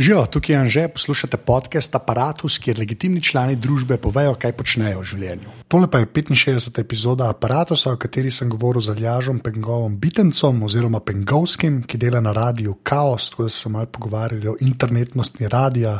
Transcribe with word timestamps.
Živijo, 0.00 0.26
tukaj 0.26 0.54
je 0.54 0.58
Anže, 0.60 0.88
poslušate 0.88 1.36
podcast 1.36 1.94
Apparatus, 1.94 2.58
kjer 2.58 2.78
legitimni 2.78 3.20
člani 3.22 3.56
družbe 3.56 3.98
povejo, 4.00 4.32
kaj 4.32 4.54
počnejo 4.56 5.02
v 5.02 5.08
življenju. 5.10 5.50
Tole 5.68 5.90
pa 5.92 6.00
je 6.00 6.06
65. 6.08 6.78
epizoda 6.80 7.26
Apparatusa, 7.28 7.92
v 7.92 8.00
kateri 8.00 8.30
sem 8.32 8.48
govoril 8.48 8.80
z 8.80 8.94
Aljažom 8.94 9.42
Pengovom 9.44 9.98
Bitencom 10.00 10.62
oziroma 10.64 11.02
Pengovskim, 11.04 11.82
ki 11.84 12.00
dela 12.00 12.22
na 12.24 12.32
radiju 12.32 12.78
Chaos, 12.80 13.28
tako 13.28 13.44
da 13.44 13.52
smo 13.52 13.72
malo 13.74 13.90
pogovarjali 13.92 14.48
o 14.48 14.56
internetnosti 14.60 15.48
radija, 15.48 15.98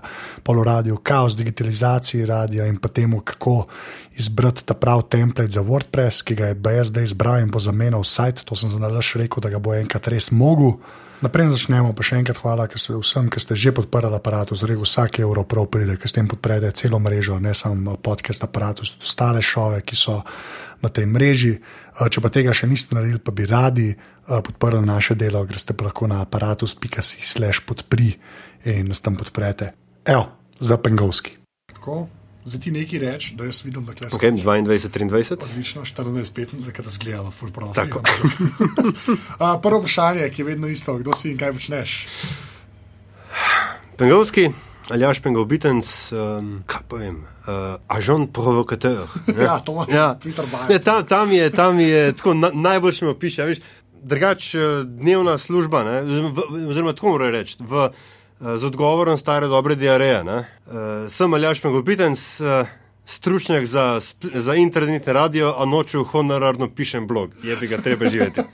poloradiju 0.48 0.96
Chaos, 1.04 1.36
digitalizaciji 1.36 2.24
radija 2.26 2.70
in 2.72 2.80
pa 2.80 2.88
temu, 2.88 3.20
kako 3.20 3.66
izbrati 4.16 4.64
ta 4.64 4.74
prav 4.74 5.02
template 5.12 5.50
za 5.50 5.60
WordPress, 5.60 6.24
ki 6.24 6.40
ga 6.40 6.46
je 6.46 6.54
BSD 6.56 7.04
izbral 7.04 7.44
in 7.44 7.52
bo 7.52 7.60
zamenjal 7.60 8.04
sajt. 8.04 8.46
To 8.48 8.56
sem 8.56 8.72
za 8.72 8.80
nalaš 8.80 9.12
rekel, 9.20 9.44
da 9.44 9.52
ga 9.52 9.60
bo 9.60 9.76
enkrat 9.76 10.08
res 10.08 10.32
mogel. 10.32 10.78
Naprej 11.20 11.52
začnemo, 11.52 11.92
pa 11.92 12.00
še 12.00 12.16
enkrat 12.16 12.38
hvala 12.40 12.64
vsem, 12.64 13.28
ki 13.28 13.40
ste 13.44 13.52
že 13.52 13.74
podprli 13.76 14.08
aparat, 14.08 14.56
oziroma 14.56 14.88
vsak 14.88 15.20
evro 15.20 15.44
prav 15.44 15.68
pride, 15.68 16.00
ki 16.00 16.08
s 16.08 16.16
tem 16.16 16.24
podprete 16.24 16.72
celo 16.72 16.96
mrežo, 16.96 17.36
ne 17.36 17.52
samo 17.52 18.00
podcast 18.00 18.40
aparat, 18.40 18.80
tudi 18.80 19.04
ostale 19.04 19.44
šove, 19.44 19.84
ki 19.84 19.96
so 20.00 20.24
na 20.80 20.88
tej 20.88 21.04
mreži. 21.04 21.52
Če 22.00 22.24
pa 22.24 22.32
tega 22.32 22.56
še 22.56 22.70
niste 22.72 22.96
naredili, 22.96 23.20
pa 23.20 23.36
bi 23.36 23.44
radi 23.44 23.92
podprli 24.24 24.80
naše 24.80 25.12
delo, 25.12 25.44
greste 25.44 25.76
pa 25.76 25.90
lahko 25.90 26.08
na 26.08 26.24
aparatus.si/slash 26.24 27.68
podpri 27.68 28.16
in 28.64 28.88
nas 28.88 29.04
tam 29.04 29.20
podprete. 29.20 29.76
Evo, 30.08 30.24
za 30.56 30.80
Pengovski. 30.80 31.36
Tako. 31.68 32.19
Zdaj 32.44 32.60
ti 32.60 32.70
nekaj 32.70 32.98
reči, 32.98 33.34
da 33.36 33.44
jaz 33.44 33.64
vidim, 33.64 33.84
da 33.84 33.94
klesaš. 33.94 34.20
Okay, 34.20 34.32
22, 34.32 34.88
23. 34.88 35.42
Odlično, 35.42 35.84
14, 35.84 36.32
25, 36.34 36.82
da 36.82 36.90
zgleda, 36.90 37.30
full 37.30 37.52
profit. 37.52 37.92
Prvo 39.62 39.78
vprašanje, 39.78 40.30
ki 40.30 40.40
je 40.42 40.46
vedno 40.46 40.68
isto, 40.68 40.96
kdo 40.98 41.16
si 41.16 41.30
in 41.30 41.38
kaj 41.38 41.52
počneš. 41.52 42.06
Pengovski, 43.96 44.48
Aljaš 44.90 45.20
Pengov 45.20 45.44
Bitens, 45.44 46.12
um, 46.12 46.62
kaj 46.66 46.82
povem, 46.88 47.20
uh, 47.20 47.76
ažon 47.88 48.26
provokateur. 48.32 49.04
ja, 49.46 49.58
to 49.60 49.72
imaš, 49.72 49.92
ja. 49.92 50.08
Twitter 50.22 50.48
ne, 50.68 50.78
tam, 50.78 51.04
tam 51.06 51.32
je, 51.32 51.50
tam 51.50 51.80
je 51.80 52.12
tako, 52.12 52.34
na, 52.34 52.50
najboljši 52.54 53.04
mi 53.04 53.10
opiše. 53.10 53.54
Drugač, 54.02 54.54
uh, 54.54 54.62
dnevna 54.84 55.38
služba, 55.38 55.84
ne, 55.84 56.00
oziroma 56.68 56.92
tako 56.92 57.08
moram 57.08 57.30
reči 57.30 57.56
z 58.40 58.64
odgovorom 58.64 59.18
stare 59.18 59.46
dobre 59.46 59.74
diareje. 59.76 60.22
Uh, 60.24 60.44
sem 61.08 61.34
Aljaš 61.34 61.64
Megopitens, 61.64 62.40
uh, 62.40 62.66
stručnjak 63.04 63.66
za, 63.66 64.00
za 64.34 64.54
internetni 64.54 65.12
radio, 65.12 65.54
a 65.58 65.64
noču 65.64 66.04
honorarno 66.04 66.70
pišem 66.74 67.06
blog, 67.06 67.30
je 67.42 67.56
bi 67.56 67.66
ga 67.66 67.76
treba 67.76 68.10
živeti. 68.10 68.40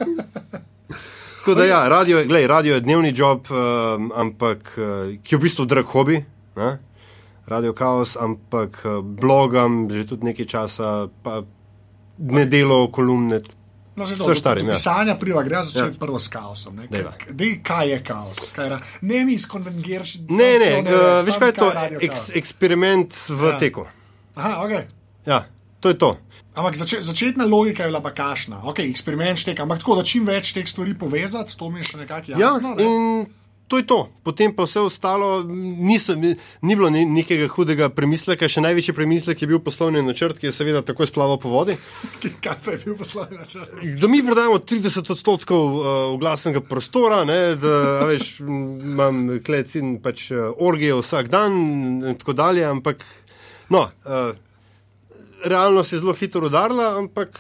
Tako 1.39 1.55
da 1.55 1.65
ja, 1.65 1.89
radio, 1.89 2.25
glej, 2.27 2.47
radio 2.47 2.75
je 2.75 2.81
dnevni 2.81 3.13
job, 3.17 3.47
um, 3.51 4.13
ampak 4.15 4.75
ki 5.23 5.35
je 5.35 5.39
v 5.39 5.43
bistvu 5.43 5.65
drag 5.65 5.87
hobi. 5.87 6.25
Ne? 6.57 6.79
Radio 7.47 7.75
Chaos, 7.79 8.17
ampak 8.17 8.83
blogam 9.03 9.87
že 9.91 10.07
tudi 10.07 10.27
nekaj 10.27 10.47
časa, 10.47 11.07
pa 11.23 11.43
ne 12.19 12.47
delo 12.51 12.89
kolumne, 12.91 13.39
No, 13.97 14.05
Vse 14.05 14.35
stari. 14.37 14.61
Ja. 14.61 14.75
Pisanja 14.77 15.15
priva, 15.17 15.43
gre 15.43 15.63
za 15.63 15.71
začetek 15.71 15.95
ja. 15.95 16.01
prvo 16.01 16.19
s 16.21 16.29
kaosom. 16.29 16.81
Dej, 17.31 17.55
kaj 17.65 17.91
je 17.91 18.03
kaos? 18.05 18.51
Kaj 18.53 18.69
je 18.69 18.79
ne 19.01 19.25
mi 19.25 19.37
izkonvengiraš. 19.41 20.19
Ne, 20.29 20.51
ne, 20.61 20.71
ne 20.85 20.93
uh, 20.93 21.25
veš 21.25 21.39
kaj 21.41 21.49
je 21.49 21.57
to? 21.57 21.71
Eks, 22.05 22.29
eksperiment 22.37 23.17
v 23.29 23.49
ja. 23.49 23.59
teku. 23.59 23.87
Aha, 24.37 24.61
ok. 24.67 24.75
Ja, 25.27 25.47
to 25.81 25.95
je 25.95 25.99
to. 25.99 26.13
Ampak 26.57 26.77
zač 26.77 26.95
začetna 27.05 27.45
logika 27.49 27.85
je 27.85 27.93
bila 27.93 28.01
pa 28.05 28.13
kašna. 28.17 28.63
Ok, 28.69 28.85
eksperiment 28.85 29.41
šteka, 29.41 29.65
ampak 29.65 29.81
tako, 29.81 29.99
da 30.01 30.05
čim 30.09 30.29
več 30.29 30.53
teh 30.57 30.69
stvari 30.69 30.97
povezati, 30.97 31.57
to 31.57 31.69
mi 31.73 31.81
je 31.81 31.91
še 31.93 32.05
nekako 32.05 32.33
ja, 32.33 32.39
jasno. 32.47 32.77
Ja, 32.77 32.85
ne? 32.85 33.46
To 33.67 33.81
je 33.81 33.87
to, 33.87 34.07
potem 34.23 34.53
pa 34.55 34.63
vse 34.63 34.81
ostalo, 34.87 35.43
nisem, 35.43 36.23
ni 36.63 36.77
bilo 36.79 36.87
nekega 36.91 37.49
hudega 37.51 37.89
premisleka, 37.91 38.47
še 38.47 38.63
največji 38.63 38.95
premislek 38.95 39.43
je 39.43 39.49
bil 39.51 39.59
poslovni 39.59 40.05
načrt, 40.07 40.39
ki 40.39 40.49
je 40.49 40.55
seveda 40.55 40.85
takoj 40.87 41.11
splaval 41.11 41.41
po 41.43 41.51
vodi. 41.51 41.75
Kaj 42.45 42.57
pa 42.63 42.77
je 42.77 42.81
bil 42.85 42.95
poslovni 43.01 43.41
načrt? 43.41 43.75
Da 43.99 44.11
mi 44.13 44.23
prodajemo 44.23 44.61
30 44.63 45.11
odstotkov 45.17 45.67
uh, 45.81 45.91
oglasnega 46.15 46.63
prostora, 46.63 47.25
ne, 47.27 47.41
da 47.59 48.07
veš, 48.07 48.37
imam 48.47 49.27
klec 49.43 49.75
in 49.83 49.97
pač 50.05 50.29
uh, 50.31 50.53
orgije 50.63 51.03
vsak 51.03 51.31
dan 51.35 51.59
in 52.07 52.19
tako 52.23 52.39
dalje, 52.39 52.63
ampak 52.71 53.03
no. 53.75 53.89
Uh, 54.07 54.46
realnost 55.49 55.93
je 55.93 55.99
zelo 55.99 56.13
hitro 56.13 56.47
udarila, 56.47 56.99
ampak 56.99 57.39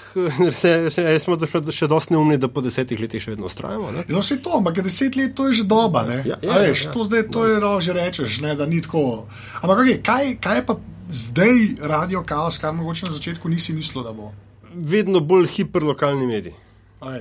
res 0.96 1.24
smo 1.24 1.36
še 1.70 1.88
dosti 1.90 2.14
neumni, 2.14 2.38
da 2.40 2.48
po 2.48 2.62
desetih 2.64 3.00
letih 3.00 3.22
še 3.22 3.34
vedno 3.34 3.50
ustrajamo. 3.50 3.92
No, 4.08 4.22
se 4.22 4.38
to, 4.42 4.56
ampak 4.60 4.82
deset 4.86 5.16
let 5.18 5.34
to 5.36 5.48
je 5.50 5.60
že 5.62 5.68
doba. 5.68 6.04
Ja, 6.08 6.22
ja, 6.34 6.38
ja, 6.42 6.58
veš, 6.62 6.86
ja, 6.88 6.92
to 6.94 7.06
zdaj 7.08 7.26
to 7.34 7.46
je 7.46 7.60
rao, 7.62 7.80
že 7.80 7.96
rečeš, 7.96 8.40
ne, 8.44 8.54
da 8.58 8.66
ni 8.66 8.82
tako. 8.84 9.26
Ampak 9.62 9.82
okay, 9.84 9.98
kaj, 10.04 10.36
kaj 10.42 10.62
pa 10.68 10.78
zdaj 11.10 11.58
radio 11.80 12.22
kaos, 12.26 12.60
kar 12.62 12.74
mogoče 12.76 13.10
na 13.10 13.16
začetku 13.16 13.48
nisi 13.48 13.74
mislil, 13.74 14.04
da 14.06 14.14
bo? 14.16 14.32
Vedno 14.74 15.20
bolj 15.20 15.48
hiperlokalni 15.56 16.26
mediji. 16.26 16.54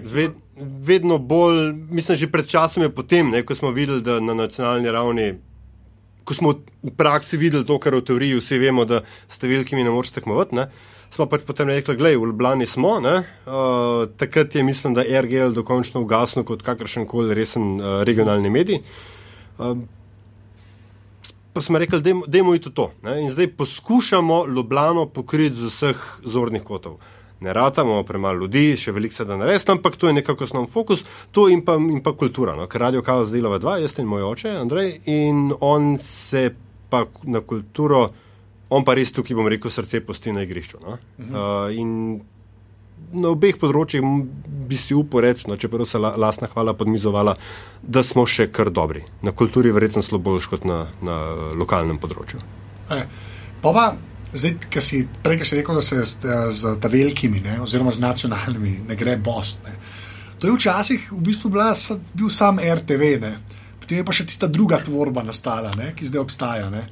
Ved, 0.03 0.31
vedno 0.57 1.17
bolj, 1.17 1.73
mislim, 1.89 2.17
že 2.17 2.31
pred 2.31 2.47
časom 2.47 2.83
je 2.83 2.89
potem, 2.89 3.29
ne, 3.31 3.43
ko 3.45 3.55
smo 3.55 3.71
videli, 3.75 4.01
da 4.01 4.19
na 4.19 4.33
nacionalni 4.33 4.91
ravni 4.91 5.33
ko 6.25 6.33
smo 6.33 6.53
v 6.83 6.91
praksi 6.97 7.37
videli 7.37 7.65
to, 7.65 7.77
kar 7.79 7.95
v 7.95 8.03
teoriji 8.05 8.39
vsi 8.39 8.59
vemo, 8.59 8.85
da 8.85 9.01
s 9.29 9.41
velikimi 9.41 9.85
ne 9.85 9.93
morete 9.93 10.19
tekmovati, 10.19 10.57
ne, 10.57 10.67
smo 11.13 11.27
pač 11.29 11.45
potem 11.47 11.69
rekli, 11.69 11.95
da 11.95 12.11
v 12.11 12.29
Ljubljani 12.31 12.65
smo. 12.67 12.97
Ne, 12.99 13.17
uh, 13.45 14.09
takrat 14.17 14.55
je, 14.55 14.63
mislim, 14.63 14.97
da 14.97 15.05
RGL 15.05 15.53
dokončno 15.55 16.01
ugasnil 16.01 16.45
kot 16.45 16.65
kakršen 16.65 17.05
koli 17.07 17.37
resen 17.37 17.77
uh, 17.79 18.01
regionalni 18.03 18.49
medij. 18.49 18.81
Uh, 19.57 19.77
pa 21.53 21.61
smo 21.61 21.79
rekli, 21.79 22.01
da 22.01 22.37
je 22.37 22.43
moj 22.43 22.59
to. 22.67 22.91
Ne, 23.05 23.21
in 23.21 23.29
zdaj 23.31 23.53
poskušamo 23.55 24.45
Ljubljano 24.47 25.05
pokriti 25.05 25.55
z 25.55 25.71
vseh 25.71 26.07
zornih 26.25 26.65
kotov. 26.65 26.97
Uh, 26.99 27.14
ne 27.39 27.53
rata, 27.53 27.81
imamo 27.81 28.03
premalo 28.03 28.45
ljudi, 28.45 28.75
še 28.79 28.93
veliko 28.95 29.15
se 29.15 29.25
da 29.25 29.37
narediti, 29.37 29.71
ampak 29.71 29.97
to 29.99 30.07
je 30.07 30.13
nekako 30.13 30.43
osnovni 30.43 30.71
fokus, 30.71 31.03
to 31.31 31.47
in 31.51 31.65
pa, 31.65 31.75
in 31.75 32.01
pa 32.03 32.15
kultura. 32.15 32.55
No? 32.55 32.67
Ker 32.71 32.87
radio 32.87 33.03
kaos 33.03 33.31
delava 33.33 33.59
dva, 33.59 33.77
jaz 33.83 33.97
in 33.99 34.07
moj 34.09 34.29
oče, 34.31 34.55
Andrej, 34.61 34.93
in 35.11 35.49
on 35.59 35.95
se 36.01 36.49
pa 36.89 37.05
na 37.23 37.41
kulturo, 37.41 38.07
on 38.69 38.85
pa 38.85 38.95
res 38.95 39.11
tukaj, 39.13 39.35
bom 39.37 39.49
rekel, 39.51 39.71
srce 39.71 40.01
posti 40.05 40.33
na 40.33 40.45
igrišču. 40.47 40.79
No? 40.83 40.97
Mhm. 41.19 41.35
Uh, 41.35 41.75
in 41.75 41.91
na 43.15 43.29
obeh 43.35 43.57
področjih 43.59 44.03
bi 44.69 44.77
si 44.79 44.95
upal 44.97 45.25
reči, 45.27 45.49
no, 45.49 45.57
čeprav 45.59 45.87
se 45.87 45.99
la, 46.01 46.13
lasna 46.19 46.47
hvala 46.51 46.73
podmizovala, 46.77 47.35
da 47.81 48.03
smo 48.03 48.25
še 48.25 48.47
kar 48.55 48.71
dobri. 48.73 49.03
Na 49.21 49.35
kulturi 49.35 49.73
verjetno 49.75 50.03
slabo 50.03 50.37
kot 50.49 50.65
na, 50.65 50.85
na 51.05 51.19
lokalnem 51.59 51.99
področju. 52.01 52.41
E, 52.95 53.01
pa 53.61 53.73
pa 53.75 53.85
Zdaj, 54.35 54.55
ki 54.69 54.81
si 54.83 55.01
prej 55.23 55.45
si 55.47 55.55
rekel, 55.55 55.77
da 55.79 55.81
se 55.81 56.01
z, 56.03 56.33
z 56.51 56.75
ta 56.81 56.91
velikimi, 56.91 57.39
ne, 57.39 57.59
oziroma 57.63 57.93
z 57.95 58.03
nacionalnimi, 58.03 58.81
ne 58.87 58.95
gre 58.99 59.15
bost. 59.17 59.63
Ne. 59.67 59.77
To 60.41 60.47
je 60.47 60.55
včasih 60.57 61.07
v 61.11 61.21
bistvu 61.23 61.49
bila, 61.53 61.71
bil 62.13 62.29
sam 62.29 62.59
RTV, 62.59 63.13
ne. 63.23 63.37
potem 63.79 64.01
je 64.01 64.05
pa 64.05 64.13
še 64.17 64.25
tista 64.25 64.49
druga 64.51 64.81
tvorba 64.83 65.23
nastala, 65.23 65.71
ne, 65.77 65.93
ki 65.95 66.09
zdaj 66.09 66.23
obstaja. 66.25 66.69
Ne. 66.73 66.83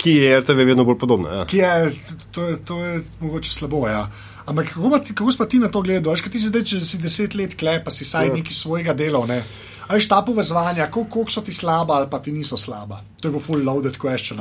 Ki 0.00 0.16
je 0.18 0.36
RTV 0.40 0.66
vedno 0.72 0.84
bolj 0.88 0.98
podobna. 0.98 1.40
Ja. 1.40 1.46
Je, 1.52 1.92
to, 2.32 2.44
je, 2.48 2.58
to 2.64 2.78
je 2.84 3.00
mogoče 3.20 3.52
slabo. 3.52 3.84
Ja. 3.88 4.08
Ampak 4.48 4.72
kako, 4.74 4.98
ti, 4.98 5.14
kako 5.14 5.32
si 5.32 5.48
ti 5.48 5.58
na 5.62 5.68
to 5.70 5.82
gledal? 5.84 6.16
Aj, 6.16 6.30
ti 6.32 6.40
si 6.40 6.48
zdaj, 6.48 6.64
če 6.66 6.80
si 6.84 7.00
deset 7.00 7.36
let 7.38 7.56
klepa, 7.60 7.92
si 7.92 8.08
saj 8.08 8.32
ja. 8.32 8.36
nekaj 8.36 8.56
svojega 8.56 8.96
dela. 8.96 9.22
Ne. 9.28 9.42
Ali 9.90 10.00
šta 10.00 10.22
povezovanja, 10.26 10.88
koliko 10.90 11.26
so 11.30 11.42
ti 11.44 11.52
slaba 11.52 12.00
ali 12.00 12.08
pa 12.10 12.20
ti 12.22 12.32
niso 12.32 12.56
slaba? 12.56 13.02
To 13.20 13.28
je 13.28 13.32
bil 13.34 13.42
full 13.42 13.64
loaded 13.66 13.98
question. 14.00 14.40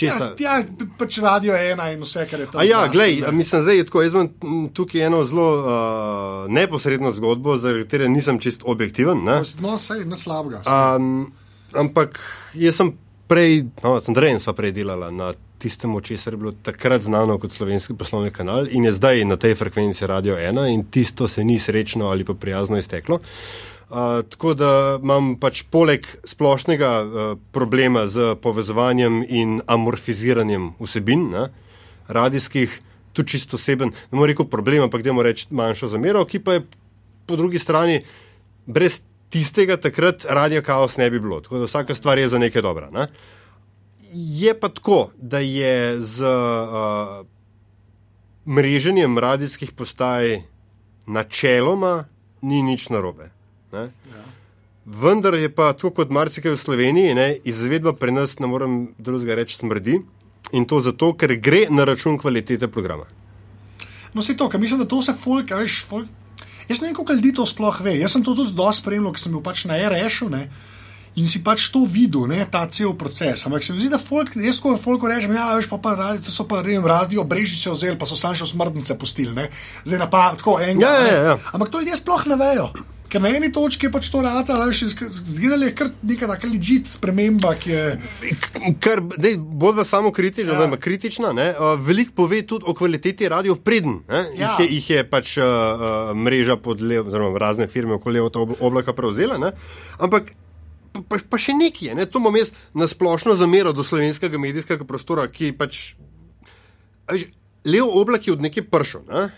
Povezovanje. 0.00 0.44
Ja, 0.44 0.58
ja, 0.58 0.88
pač 0.98 1.18
radio 1.18 1.54
je 1.54 1.72
ena 1.72 1.88
in 1.92 2.02
vse, 2.02 2.26
kar 2.30 2.40
je 2.40 2.46
tam. 2.52 2.64
Ja, 2.66 2.86
gledaj, 2.92 3.32
mislim, 3.32 3.64
da 3.64 3.72
je 3.72 3.84
tako. 3.84 4.02
Jaz 4.02 4.14
imam 4.14 4.68
tukaj 4.74 5.06
eno 5.06 5.24
zelo 5.24 5.48
uh, 5.60 6.52
neposredno 6.52 7.12
zgodbo, 7.12 7.56
zaradi 7.56 7.84
katere 7.84 8.08
nisem 8.08 8.38
čist 8.40 8.62
objektiven. 8.64 9.24
Ne? 9.24 9.40
No, 9.60 9.78
sej, 9.78 10.04
ne 10.04 10.16
slabega. 10.16 10.62
Um, 10.66 11.32
ampak 11.74 12.20
jaz 12.54 12.80
sem 12.82 12.92
prej, 13.26 13.64
no, 13.82 13.96
sem 14.00 14.14
dreven, 14.14 14.40
sva 14.42 14.54
prej 14.56 14.74
delala 14.76 15.10
na 15.10 15.32
tistem, 15.58 15.94
česar 16.04 16.34
je 16.34 16.40
bilo 16.40 16.52
takrat 16.62 17.02
znano 17.02 17.38
kot 17.40 17.52
slovenski 17.52 17.96
poslovni 17.96 18.30
kanal 18.30 18.68
in 18.70 18.84
je 18.84 18.92
zdaj 18.92 19.24
na 19.24 19.36
tej 19.40 19.54
frekvenci 19.56 20.06
radio 20.06 20.36
ena 20.38 20.68
in 20.68 20.84
tisto 20.90 21.28
se 21.28 21.44
ni 21.44 21.58
srečno 21.58 22.10
ali 22.12 22.24
pa 22.24 22.34
prijazno 22.34 22.78
izteklo. 22.78 23.16
Uh, 23.16 23.75
tako 23.88 24.54
da 24.54 24.98
imam 25.02 25.36
pač 25.40 25.62
poleg 25.70 26.06
splošnega 26.26 26.90
uh, 27.02 27.38
problema 27.52 28.06
z 28.06 28.34
povezovanjem 28.42 29.22
in 29.28 29.60
amorfiziranjem 29.66 30.72
vsebin, 30.80 31.28
ne, 31.30 31.48
radijskih, 32.08 32.80
tudi 33.12 33.36
čisto 33.36 33.56
oseben, 33.56 33.92
ne 34.10 34.18
morem 34.18 34.34
reči 34.34 34.48
problem, 34.50 34.82
ampak 34.82 35.02
da 35.02 35.12
moramo 35.12 35.22
reči 35.22 35.46
manjšo 35.50 35.88
zamero, 35.94 36.24
ki 36.26 36.42
pa 36.42 36.58
je 36.58 36.64
po 37.26 37.36
drugi 37.36 37.58
strani 37.58 38.00
brez 38.66 39.00
tistega 39.30 39.76
takrat 39.76 40.26
radio 40.28 40.62
kaos 40.62 40.96
ne 40.96 41.10
bi 41.10 41.20
bilo. 41.20 41.40
Tako 41.40 41.58
da 41.58 41.70
vsaka 41.70 41.94
stvar 41.94 42.18
je 42.18 42.28
za 42.28 42.38
nekaj 42.38 42.62
dobra. 42.62 42.90
Ne. 42.90 43.06
Je 44.12 44.54
pa 44.60 44.68
tako, 44.68 45.10
da 45.16 45.38
je 45.38 46.00
z 46.02 46.24
uh, 46.26 47.26
mreženjem 48.46 49.18
radijskih 49.18 49.72
postaj 49.72 50.42
načeloma 51.06 52.04
ni 52.42 52.62
nič 52.62 52.88
narobe. 52.88 53.35
Ja. 53.84 54.24
Vendar 54.86 55.34
je 55.34 55.50
pa 55.50 55.72
tako 55.74 55.90
kot 56.00 56.12
marsikaj 56.14 56.54
v 56.54 56.60
Sloveniji, 56.62 57.14
ne, 57.18 57.28
izvedba 57.44 57.92
pri 57.92 58.14
nas, 58.14 58.38
ne 58.38 58.46
morem 58.46 58.76
drugega 58.98 59.34
reči, 59.34 59.58
smrdi. 59.58 60.00
In 60.54 60.64
to 60.70 60.78
zato, 60.80 61.10
ker 61.18 61.34
gre 61.42 61.64
na 61.74 61.84
račun 61.84 62.18
kvalitete 62.18 62.68
programa. 62.70 63.08
No, 64.14 64.22
se 64.22 64.36
to, 64.38 64.46
ker 64.48 64.60
mislim, 64.62 64.84
da 64.84 64.86
to 64.86 65.02
se 65.02 65.12
folk, 65.12 65.50
veš, 65.50 65.80
folk. 65.90 66.06
Jaz 66.68 66.80
ne 66.80 66.88
vem, 66.88 66.94
koliko 66.94 67.12
ljudi 67.18 67.32
to 67.34 67.46
sploh 67.46 67.80
ve. 67.82 67.96
Jaz 67.98 68.14
sem 68.14 68.22
to 68.26 68.34
tudi 68.34 68.54
dosti 68.54 68.82
spremljal, 68.82 69.12
ker 69.14 69.22
sem 69.22 69.34
bil 69.34 69.42
pač 69.42 69.66
na 69.66 69.78
RS-u 69.90 70.30
in 71.16 71.24
si 71.24 71.40
pač 71.40 71.70
to 71.72 71.86
videl, 71.88 72.26
ne, 72.28 72.44
ta 72.44 72.66
cel 72.68 72.92
proces. 72.92 73.46
Ampak 73.48 73.64
se 73.64 73.72
mi 73.72 73.80
zdi, 73.80 73.88
da 73.88 73.98
folk, 73.98 74.34
jaz 74.36 74.58
ko 74.60 74.74
folk 74.76 75.04
rečem, 75.08 75.32
ja, 75.32 75.48
veš, 75.56 75.68
pa, 75.70 75.78
pa 75.80 75.94
radi, 75.96 76.20
so 76.20 76.44
pa 76.44 76.60
rejim 76.60 76.84
radio, 76.84 77.24
breži 77.24 77.56
se 77.56 77.72
vzeli, 77.72 77.96
pa 77.96 78.08
so 78.08 78.18
samo 78.20 78.36
še 78.36 78.48
smrdnice 78.50 78.98
postili, 79.00 79.32
ne. 79.32 79.48
Zdaj 79.88 80.02
na 80.02 80.10
pa, 80.12 80.28
tako 80.36 80.58
enega. 80.60 80.84
Ja, 80.84 81.08
ja, 81.08 81.22
ja. 81.30 81.38
Ampak 81.56 81.72
to 81.72 81.80
ljudje 81.80 81.96
sploh 82.02 82.28
ne 82.28 82.36
vejo. 82.36 82.68
Ker 83.08 83.22
na 83.22 83.30
eni 83.30 83.52
točki 83.54 83.86
je 83.86 83.90
pač 83.94 84.08
to 84.10 84.20
rata, 84.24 84.56
ali 84.58 84.74
še 84.74 84.88
zgledali 84.90 85.68
je 85.68 85.74
kar 85.78 85.90
neka 86.02 86.26
taka 86.26 86.48
ležit 86.50 86.88
sprememba, 86.90 87.52
ki 87.60 87.70
je. 87.70 87.84
Kar, 88.82 89.02
dej, 89.14 89.36
bolj 89.38 89.84
samo 89.86 90.10
kritična, 90.14 90.56
ja. 90.58 90.78
kritična 90.80 91.30
ne, 91.36 91.46
veliko 91.86 92.16
pove 92.22 92.42
tudi 92.46 92.66
o 92.66 92.74
kvaliteti 92.74 93.30
radio 93.30 93.54
preden. 93.54 94.00
Ja. 94.10 94.24
Jih, 94.34 94.58
je, 94.64 94.66
jih 94.74 94.90
je 94.90 95.06
pač 95.10 95.36
uh, 95.38 96.10
mreža 96.18 96.58
pod 96.58 96.82
levo, 96.82 97.06
oziroma 97.06 97.38
razne 97.38 97.70
firme 97.70 97.94
okoli 98.00 98.22
oblaka 98.58 98.96
prevzela. 98.96 99.38
Ne. 99.38 99.54
Ampak 100.02 100.34
pa, 101.06 101.22
pa 101.22 101.38
še 101.38 101.54
nekaj, 101.54 101.94
ne? 101.94 102.10
to 102.10 102.18
imam 102.22 102.42
jaz 102.42 102.50
na 102.74 102.90
splošno 102.90 103.38
zamero 103.38 103.74
do 103.76 103.86
slovenskega 103.86 104.40
medijskega 104.42 104.88
prostora, 104.88 105.30
ki 105.30 105.54
pač. 105.54 105.94
Levo 107.66 108.00
oblak 108.00 108.26
je 108.26 108.34
od 108.34 108.42
neke 108.42 108.66
pršo, 108.66 109.06
ne? 109.06 109.28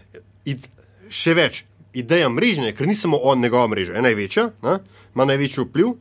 še 1.12 1.32
več 1.36 1.66
ideja 1.98 2.28
mrežne, 2.28 2.72
ker 2.76 2.86
ni 2.86 2.94
samo 2.94 3.18
on 3.22 3.40
njegova 3.42 3.68
mreža, 3.68 3.96
je 3.98 4.04
največja, 4.06 4.50
ne? 4.62 4.78
ima 5.14 5.26
največji 5.28 5.64
vpliv, 5.64 5.96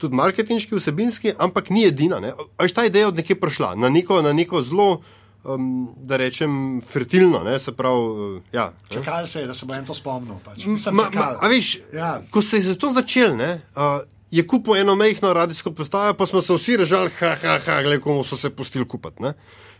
tudi 0.00 0.16
marketinški, 0.16 0.76
vsebinski, 0.76 1.34
ampak 1.38 1.70
ni 1.70 1.86
edina. 1.86 2.20
Až 2.56 2.72
ta 2.72 2.86
ideja 2.86 3.08
od 3.08 3.16
nekje 3.16 3.38
prišla, 3.40 3.74
na 3.76 3.88
neko, 3.92 4.22
na 4.22 4.32
neko 4.32 4.62
zelo. 4.62 5.00
Um, 5.46 5.92
da 6.02 6.16
rečem, 6.18 6.80
fertilno. 6.82 7.38
Ne, 7.46 7.54
prav, 7.76 7.94
uh, 7.94 8.40
ja, 8.52 8.72
čakal 8.90 9.26
se 9.30 9.40
je, 9.40 9.46
da 9.46 9.54
se 9.54 9.66
bo 9.66 9.76
en 9.76 9.84
to 9.86 9.94
spomnil. 9.94 10.40
Pač. 10.42 10.64
Ma, 10.66 11.04
ma, 11.14 11.26
veš, 11.46 11.68
ja. 11.94 12.16
Ko 12.34 12.42
se 12.42 12.58
je 12.58 12.62
za 12.72 12.74
to 12.74 12.90
začel, 12.92 13.36
ne, 13.38 13.52
uh, 13.76 14.00
je 14.30 14.42
kupil 14.46 14.76
eno 14.76 14.96
mehko 14.98 15.32
radijsko 15.32 15.70
postajo, 15.70 16.14
pa 16.14 16.26
smo 16.26 16.42
se 16.42 16.54
vsi 16.54 16.76
režali, 16.76 17.10
ha, 17.20 17.36
ha, 17.42 17.58
ha, 17.66 17.78
gledaj, 17.82 18.00
komu 18.00 18.24
so 18.24 18.36
se 18.36 18.50
pustili 18.50 18.88
kupiti. 18.88 19.30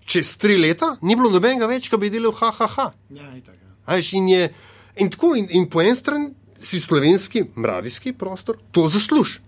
Čez 0.06 0.36
tri 0.36 0.54
leta 0.56 0.94
ni 1.02 1.16
bilo 1.16 1.30
nobenega 1.34 1.66
več, 1.66 1.90
ki 1.90 1.98
bi 1.98 2.10
delal, 2.14 2.30
ha, 2.38 2.52
ha, 2.60 2.70
ha. 2.76 2.86
Ja, 3.10 3.26
itak, 3.34 3.58
ja. 3.58 3.74
Veš, 3.90 4.12
in 4.20 4.28
je. 4.30 4.48
In, 4.96 5.10
tako, 5.12 5.34
in, 5.36 5.48
in 5.50 5.68
po 5.70 5.82
eni 5.82 5.96
strani 5.96 6.30
si 6.58 6.80
slovenski, 6.80 7.44
mravijski 7.56 8.12
prostor 8.16 8.56
to 8.72 8.88
zasluži. 8.88 9.42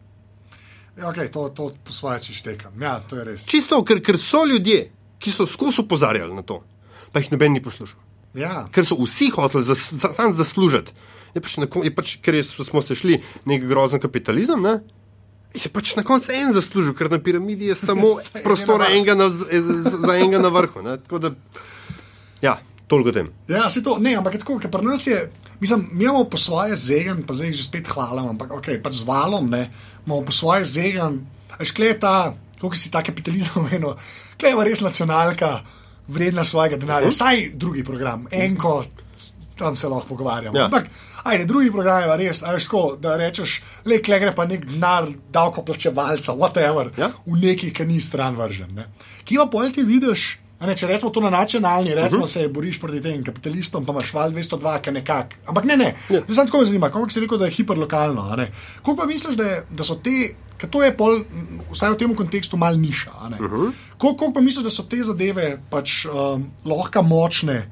Ja, 0.99 1.13
okay, 1.13 1.31
to, 1.31 1.49
to 1.49 1.71
po 1.85 1.93
svoje 1.93 2.21
si 2.21 2.35
štekam. 2.35 2.75
Ja, 2.83 2.99
to 3.01 3.17
je 3.17 3.25
res. 3.25 3.47
Čisto, 3.47 3.79
ker, 3.87 4.03
ker 4.03 4.19
so 4.19 4.43
ljudje, 4.47 4.89
ki 5.23 5.31
so 5.31 5.47
skozi 5.47 5.85
opozarjali 5.85 6.35
na 6.35 6.43
to, 6.43 6.61
pa 7.13 7.23
jih 7.23 7.31
noben 7.33 7.55
ni 7.55 7.63
poslušal. 7.63 8.01
Ja. 8.35 8.67
Ker 8.75 8.87
so 8.87 8.99
vsi 8.99 9.31
hoteli 9.35 9.65
zas, 9.65 9.89
sam 10.13 10.35
zaslužiti. 10.35 10.93
Je 11.37 11.43
pač, 11.45 11.55
je 11.85 11.93
pač, 11.95 12.17
ker 12.25 12.35
je, 12.35 12.45
smo 12.51 12.83
se 12.83 12.97
šli 12.99 13.21
nek 13.47 13.65
grozen 13.69 14.03
kapitalizem, 14.03 14.63
ne? 14.63 14.81
je 15.55 15.71
pač 15.73 15.95
na 15.97 16.05
koncu 16.05 16.33
en 16.35 16.53
zaslužil, 16.53 16.95
ker 16.97 17.11
na 17.11 17.19
piramidi 17.23 17.71
je 17.71 17.77
samo 17.89 18.09
prostora 18.45 18.91
enega 18.93 19.15
na, 19.15 19.29
za 19.31 20.15
enega 20.17 20.43
na 20.43 20.53
vrhu. 20.53 20.83
Da, 20.83 21.33
ja. 22.43 22.59
Toliko 22.89 23.13
tem. 23.13 23.29
Ja, 23.49 23.69
se 23.71 23.83
to 23.85 23.99
ne, 24.01 24.15
ampak 24.17 24.39
tako, 24.41 24.57
ker 24.63 24.73
pri 24.73 24.87
nas 24.87 25.05
je, 25.07 25.19
mislim, 25.61 25.89
mi 25.93 26.07
imamo 26.07 26.25
po 26.25 26.41
svoje 26.41 26.77
zegen, 26.77 27.21
pa 27.29 27.37
zdaj 27.37 27.53
že 27.53 27.67
spet 27.69 27.89
hvala, 27.93 28.25
ampak 28.31 28.55
ok, 28.59 28.71
pač 28.83 29.03
z 29.03 29.09
valom, 29.09 29.51
ne, 29.53 29.69
imamo 30.07 30.25
po 30.25 30.33
svoje 30.33 30.65
zegen, 30.65 31.21
až 31.61 31.75
klej 31.77 31.99
ta, 32.01 32.33
kako 32.57 32.73
si 32.73 32.89
ta 32.91 33.05
kapitalizem 33.05 33.59
omenil, 33.61 33.93
klej 34.41 34.57
pa 34.57 34.65
res 34.65 34.81
nacionalka, 34.81 35.51
vredna 36.09 36.47
svojega 36.49 36.81
denarja, 36.81 37.13
vsaj 37.13 37.53
drugi 37.61 37.85
program, 37.85 38.25
enko, 38.33 38.81
tam 39.59 39.77
se 39.77 39.89
lahko 39.89 40.09
pogovarjamo. 40.09 40.57
Ja. 40.57 40.65
Ampak, 40.65 40.89
ajde, 41.29 41.45
drugi 41.45 41.69
program 41.75 42.09
je 42.09 42.17
res, 42.17 42.41
ajde, 42.41 42.65
tako, 42.65 42.97
da 42.97 43.21
rečeš, 43.21 43.61
le 43.85 44.01
klej 44.01 44.25
gre 44.25 44.33
pa 44.33 44.49
nek 44.49 44.65
denar, 44.65 45.13
davkoplačevalca, 45.29 46.33
whatever, 46.33 46.89
ja. 46.97 47.13
v 47.27 47.37
neki, 47.43 47.69
ki 47.75 47.85
ni 47.85 48.01
stran 48.01 48.39
vržen. 48.39 48.73
Ne. 48.73 48.89
Ki 49.29 49.37
pa 49.37 49.51
pojdi, 49.51 49.77
ti 49.77 49.85
vidiš. 49.85 50.29
Ne, 50.59 50.75
če 50.75 50.89
rečemo 50.91 51.13
to 51.15 51.23
na 51.23 51.31
nacionalni, 51.31 51.95
recimo, 51.95 52.25
uh 52.25 52.29
-huh. 52.29 52.33
se 52.33 52.49
boriš 52.49 52.81
proti 52.81 53.01
tem 53.03 53.23
kapitalistom, 53.25 53.85
pa 53.87 53.93
imaš 53.93 54.13
val 54.15 54.31
202, 54.31 54.81
ki 54.81 54.91
nekako. 54.91 55.37
Ampak 55.47 55.65
ne, 55.65 55.77
ne. 55.77 55.95
Ja. 56.11 56.21
Zdaj 56.29 56.47
tako 56.47 56.59
me 56.59 56.67
zanima, 56.67 56.91
kako 56.91 57.11
si 57.11 57.21
rekel, 57.21 57.39
da 57.39 57.45
je 57.45 57.51
hiperlokalno. 57.51 58.37
Kako 58.77 58.97
pa 58.97 59.07
misliš, 59.07 59.37
da, 59.37 59.45
je, 59.45 59.67
da 59.71 59.85
so 59.85 59.95
te, 59.95 60.35
ker 60.59 60.71
to 60.71 60.83
je 60.83 60.97
pol, 60.97 61.21
vsaj 61.71 61.91
v 61.91 61.97
tem 61.97 62.15
kontekstu, 62.15 62.57
mal 62.57 62.75
niša. 62.81 63.11
Uh 63.11 63.51
-huh. 63.51 63.73
Kako 63.99 64.33
pa 64.35 64.41
misliš, 64.41 64.65
da 64.65 64.71
so 64.71 64.83
te 64.83 65.03
zadeve 65.03 65.59
pač 65.71 66.07
um, 66.07 66.51
lahko 66.65 67.03
močne? 67.03 67.71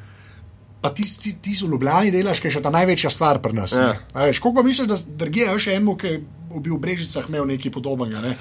Pa 0.81 0.95
ti, 0.95 1.03
ti, 1.23 1.33
ti 1.43 1.51
v 1.63 1.71
Ljubljani 1.71 2.11
delaš, 2.11 2.41
ki 2.41 2.47
je 2.47 2.53
še 2.53 2.63
ta 2.63 2.71
največja 2.71 3.11
stvar 3.11 3.39
pri 3.43 3.53
nas. 3.53 3.73
Ja. 3.73 3.97
Kako 4.15 4.55
pa 4.55 4.63
misliš, 4.63 4.89
da 4.89 4.97
drugje 5.07 5.45
je 5.45 5.59
še 5.59 5.75
eno, 5.75 5.97
ki 5.97 6.19
bi 6.61 6.71
v 6.71 6.79
Brežicah 6.79 7.29
imel 7.29 7.47
nekaj 7.47 7.73
podobnega? 7.73 8.21
Ne? 8.21 8.37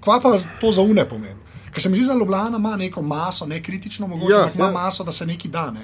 Kva 0.00 0.20
pa 0.20 0.38
to 0.60 0.72
za 0.72 0.82
une 0.82 1.08
pomeni? 1.08 1.45
Ker 1.76 1.82
se 1.82 1.88
mi 1.88 1.96
zdi, 1.96 2.06
da 2.08 2.14
Ljubljana 2.14 2.56
ima 2.56 2.76
neko 2.76 3.02
maso, 3.02 3.46
ne 3.46 3.62
kritično 3.62 4.06
mogoče, 4.06 4.32
ja, 4.32 4.50
ima 4.54 4.64
ja. 4.64 4.72
maso, 4.72 5.04
da 5.04 5.12
se 5.12 5.26
nekaj 5.26 5.50
da. 5.50 5.70
Ne, 5.70 5.82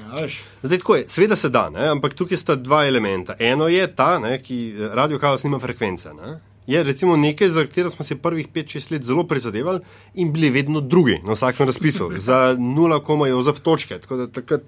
Zdaj, 0.62 0.78
tako 0.78 0.94
je, 0.96 1.04
sveda 1.08 1.36
se 1.36 1.48
da, 1.48 1.66
ne, 1.70 1.88
ampak 1.88 2.14
tukaj 2.14 2.38
sta 2.40 2.54
dva 2.56 2.86
elementa. 2.86 3.36
Eno 3.38 3.68
je 3.68 3.84
ta, 3.96 4.18
ne, 4.18 4.38
ki 4.42 4.74
radio 4.92 5.18
kaos 5.18 5.44
nima 5.44 5.58
frekvence. 5.60 6.14
Ne. 6.14 6.38
Je 6.66 6.82
recimo 6.82 7.16
nekaj, 7.16 7.48
za 7.48 7.66
katero 7.66 7.90
smo 7.90 8.04
se 8.04 8.16
prvih 8.16 8.48
5-6 8.48 8.92
let 8.92 9.04
zelo 9.04 9.26
prizadevali 9.28 9.80
in 10.14 10.32
bili 10.32 10.50
vedno 10.50 10.80
drugi 10.80 11.20
na 11.26 11.36
vsakem 11.36 11.66
razpisu, 11.66 12.10
za 12.28 12.56
0,0 12.58 13.60
točke. 13.60 13.98
Tako 13.98 14.16
da 14.16 14.30
takrat, 14.32 14.62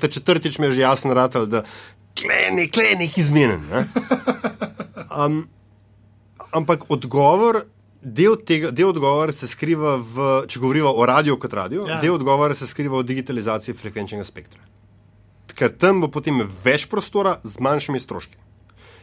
ta 0.00 0.08
četrtič 0.08 0.58
mi 0.58 0.66
je 0.66 0.72
že 0.72 0.82
jasno 0.82 1.14
ratal, 1.14 1.46
da 1.46 1.64
kleni, 2.20 2.68
kleni, 2.68 3.10
izmenen. 3.16 3.64
Ne. 3.70 3.86
Um, 5.26 5.48
ampak 6.52 6.84
odgovor 6.88 7.64
Del, 8.00 8.38
tega, 8.48 8.70
del 8.72 8.88
odgovora 8.88 9.32
se 9.32 9.44
skriva 9.44 9.98
v, 10.00 10.28
če 10.48 10.60
govorimo 10.60 10.88
o 10.88 11.04
radiju 11.04 11.36
kot 11.40 11.52
radio, 11.52 11.84
ja. 11.88 11.98
del 12.00 12.14
odgovora 12.16 12.56
se 12.56 12.64
skriva 12.66 12.96
v 12.96 13.04
digitalizaciji 13.10 13.76
frekvenčnega 13.76 14.24
spektra. 14.24 14.62
Ker 15.52 15.74
tam 15.76 16.00
bo 16.00 16.08
potem 16.08 16.40
več 16.64 16.86
prostora 16.88 17.36
z 17.44 17.60
manjšimi 17.60 18.00
stroški. 18.00 18.38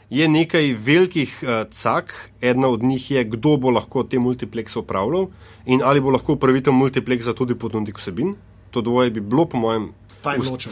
Je 0.09 0.25
nekaj 0.31 0.71
velikih 0.81 1.35
uh, 1.43 1.67
cak, 1.69 2.13
ena 2.41 2.71
od 2.73 2.81
njih 2.81 3.11
je, 3.11 3.23
kdo 3.35 3.57
bo 3.61 3.69
lahko 3.75 4.01
te 4.07 4.17
multiplekse 4.17 4.79
upravljal 4.79 5.27
in 5.67 5.83
ali 5.85 6.01
bo 6.01 6.15
lahko 6.15 6.33
upravitelj 6.39 6.73
multipleksa 6.73 7.35
tudi 7.37 7.53
ponudnik 7.59 7.99
vsebin. 8.01 8.33
To 8.71 8.81
dvoje 8.81 9.11
bi 9.11 9.21
bilo, 9.21 9.45
po 9.45 9.59
mojem, 9.61 9.91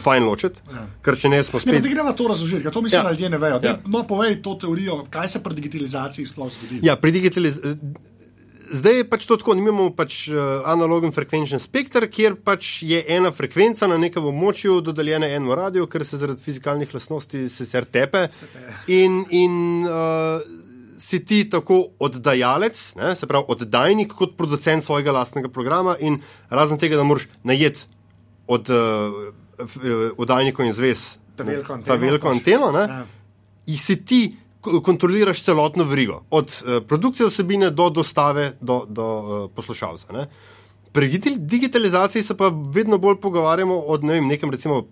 fajn 0.02 0.26
ločiti. 0.26 0.60
Ja. 0.72 0.86
Ker 1.04 1.18
če 1.20 1.30
ne 1.30 1.40
smo 1.46 1.60
spet. 1.62 1.78
Ne, 1.78 1.94
gremo 1.94 2.10
to 2.16 2.26
razložiti, 2.32 2.64
ker 2.66 2.74
to 2.74 2.82
mislim, 2.82 2.98
ja. 2.98 3.04
da 3.06 3.14
ljudje 3.14 3.30
ne 3.30 3.38
vejo. 3.38 3.60
Ja. 3.62 3.78
No, 3.86 4.02
povej 4.08 4.40
to 4.42 4.56
teorijo, 4.60 5.04
kaj 5.10 5.36
se 5.36 5.42
pri 5.44 5.54
digitalizaciji 5.60 6.26
sploh 6.26 6.50
zgodi. 6.52 6.82
Ja, 6.82 6.96
pri 6.98 7.14
digitalizaciji. 7.20 8.15
Zdaj 8.66 8.96
je 8.96 9.04
pač 9.08 9.26
to 9.26 9.36
tako, 9.38 9.54
imamo 9.54 9.88
pač 9.94 10.26
uh, 10.28 10.66
analogen 10.66 11.12
frekvenčni 11.14 11.60
spektr, 11.62 12.08
kjer 12.10 12.36
pač 12.44 12.80
je 12.86 12.98
ena 13.16 13.30
frekvenca 13.34 13.86
na 13.90 13.98
nekem 14.00 14.24
območju 14.26 14.80
dodeljena 14.84 15.28
enemu 15.30 15.54
radiju, 15.54 15.86
ker 15.90 16.04
se 16.06 16.18
zaradi 16.18 16.42
fizikalnih 16.42 16.94
lastnosti 16.94 17.46
sicer 17.52 17.86
tepe. 17.86 18.26
In, 18.92 19.22
in 19.30 19.86
uh, 19.86 20.42
si 21.02 21.22
ti 21.24 21.44
tako 21.50 21.82
oddajalec, 22.02 22.80
ne, 22.98 23.14
se 23.16 23.28
pravi 23.30 23.54
oddajnik, 23.54 24.14
kot 24.18 24.34
producent 24.38 24.84
svojega 24.84 25.14
lastnega 25.14 25.52
programa, 25.52 25.96
in 26.00 26.18
razen 26.50 26.80
tega, 26.82 26.98
da 26.98 27.06
moraš 27.06 27.28
najeti 27.46 27.86
od 28.46 28.70
uh, 28.70 29.30
oddajnikov 30.16 30.66
in 30.66 30.74
zvez 30.76 31.06
ta 31.36 31.44
veliko 31.44 31.72
anteno, 31.74 32.00
veliko 32.00 32.28
anteno 32.30 32.72
ne, 32.72 32.80
ja. 32.80 33.06
in 33.66 33.78
si 33.78 33.96
ti 34.04 34.20
kontroliraš 34.82 35.42
celotno 35.42 35.84
vrigo, 35.84 36.22
od 36.30 36.50
uh, 36.50 36.82
produkcije 36.86 37.28
vsebine 37.28 37.70
do 37.70 37.90
dostave 37.90 38.52
do, 38.60 38.84
do 38.88 39.06
uh, 39.06 39.50
poslušalca. 39.54 40.12
Ne? 40.12 40.26
Pri 40.92 41.20
digitalizaciji 41.36 42.22
se 42.22 42.36
pa 42.36 42.50
vedno 42.72 42.98
bolj 42.98 43.20
pogovarjamo 43.20 43.82
o 43.86 43.96
ne 43.96 44.12
vem, 44.12 44.28
nekem, 44.28 44.50
recimo, 44.50 44.86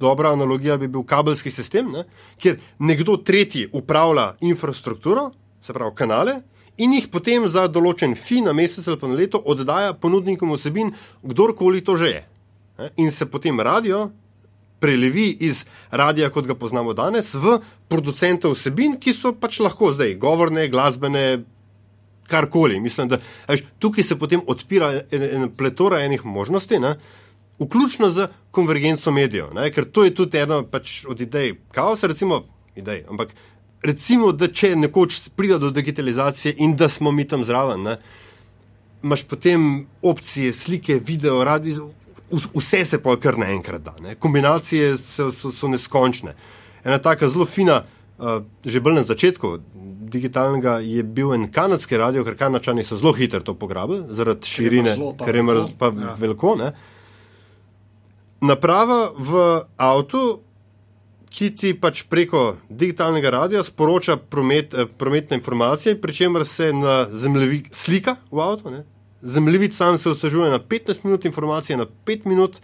dobra 0.00 0.32
analogija 0.32 0.76
bi 0.76 0.88
bil 0.88 1.02
kabelski 1.02 1.50
sistem, 1.50 1.92
ne? 1.92 2.04
kjer 2.38 2.58
nekdo 2.78 3.16
tretji 3.16 3.68
upravlja 3.72 4.34
infrastrukturo, 4.40 5.30
se 5.62 5.72
pravi 5.72 5.94
kanale. 5.94 6.40
In 6.76 6.92
jih 6.92 7.06
potem 7.08 7.46
za 7.48 7.68
določen 7.70 8.16
fi 8.18 8.40
na 8.42 8.52
mesec 8.52 8.86
ali 8.88 8.98
pa 8.98 9.06
na 9.06 9.14
leto 9.14 9.38
oddaja 9.38 9.92
ponudnikom 9.94 10.50
vsebin, 10.56 10.90
kdorkoli 11.22 11.84
to 11.86 11.94
že 11.96 12.08
je. 12.10 12.22
In 12.96 13.12
se 13.14 13.26
potem 13.30 13.60
radio 13.60 14.08
prelevi 14.84 15.30
iz 15.48 15.64
radia, 15.90 16.28
kot 16.30 16.44
ga 16.44 16.54
poznamo 16.60 16.92
danes, 16.92 17.32
v 17.32 17.56
producente 17.88 18.50
vsebin, 18.52 18.98
ki 19.00 19.16
so 19.16 19.32
pač 19.32 19.62
lahko 19.64 19.94
zdaj 19.96 20.18
govorne, 20.20 20.68
glasbene, 20.68 21.24
karkoli. 22.28 22.80
Mislim, 22.80 23.08
da 23.08 23.20
až, 23.48 23.64
tukaj 23.78 24.04
se 24.04 24.18
potem 24.20 24.44
odpira 24.46 24.92
en, 25.10 25.22
en 25.22 25.48
pletora 25.56 26.02
enih 26.04 26.24
možnosti. 26.24 26.80
Ne? 26.80 26.96
Vključno 27.58 28.10
z 28.10 28.28
konvergenco 28.50 29.12
medijev, 29.12 29.54
ne? 29.56 29.70
ker 29.72 29.88
to 29.88 30.04
je 30.04 30.14
tudi 30.14 30.42
ena 30.42 30.60
pač 30.68 31.04
od 31.08 31.20
idej, 31.20 31.54
kaosa, 31.72 32.10
recimo, 32.10 32.42
idej. 32.76 33.04
Ampak 33.08 33.32
recimo, 33.84 34.32
da 34.32 34.48
če 34.48 34.74
nekoč 34.76 35.20
pride 35.36 35.58
do 35.62 35.70
digitalizacije 35.70 36.56
in 36.64 36.76
da 36.76 36.88
smo 36.88 37.12
mi 37.12 37.24
tam 37.28 37.44
zraven, 37.44 37.84
ne, 37.88 37.98
imaš 39.04 39.26
potem 39.28 39.86
opcije, 40.02 40.52
slike, 40.52 40.98
video, 41.04 41.44
radio, 41.44 41.90
vse 42.30 42.84
se 42.84 43.02
pa 43.02 43.16
kar 43.16 43.38
naenkrat 43.38 43.82
da. 43.82 43.94
Ne. 44.00 44.14
Kombinacije 44.14 44.96
so, 44.98 45.30
so, 45.32 45.52
so 45.52 45.68
neskončne. 45.68 46.34
Ena 46.84 46.98
taka 46.98 47.28
zelo 47.28 47.46
fina, 47.46 47.82
uh, 48.18 48.42
že 48.64 48.80
bolj 48.80 48.94
na 48.94 49.02
začetku 49.02 49.58
digitalnega, 50.14 50.78
je 50.78 51.02
bil 51.02 51.34
en 51.34 51.48
kanadski 51.52 51.96
radio, 51.96 52.24
ker 52.24 52.36
kanačani 52.38 52.84
so 52.84 52.96
zelo 52.96 53.12
hitro 53.12 53.40
to 53.40 53.54
pograbili, 53.58 54.04
zaradi 54.14 54.46
širine, 54.46 54.96
ker 55.24 55.42
mrzlo 55.42 55.68
pa 55.78 55.90
ja. 55.90 56.14
veliko. 56.18 56.54
Ne. 56.60 56.72
Naprava 58.44 59.08
v 59.16 59.44
avtu, 59.80 60.24
ki 61.34 61.50
ti 61.58 61.72
pač 61.74 62.04
preko 62.06 62.44
digitalnega 62.70 63.32
radia 63.34 63.62
sporoča 63.66 64.16
promet, 64.30 64.74
eh, 64.74 64.86
prometne 64.86 65.40
informacije, 65.40 65.96
pri 66.00 66.14
čemer 66.14 66.46
se 66.46 66.72
na 66.72 67.06
zemljevid 67.10 67.72
slika 67.74 68.16
v 68.30 68.40
avtu. 68.40 68.70
Ne. 68.70 68.84
Zemljevid 69.24 69.74
sam 69.74 69.98
se 69.98 70.10
osvežuje 70.10 70.50
na 70.50 70.58
15 70.58 71.04
minut, 71.04 71.24
informacije 71.24 71.76
na 71.76 71.86
5 72.06 72.26
minut, 72.28 72.56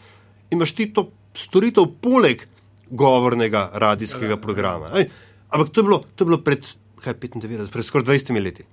in 0.51 0.59
imaš 0.59 0.75
ti 0.77 0.91
to 0.93 1.09
storitev 1.35 1.87
poleg 2.01 2.43
govornega 2.91 3.71
radijskega 3.75 4.37
programa. 4.37 4.91
Ej, 4.99 5.09
ampak 5.49 5.73
to 5.73 5.81
je 5.81 5.85
bilo, 5.85 5.99
to 6.15 6.25
je 6.25 6.27
bilo 6.27 6.39
pred, 6.45 6.67
kaj, 7.01 7.15
95, 7.15 7.71
pred 7.73 7.87
skoraj 7.87 8.05
20 8.05 8.43
leti. 8.45 8.67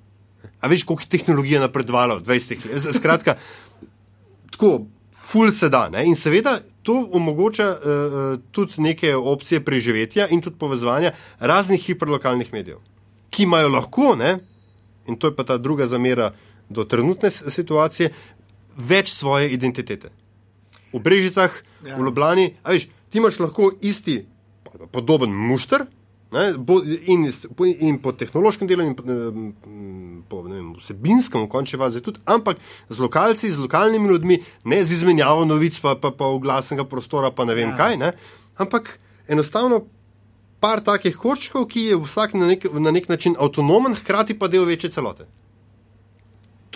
A 0.62 0.68
veš, 0.68 0.84
koliko 0.84 1.06
je 1.06 1.14
tehnologija 1.16 1.62
napredovala 1.62 2.18
v 2.18 2.26
20 2.26 2.66
letih? 2.68 2.98
Skratka, 2.98 3.38
tako, 4.52 4.88
ful 5.16 5.52
se 5.52 5.70
da. 5.70 5.88
Ne? 5.90 6.06
In 6.06 6.16
seveda 6.16 6.60
to 6.84 6.98
omogoča 7.14 7.70
uh, 7.72 8.28
tudi 8.52 8.82
neke 8.82 9.16
opcije 9.16 9.64
preživetja 9.64 10.28
in 10.28 10.42
tudi 10.42 10.60
povezovanja 10.60 11.12
raznih 11.40 11.82
hiperlokalnih 11.84 12.54
medijev, 12.54 12.84
ki 13.30 13.44
imajo 13.44 13.70
lahko, 13.70 14.16
ne? 14.16 14.38
in 15.08 15.16
to 15.16 15.28
je 15.28 15.36
pa 15.36 15.44
ta 15.44 15.58
druga 15.58 15.88
zamera 15.88 16.34
do 16.70 16.84
trenutne 16.84 17.32
situacije, 17.32 18.12
več 18.78 19.14
svoje 19.16 19.52
identitete. 19.54 20.12
V 20.94 21.02
Brežicah, 21.04 21.52
ja. 21.84 21.98
v 21.98 22.08
Ljubljani, 22.08 22.48
a 22.64 22.76
veš, 22.76 22.88
ti 23.10 23.22
imaš 23.22 23.40
lahko 23.42 23.72
isti, 23.82 24.22
podoben 24.92 25.34
mušter. 25.34 25.88
Ne, 26.28 26.50
in, 27.08 27.22
in 27.80 27.98
po 28.04 28.12
tehnološkem 28.12 28.68
delu, 28.68 28.84
in 28.84 28.96
po, 28.98 29.04
po 30.28 30.42
vem, 30.44 30.74
vsebinskem, 30.76 31.46
v 31.46 31.52
končni 31.54 31.80
fazi 31.80 32.02
tudi, 32.04 32.20
ampak 32.28 32.60
z 32.92 33.00
lokalci, 33.00 33.48
z 33.48 33.64
lokalnimi 33.64 34.12
ljudmi, 34.12 34.42
ne 34.68 34.82
z 34.84 34.98
izmenjavo 34.98 35.46
novic, 35.48 35.80
pa, 35.80 35.96
pa, 35.96 36.12
pa 36.12 36.28
oglasnega 36.28 36.84
prostora, 36.84 37.32
pa 37.32 37.48
ne 37.48 37.56
vem 37.56 37.72
ja. 37.72 37.78
kaj. 37.80 37.96
Ne, 38.04 38.12
ampak 38.60 38.98
enostavno 39.32 39.86
par 40.60 40.84
takih 40.84 41.16
koščkov, 41.16 41.70
ki 41.72 41.94
je 41.94 42.04
vsak 42.04 42.36
na 42.36 42.52
nek, 42.52 42.68
na 42.76 42.92
nek 42.92 43.08
način 43.08 43.40
avtonomen, 43.40 43.96
hkrati 43.96 44.36
pa 44.36 44.52
del 44.52 44.68
večje 44.68 44.92
celote 45.00 45.30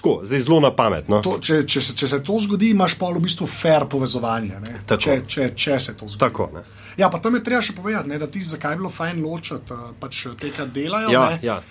tako, 0.02 0.26
zdaj 0.26 0.40
zelo 0.40 0.60
na 0.60 0.72
pamet. 0.76 1.08
No? 1.10 1.22
To, 1.22 1.38
če, 1.38 1.62
če, 1.70 1.82
se, 1.86 1.94
če 1.96 2.08
se 2.10 2.20
to 2.26 2.40
zgodi, 2.42 2.72
imaš 2.74 2.98
pa 2.98 3.12
v 3.14 3.22
bistvu 3.22 3.46
fair 3.48 3.86
povezovanje. 3.86 4.58
Če, 4.90 5.22
če, 5.30 5.52
če 5.54 5.78
se 5.80 5.94
to 5.94 6.10
zgodi. 6.10 6.24
Tako, 6.26 6.50
ja, 6.98 7.12
pa 7.14 7.22
tam 7.22 7.38
je 7.38 7.44
treba 7.46 7.62
še 7.62 7.78
povedati, 7.78 8.10
ne, 8.10 8.18
da 8.22 8.28
ti 8.28 8.42
zakaj 8.42 8.74
je 8.74 8.82
bilo 8.82 8.90
fajn 8.90 9.22
ločiti 9.22 9.78
eh, 9.78 9.88
pač 10.02 10.26
te, 10.42 10.52
ki 10.56 10.68
delajo. 10.74 11.14
Ja, 11.14 11.26
ja. 11.46 11.62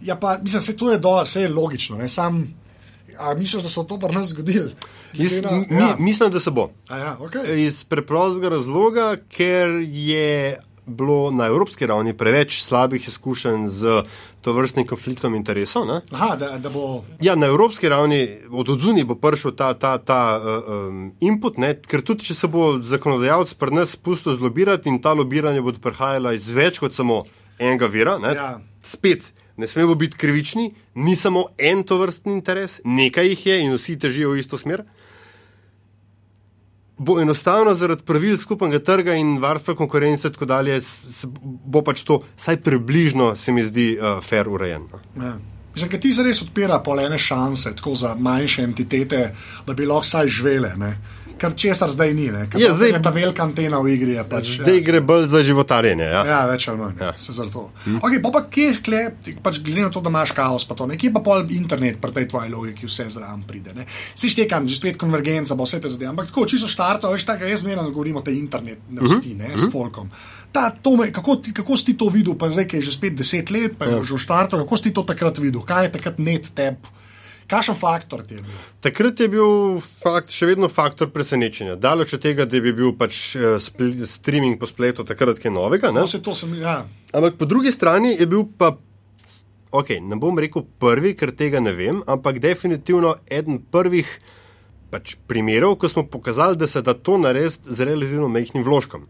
ja, 0.00 0.16
pa 0.16 0.38
mislim, 0.40 0.64
se 0.64 0.76
to 0.80 0.90
je, 0.94 0.98
do, 0.98 1.18
se 1.28 1.44
je 1.44 1.52
logično. 1.52 2.00
Ne, 2.00 2.08
sam, 2.08 2.46
A 3.14 3.34
misliš, 3.38 3.62
da 3.62 3.68
se 3.70 3.82
to 3.86 3.94
pri 4.02 4.10
nas 4.10 4.32
zgodilo? 4.32 4.72
Mis, 5.14 5.36
ja. 5.38 5.52
mi, 5.70 6.04
mislim, 6.08 6.32
da 6.34 6.40
se 6.42 6.50
bo. 6.50 6.72
Ja, 6.90 7.12
okay. 7.20 7.46
Iz 7.66 7.84
preprostega 7.86 8.48
razloga, 8.56 9.12
ker 9.30 9.68
je 9.86 10.56
bilo 10.86 11.30
na 11.30 11.46
evropski 11.46 11.86
ravni 11.86 12.16
preveč 12.16 12.62
slabih 12.62 13.08
izkušenj 13.08 13.68
z 13.68 14.02
to 14.44 14.52
vrstnim 14.52 14.86
konfliktom 14.86 15.34
interesov. 15.34 15.88
Aha, 16.12 16.36
da, 16.36 16.58
da 16.58 16.70
bo... 16.70 17.04
ja, 17.20 17.34
na 17.34 17.46
evropski 17.46 17.88
ravni 17.88 18.28
od 18.50 18.68
odzuni 18.68 19.04
bo 19.04 19.16
prišel 19.16 19.54
ta, 19.56 19.72
ta, 19.74 19.96
ta 19.98 20.20
um, 20.36 21.06
input, 21.20 21.56
ne? 21.58 21.72
ker 21.80 22.04
tudi 22.04 22.28
če 22.28 22.36
se 22.36 22.50
bo 22.52 22.74
zakonodajalec 22.76 23.54
pri 23.56 23.78
nas 23.80 23.94
spustil 23.96 24.36
zlobirati 24.36 24.92
in 24.92 25.00
ta 25.00 25.14
lobiranje 25.16 25.64
bo 25.64 25.72
prihajala 25.72 26.34
iz 26.36 26.50
več 26.52 26.82
kot 26.82 26.92
samo 26.92 27.22
enega 27.58 27.88
vira, 27.88 28.18
ja. 28.36 28.50
spet. 28.84 29.32
Ne 29.56 29.68
smemo 29.70 29.94
biti 29.94 30.18
krivični, 30.18 30.72
ni 30.94 31.14
samo 31.16 31.46
en 31.58 31.84
to 31.86 31.96
vrstni 32.02 32.34
interes, 32.34 32.80
nekaj 32.84 33.28
jih 33.30 33.46
je 33.46 33.58
in 33.62 33.76
vsi 33.78 33.96
težijo 34.02 34.34
v 34.34 34.42
isto 34.42 34.58
smer 34.58 34.82
bo 36.98 37.20
enostavno 37.20 37.74
zaradi 37.74 38.02
pravil 38.06 38.36
skupnega 38.38 38.78
trga 38.78 39.14
in 39.14 39.38
varstva 39.42 39.74
konkurence, 39.74 40.30
tako 40.32 40.46
dalje, 40.46 40.80
bo 41.64 41.82
pač 41.82 42.04
to, 42.04 42.20
vsaj 42.36 42.60
približno, 42.62 43.34
se 43.36 43.52
mi 43.52 43.64
zdi, 43.64 43.98
uh, 43.98 44.22
fair 44.24 44.48
urejeno. 44.48 45.02
Ja. 45.16 45.36
Mislim, 45.74 45.90
da 45.90 45.98
ti 45.98 46.12
zares 46.12 46.42
odpira 46.42 46.78
polene 46.78 47.18
šanse, 47.18 47.74
tako 47.76 47.94
za 47.94 48.14
manjše 48.18 48.62
entitete, 48.62 49.34
da 49.66 49.74
bi 49.74 49.86
lahko 49.86 50.06
vsaj 50.06 50.28
živele 50.28 50.74
kar 51.44 51.52
česar 51.52 51.92
zdaj 51.92 52.14
ni. 52.16 52.30
Je, 52.56 52.70
zdaj 52.72 52.94
je 52.96 53.00
ta 53.04 53.12
velika 53.12 53.44
antena 53.44 53.80
v 53.84 53.92
igri. 53.94 54.16
Pač, 54.28 54.56
zdaj 54.62 54.78
ja, 54.78 54.84
gre 54.86 55.00
bolj 55.04 55.26
za 55.28 55.42
životarjenje. 55.44 56.06
Ja, 56.08 56.22
ja 56.24 56.40
več 56.48 56.64
ali 56.72 56.80
manj. 56.80 56.96
Ja. 57.00 57.12
Hm. 57.12 58.00
Okay, 58.00 58.20
pa, 58.24 58.32
pa 58.32 58.44
kje 58.48 58.68
je, 58.80 59.34
pač, 59.44 59.60
glede 59.64 59.84
na 59.84 59.92
to, 59.92 60.00
da 60.04 60.12
imaš 60.12 60.32
kaos, 60.36 60.64
pa 60.64 60.76
to 60.78 60.88
nekje 60.88 61.12
pa 61.12 61.20
pol 61.24 61.44
internet, 61.52 62.00
pri 62.00 62.14
tej 62.16 62.28
tvoji 62.32 62.52
logiki, 62.52 62.88
vse 62.88 63.10
zraven 63.12 63.44
pride. 63.44 63.76
Ne? 63.76 63.84
Si 64.16 64.32
štekam, 64.32 64.64
že 64.70 64.78
spet 64.80 64.96
konvergenca, 65.00 65.58
bo 65.58 65.68
vse 65.68 65.82
te 65.84 65.92
zadeve. 65.92 66.14
Ampak 66.14 66.32
tako, 66.32 66.48
čisto 66.48 66.70
štarto, 66.70 67.12
veš, 67.12 67.28
tako 67.28 67.50
jaz 67.50 67.64
zmerno 67.66 67.86
govorim 67.90 68.20
o 68.20 68.24
tej 68.24 68.40
internet, 68.40 68.80
ne 68.88 69.04
vsti, 69.04 69.34
ne, 69.36 69.52
uh 69.52 69.58
-huh. 69.58 69.68
s 69.68 69.72
folkom. 69.72 70.08
Ta, 70.54 70.72
me, 70.98 71.12
kako, 71.12 71.42
kako 71.52 71.76
si 71.76 71.96
to 71.98 72.08
videl, 72.08 72.38
pa 72.38 72.48
zdaj 72.48 72.68
je 72.72 72.80
že 72.80 72.92
spet 72.92 73.14
deset 73.14 73.50
let, 73.50 73.76
pa 73.78 73.84
je 73.84 73.96
ja. 73.96 74.02
že 74.02 74.14
v 74.14 74.22
štartu, 74.22 74.56
kako 74.62 74.76
si 74.76 74.94
to 74.94 75.02
takrat 75.02 75.38
videl, 75.38 75.60
kaj 75.60 75.84
je 75.84 75.92
takrat 75.92 76.18
net 76.18 76.54
tep. 76.54 76.78
Kakšen 77.50 77.76
faktor 77.76 78.22
ti 78.24 78.38
je 78.38 78.44
bil? 78.44 78.60
Takrat 78.84 79.20
je 79.20 79.28
bil 79.28 79.80
fakt, 79.80 80.32
še 80.32 80.48
vedno 80.48 80.70
faktor 80.72 81.10
presenečenja. 81.12 81.76
Daleč 81.80 82.16
od 82.16 82.22
tega, 82.24 82.46
da 82.48 82.60
bi 82.64 82.72
bil 82.76 82.94
pač 82.96 83.34
uh, 83.36 83.58
streaming 84.08 84.56
po 84.60 84.68
spletu 84.70 85.04
takrat 85.04 85.42
kaj 85.42 85.52
novega. 85.52 85.92
No, 85.92 86.06
sem, 86.08 86.56
ja. 86.60 86.82
Ampak 87.12 87.36
po 87.40 87.48
drugi 87.48 87.72
strani 87.74 88.14
je 88.16 88.28
bil 88.30 88.46
pa, 88.58 88.72
ok, 89.74 89.98
ne 90.00 90.16
bom 90.20 90.40
rekel 90.40 90.64
prvi, 90.80 91.12
ker 91.18 91.34
tega 91.36 91.60
ne 91.60 91.74
vem, 91.76 92.00
ampak 92.08 92.40
definitivno 92.40 93.18
eden 93.28 93.60
prvih 93.60 94.08
pač, 94.94 95.16
primerov, 95.28 95.76
ko 95.82 95.90
smo 95.90 96.06
pokazali, 96.06 96.56
da 96.56 96.70
se 96.70 96.82
da 96.82 96.94
to 96.94 97.18
narediti 97.18 97.66
z 97.66 97.88
relativno 97.88 98.30
mehkim 98.30 98.64
vložkom. 98.64 99.08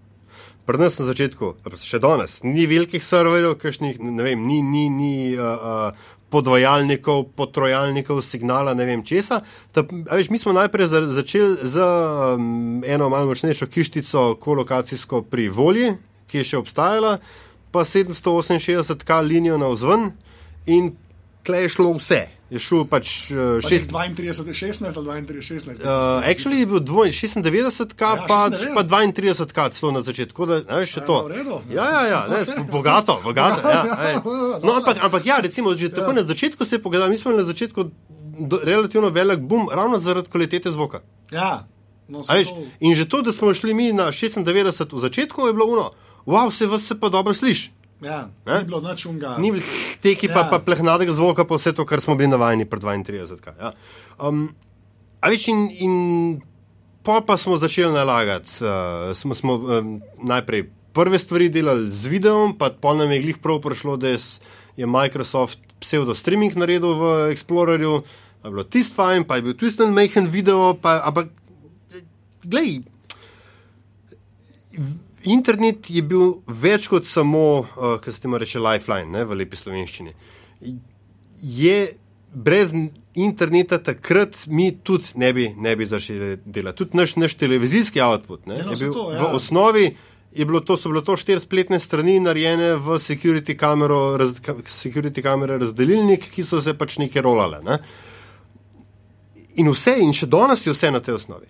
Pri 0.64 0.80
nas 0.80 0.94
na 0.96 1.04
začetku, 1.04 1.50
še 1.76 1.98
danes, 2.00 2.38
ni 2.40 2.64
velikih 2.64 3.04
serverjev, 3.04 3.60
ne 4.00 4.24
vem, 4.24 4.46
ni, 4.48 4.62
ni, 4.64 4.86
ni 4.88 5.14
uh, 5.36 5.44
uh, 5.44 6.13
podvajalnikov, 6.34 7.28
potrojalnikov, 7.38 8.18
signala, 8.26 8.74
ne 8.74 8.88
vem 8.88 9.04
česa. 9.06 9.40
Ta, 9.70 9.86
veš, 9.86 10.32
mi 10.34 10.40
smo 10.42 10.54
najprej 10.56 10.90
za, 10.90 11.02
začeli 11.14 11.62
z 11.62 11.86
um, 11.86 12.82
eno 12.86 13.08
malo 13.12 13.30
močnejšo 13.30 13.70
kištico, 13.70 14.26
kolokacijsko 14.42 15.22
pri 15.30 15.48
volji, 15.48 15.94
ki 16.26 16.42
je 16.42 16.50
še 16.50 16.60
obstajala, 16.60 17.18
pa 17.70 17.86
768K 17.86 19.20
linijo 19.22 19.58
na 19.58 19.70
vzven 19.70 20.10
in 20.66 20.94
klej 21.46 21.70
šlo 21.76 21.94
vse 21.98 22.24
je 22.54 22.60
šel 22.62 22.84
pač 22.90 23.12
uh, 23.30 23.58
šest... 23.64 23.90
32, 23.92 24.54
16 24.54 24.98
ali 24.98 25.22
32, 25.26 25.42
16. 25.42 25.82
Uh, 25.82 26.22
actually 26.22 26.62
je 26.62 26.66
bil 26.70 26.80
dvoj, 26.80 27.12
96, 27.12 27.94
ka, 27.98 28.14
ja, 28.14 28.26
pa, 28.28 28.38
pa 28.74 28.82
32, 28.86 29.52
ka, 29.52 29.68
celo 29.74 29.92
na 29.92 30.02
začetku. 30.06 30.46
Da, 30.46 30.60
ne, 30.62 30.86
še 30.86 31.04
to. 31.06 31.20
Ja, 31.72 31.86
ja, 31.90 32.02
ja, 32.08 32.20
ne, 32.30 32.42
bogato, 32.74 33.18
bogato. 33.24 33.62
Ja, 33.68 34.22
no, 34.66 34.78
ampak, 34.78 35.02
ampak 35.04 35.26
ja, 35.26 35.40
recimo, 35.44 35.76
že 35.76 35.92
tako 35.92 36.14
ja. 36.14 36.22
na 36.22 36.24
začetku 36.28 36.64
se 36.64 36.78
je 36.78 36.82
pogledal, 36.82 37.12
mi 37.12 37.20
smo 37.20 37.34
na 37.34 37.44
začetku 37.44 37.88
do, 38.38 38.60
relativno 38.62 39.10
velik 39.10 39.40
boom, 39.40 39.68
ravno 39.72 39.98
zaradi 39.98 40.30
kvalitete 40.30 40.70
zvoka. 40.70 41.02
Ja. 41.30 41.66
No, 42.08 42.20
veš, 42.20 42.48
to... 42.48 42.66
In 42.80 42.94
že 42.94 43.08
to, 43.08 43.22
da 43.22 43.32
smo 43.32 43.54
šli 43.54 43.74
mi 43.74 43.92
na 43.92 44.12
96 44.12 44.92
v 44.92 45.00
začetku, 45.00 45.46
je 45.46 45.52
bilo 45.52 45.66
uno, 45.66 45.90
wow, 46.26 46.50
se 46.50 46.66
vas 46.66 46.84
se 46.86 47.00
pa 47.00 47.08
dobro 47.08 47.34
sliši. 47.34 47.83
Ja, 48.04 48.18
ni 48.46 48.64
bilo 48.68 48.80
noč 48.84 49.06
unga. 49.08 49.36
Ni 49.40 49.50
bilo 49.54 49.64
teki 50.04 50.28
ja. 50.28 50.34
pa, 50.36 50.44
pa 50.52 50.60
plehnatega 50.64 51.14
zvoka, 51.16 51.46
pa 51.48 51.58
vse 51.58 51.72
to, 51.76 51.86
kar 51.88 52.02
smo 52.04 52.16
bili 52.18 52.28
navajeni 52.32 52.66
pred 52.68 52.84
32. 52.84 53.54
Ja. 53.60 53.72
Um, 54.18 54.48
a 55.24 55.32
več 55.32 55.48
in, 55.52 55.66
in 55.72 55.94
pa, 57.06 57.20
pa 57.24 57.38
smo 57.40 57.56
začeli 57.60 57.92
nalagati. 57.94 58.58
Uh, 58.60 59.12
smo, 59.16 59.36
smo 59.36 59.56
um, 59.56 59.94
najprej 60.20 60.68
prve 60.94 61.18
stvari 61.18 61.48
delali 61.50 61.90
z 61.90 62.12
videom, 62.12 62.54
pa 62.58 62.70
pa 62.70 62.94
nam 62.94 63.12
je 63.12 63.22
glih 63.24 63.38
prav 63.42 63.60
prišlo, 63.64 63.96
da 63.96 64.14
je 64.14 64.86
Microsoft 64.86 65.58
pseudo 65.82 66.14
streaming 66.14 66.54
naredil 66.56 66.94
v 67.00 67.14
Explorerju, 67.34 68.02
pa 68.40 68.48
je 68.48 68.52
bilo 68.52 68.64
tisto 68.64 69.00
fajn, 69.00 69.26
pa 69.26 69.40
je 69.40 69.48
bil 69.48 69.56
tisto 69.58 69.86
majhen 69.90 70.28
video, 70.30 70.74
pa, 70.78 71.00
ampak 71.08 71.32
glej 72.44 72.84
internet 75.24 75.90
je 75.90 76.02
bil 76.02 76.38
več 76.46 76.88
kot 76.92 77.06
samo, 77.08 77.64
uh, 77.64 77.96
kar 78.02 78.14
se 78.14 78.22
temu 78.22 78.38
reče, 78.38 78.60
lifeline 78.62 79.10
ne, 79.10 79.24
v 79.24 79.40
lepi 79.40 79.58
slovenščini. 79.58 80.14
Je 81.42 81.78
brez 82.34 82.72
interneta 83.14 83.78
takrat 83.78 84.46
mi 84.46 84.72
tudi 84.82 85.14
ne 85.14 85.32
bi, 85.32 85.48
ne 85.56 85.76
bi 85.76 85.86
začeli 85.86 86.38
delati. 86.44 86.82
Tudi 86.82 86.98
naš, 86.98 87.16
naš 87.16 87.36
televizijski 87.38 88.02
output 88.02 88.46
ne, 88.46 88.58
no, 88.58 88.74
je 88.74 88.80
bil 88.80 88.92
to, 88.92 89.06
ja. 89.12 89.22
v 89.22 89.38
osnovi. 89.38 89.86
bilo 90.34 90.60
to, 90.60 90.74
so 90.76 90.90
bile 90.90 91.04
to 91.06 91.14
štiri 91.14 91.38
spletne 91.40 91.78
strani, 91.78 92.16
narejene 92.20 92.72
v 92.82 92.98
security, 92.98 93.54
kamero, 93.54 94.16
raz, 94.18 94.32
security 94.66 95.22
kamere 95.22 95.60
razdelilnik, 95.62 96.26
ki 96.34 96.42
so 96.42 96.58
se 96.58 96.74
pač 96.74 96.96
nekaj 96.98 97.22
rolale. 97.22 97.60
Ne? 97.62 97.78
In 99.62 99.70
vse, 99.70 99.94
in 100.02 100.10
še 100.10 100.26
danes 100.26 100.66
je 100.66 100.74
vse 100.74 100.90
na 100.90 100.98
tej 100.98 101.20
osnovi. 101.20 101.46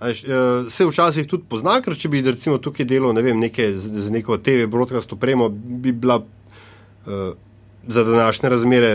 Eh, 0.00 0.86
včasih 0.88 1.26
tudi 1.26 1.42
pozna, 1.50 1.80
ker 1.82 1.96
če 1.98 2.08
bi 2.12 2.22
recimo 2.22 2.60
tukaj 2.62 2.86
delal 2.86 3.16
ne 3.16 3.22
vem, 3.26 3.40
neke, 3.42 3.72
z 3.74 4.12
neko 4.14 4.38
TV 4.38 4.68
broadcast 4.70 5.12
opremo, 5.12 5.48
bi 5.50 5.90
bila 5.92 6.20
uh, 6.22 7.34
za 7.86 8.04
današnje 8.06 8.48
razmere 8.48 8.92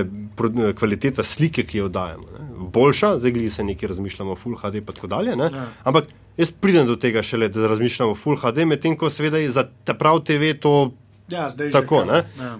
kvaliteta 0.80 1.24
slike, 1.24 1.66
ki 1.68 1.78
jo 1.78 1.90
dajemo, 1.92 2.24
ne? 2.40 2.48
boljša, 2.74 3.18
zdaj 3.20 3.32
gli 3.36 3.50
se 3.50 3.64
nekaj 3.64 3.90
razmišljamo, 3.90 4.36
full 4.40 4.56
HD 4.56 4.80
in 4.80 4.86
tako 4.86 5.08
dalje. 5.08 5.36
Ja. 5.38 5.68
Ampak 5.84 6.08
jaz 6.38 6.52
pridem 6.52 6.88
do 6.88 6.96
tega 6.96 7.24
šele, 7.24 7.50
da 7.52 7.68
razmišljamo 7.68 8.16
full 8.16 8.40
HD, 8.40 8.64
medtem 8.66 8.96
ko 8.98 9.10
seveda 9.12 9.44
je 9.44 9.52
za 9.52 9.68
ta 9.84 9.94
prav 9.94 10.24
TV 10.24 10.56
to 10.60 10.94
ja, 11.28 11.50
tako, 11.72 12.06
ne? 12.06 12.24
ja. 12.40 12.58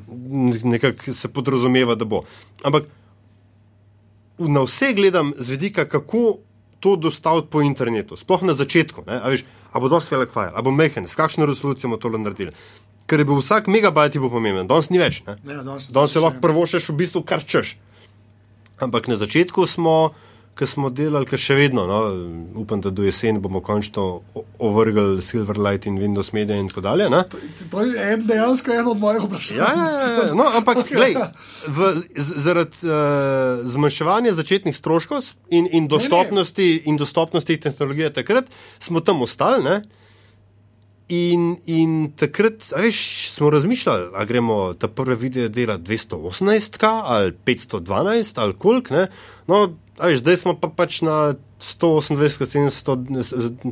nekako 0.64 1.14
se 1.14 1.32
podrazumeva, 1.32 1.96
da 1.96 2.06
bo. 2.06 2.26
Ampak 2.64 2.92
na 4.38 4.68
vse 4.68 4.92
gledam 4.94 5.32
z 5.38 5.56
vidika, 5.56 5.88
kako 5.88 6.42
to 6.84 6.96
dostaviti 7.00 7.48
po 7.48 7.64
internetu, 7.64 8.20
sploh 8.20 8.44
na 8.44 8.56
začetku. 8.60 9.08
A, 9.08 9.32
veš, 9.32 9.46
a 9.72 9.80
bo 9.80 9.88
dosti 9.88 10.18
velik 10.18 10.36
file, 10.36 10.52
a 10.52 10.60
bo 10.60 10.76
mehen, 10.76 11.08
s 11.08 11.16
kakšno 11.16 11.48
resolucijo 11.48 11.88
bomo 11.88 12.02
to 12.02 12.12
naredili. 12.12 12.52
Ker 13.08 13.24
je 13.24 13.28
bil 13.28 13.40
vsak 13.40 13.72
megabajt 13.72 14.20
bo 14.20 14.32
pomemben, 14.32 14.68
danes 14.68 14.92
ni 14.92 15.00
več. 15.00 15.24
Danes 15.26 16.12
se 16.12 16.20
lahko 16.20 16.44
prvo 16.44 16.68
še 16.68 16.84
v 16.84 17.00
bistvu 17.00 17.24
kar 17.24 17.44
češ. 17.44 17.78
Ampak 18.84 19.08
na 19.08 19.16
začetku 19.16 19.64
smo 19.68 20.12
ki 20.54 20.68
smo 20.70 20.90
delali, 20.94 21.26
ki 21.26 21.38
še 21.40 21.56
vedno, 21.58 21.86
no, 21.90 22.00
upam, 22.62 22.82
da 22.84 22.92
do 22.94 23.06
jeseni 23.06 23.42
bomo 23.42 23.62
končno 23.66 24.22
ovrgli 24.62 25.22
Silverlight 25.26 25.88
in 25.90 25.98
Windows 26.02 26.30
Media 26.34 26.58
in 26.62 26.70
tako 26.70 26.84
dalje. 26.86 27.08
To, 27.10 27.42
to 27.72 27.86
je 27.88 28.06
en, 28.14 28.28
dejansko 28.30 28.76
eno 28.76 28.94
od 28.94 29.02
mojih 29.02 29.26
vprašanj. 29.26 29.58
Ja, 29.58 29.72
ja, 29.74 29.88
ja, 29.90 30.12
ja. 30.12 30.28
No, 30.38 30.46
ampak 30.60 30.86
glej, 30.94 31.18
v, 31.66 31.90
zaradi 32.46 32.86
uh, 32.86 33.66
zmanjševanja 33.74 34.36
začetnih 34.38 34.78
stroškov 34.78 35.34
in, 35.50 35.68
in, 35.72 35.90
dostopnosti, 35.90 36.70
ne, 36.70 36.78
ne. 36.78 36.86
in 36.92 37.02
dostopnosti 37.02 37.60
tehnologije 37.66 38.14
takrat 38.22 38.54
smo 38.80 39.02
tam 39.02 39.26
ostali. 39.26 39.66
Ne? 39.66 39.82
In, 41.14 41.58
in 41.68 42.14
takrat 42.16 42.70
veš, 42.78 43.30
smo 43.34 43.50
razmišljali, 43.52 44.12
ali 44.14 44.28
gremo 44.30 44.74
ta 44.74 44.88
prvi 44.88 45.16
video 45.26 45.50
dela 45.50 45.78
218 45.78 46.78
ali 47.04 47.34
512 47.46 48.40
ali 48.40 48.54
koliko. 48.54 49.08
No, 49.48 49.74
veš, 50.00 50.20
zdaj 50.24 50.38
smo 50.38 50.56
pa 50.60 50.68
pač 50.72 51.02
na 51.02 51.36
128, 51.60 52.16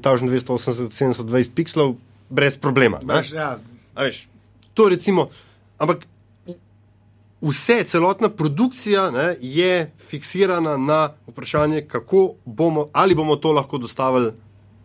1280 0.01 1.51
pixelov 1.55 1.95
brez 2.29 2.57
problema. 2.57 2.99
Veš, 3.03 3.31
ja. 3.35 3.59
veš, 3.95 4.27
to 4.73 4.89
recimo, 4.89 5.29
ampak 5.79 6.07
vse, 7.41 7.83
celotna 7.83 8.29
produkcija 8.29 9.11
ne, 9.11 9.35
je 9.41 9.91
fiksirana 10.09 10.77
na 10.77 11.09
vprašanje, 11.27 11.81
kako 11.87 12.33
bomo, 12.45 12.89
ali 12.93 13.15
bomo 13.15 13.35
to 13.35 13.51
lahko 13.51 13.77
dostavili. 13.77 14.31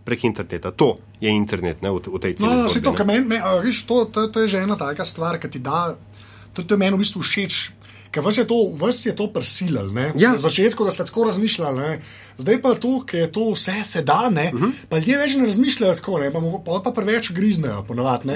Prek 0.04 0.24
interneta. 0.24 0.70
To 0.70 0.96
je 1.20 1.30
internet 1.30 1.82
ne, 1.82 1.90
v, 1.90 1.98
v 1.98 2.18
tej 2.22 2.34
celi 2.38 2.46
no, 2.46 2.62
no, 2.62 2.68
to, 3.86 4.04
to, 4.04 4.28
to 4.30 4.40
je 4.40 4.48
že 4.48 4.62
ena 4.62 4.78
taka 4.78 5.04
stvar, 5.04 5.38
ki 5.42 5.50
ti 5.50 5.58
da. 5.58 5.96
To, 6.54 6.62
to 6.62 6.74
je 6.74 6.78
meni 6.78 6.94
v 6.94 7.02
bistvu 7.02 7.20
všeč 7.26 7.75
ker 8.16 8.24
vas 8.24 8.38
je 8.38 8.46
to, 8.48 8.56
vas 8.80 9.06
je 9.06 9.12
to 9.16 9.26
prisililo. 9.32 9.92
Ja. 10.16 10.32
Na 10.32 10.40
začetku, 10.40 10.84
da 10.84 10.90
ste 10.90 11.04
tako 11.04 11.26
razmišljali, 11.28 11.80
ne? 11.80 12.00
zdaj 12.38 12.62
pa 12.62 12.74
to, 12.74 13.02
ker 13.04 13.26
je 13.26 13.32
to 13.32 13.50
vse 13.52 13.74
sedane, 13.84 14.50
uh 14.54 14.60
mhm. 14.60 14.64
-huh. 14.64 14.86
pa 14.88 14.98
ljudje 14.98 15.18
več 15.18 15.34
ne 15.36 15.46
razmišljajo 15.46 15.94
tako, 15.94 16.18
ne? 16.18 16.32
pa, 16.64 16.80
pa 16.84 16.90
preveč 16.90 17.30
griznejo. 17.32 17.84
Ponovati, 17.88 18.28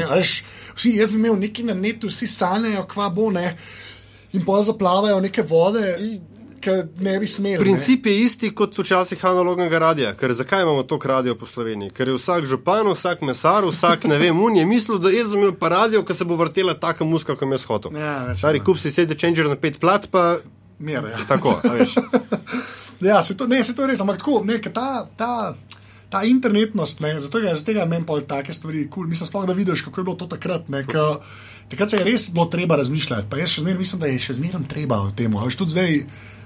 vsi, 0.77 0.97
jaz 0.97 1.11
bi 1.11 1.17
imel 1.17 1.39
nekaj 1.39 1.65
na 1.65 1.75
netu, 1.75 2.09
vsi 2.09 2.27
sanjajo, 2.27 2.85
kva 2.85 3.09
bo 3.09 3.31
ne. 3.31 3.57
In 4.33 4.45
pa 4.45 4.63
zaplavajo 4.63 5.21
neke 5.21 5.43
vode, 5.43 5.99
ki 6.61 7.05
ne 7.05 7.19
bi 7.19 7.27
smeli. 7.27 7.59
Princip 7.59 8.07
je 8.07 8.15
isti 8.25 8.51
kot 8.55 8.79
včasih 8.79 9.25
analognega 9.25 9.79
radia. 9.79 10.13
Ker 10.17 10.35
zakaj 10.37 10.63
imamo 10.63 10.83
to 10.83 10.99
radio 11.05 11.35
po 11.35 11.47
Sloveniji? 11.47 11.91
Ker 11.97 12.09
je 12.09 12.17
vsak 12.19 12.47
župan, 12.47 12.89
vsak 12.93 13.23
mesar, 13.27 13.65
vsak 13.65 14.05
ne 14.11 14.19
vem, 14.19 14.41
un 14.41 14.57
je 14.57 14.67
mislil, 14.67 14.99
da 14.99 15.11
je 15.11 15.25
zumel 15.25 15.53
pa 15.59 15.69
radio, 15.69 16.05
ki 16.05 16.15
se 16.15 16.25
bo 16.25 16.37
vrtela 16.37 16.75
taka 16.75 17.05
muska, 17.05 17.37
kot 17.37 17.53
je 17.53 17.59
shotel. 17.59 17.97
Ja, 17.97 18.35
Stari 18.37 18.61
kup 18.61 18.79
si 18.79 18.93
sedi 18.93 19.19
changer 19.19 19.49
na 19.49 19.57
pet 19.57 19.81
plat, 19.81 20.07
pa. 20.11 20.39
Mir, 20.79 21.05
ja. 21.13 21.25
Tako, 21.29 21.59
veš. 21.65 21.97
ja, 23.11 23.23
se 23.23 23.37
to, 23.37 23.47
ne, 23.47 23.65
se 23.65 23.75
to 23.77 23.87
res, 23.87 24.01
ampak 24.01 24.23
tako, 24.23 24.43
ne, 24.45 24.61
ta. 24.73 25.07
ta 25.17 25.57
Ta 26.11 26.25
internetnost, 26.27 27.01
ne, 27.01 27.13
zato 27.23 27.39
je 27.39 27.53
tega 27.63 27.85
meni 27.87 28.03
pa 28.03 28.17
take 28.27 28.51
stvari 28.53 28.89
kul. 28.89 29.05
Cool. 29.05 29.11
Mislim, 29.13 29.29
sploh, 29.29 29.45
da 29.47 29.55
vidiš, 29.55 29.85
kako 29.87 30.01
je 30.01 30.05
bilo 30.05 30.17
to 30.19 30.27
takrat. 30.27 30.67
Ne, 30.69 30.83
ka, 30.83 31.21
takrat 31.71 31.91
se 31.91 32.01
je 32.01 32.05
res 32.05 32.25
bilo 32.35 32.49
treba 32.51 32.77
razmišljati. 32.81 33.29
Pa 33.31 33.39
jaz 33.39 33.55
še 33.55 33.63
zmeraj 33.63 33.79
mislim, 33.79 34.01
da 34.03 34.11
je 34.11 34.19
še 34.19 34.35
zmeraj 34.41 34.65
treba 34.73 34.99
o 35.07 35.13
tem. 35.15 35.37
Veš, 35.39 35.55
tudi 35.61 35.77
zdaj, 35.77 36.01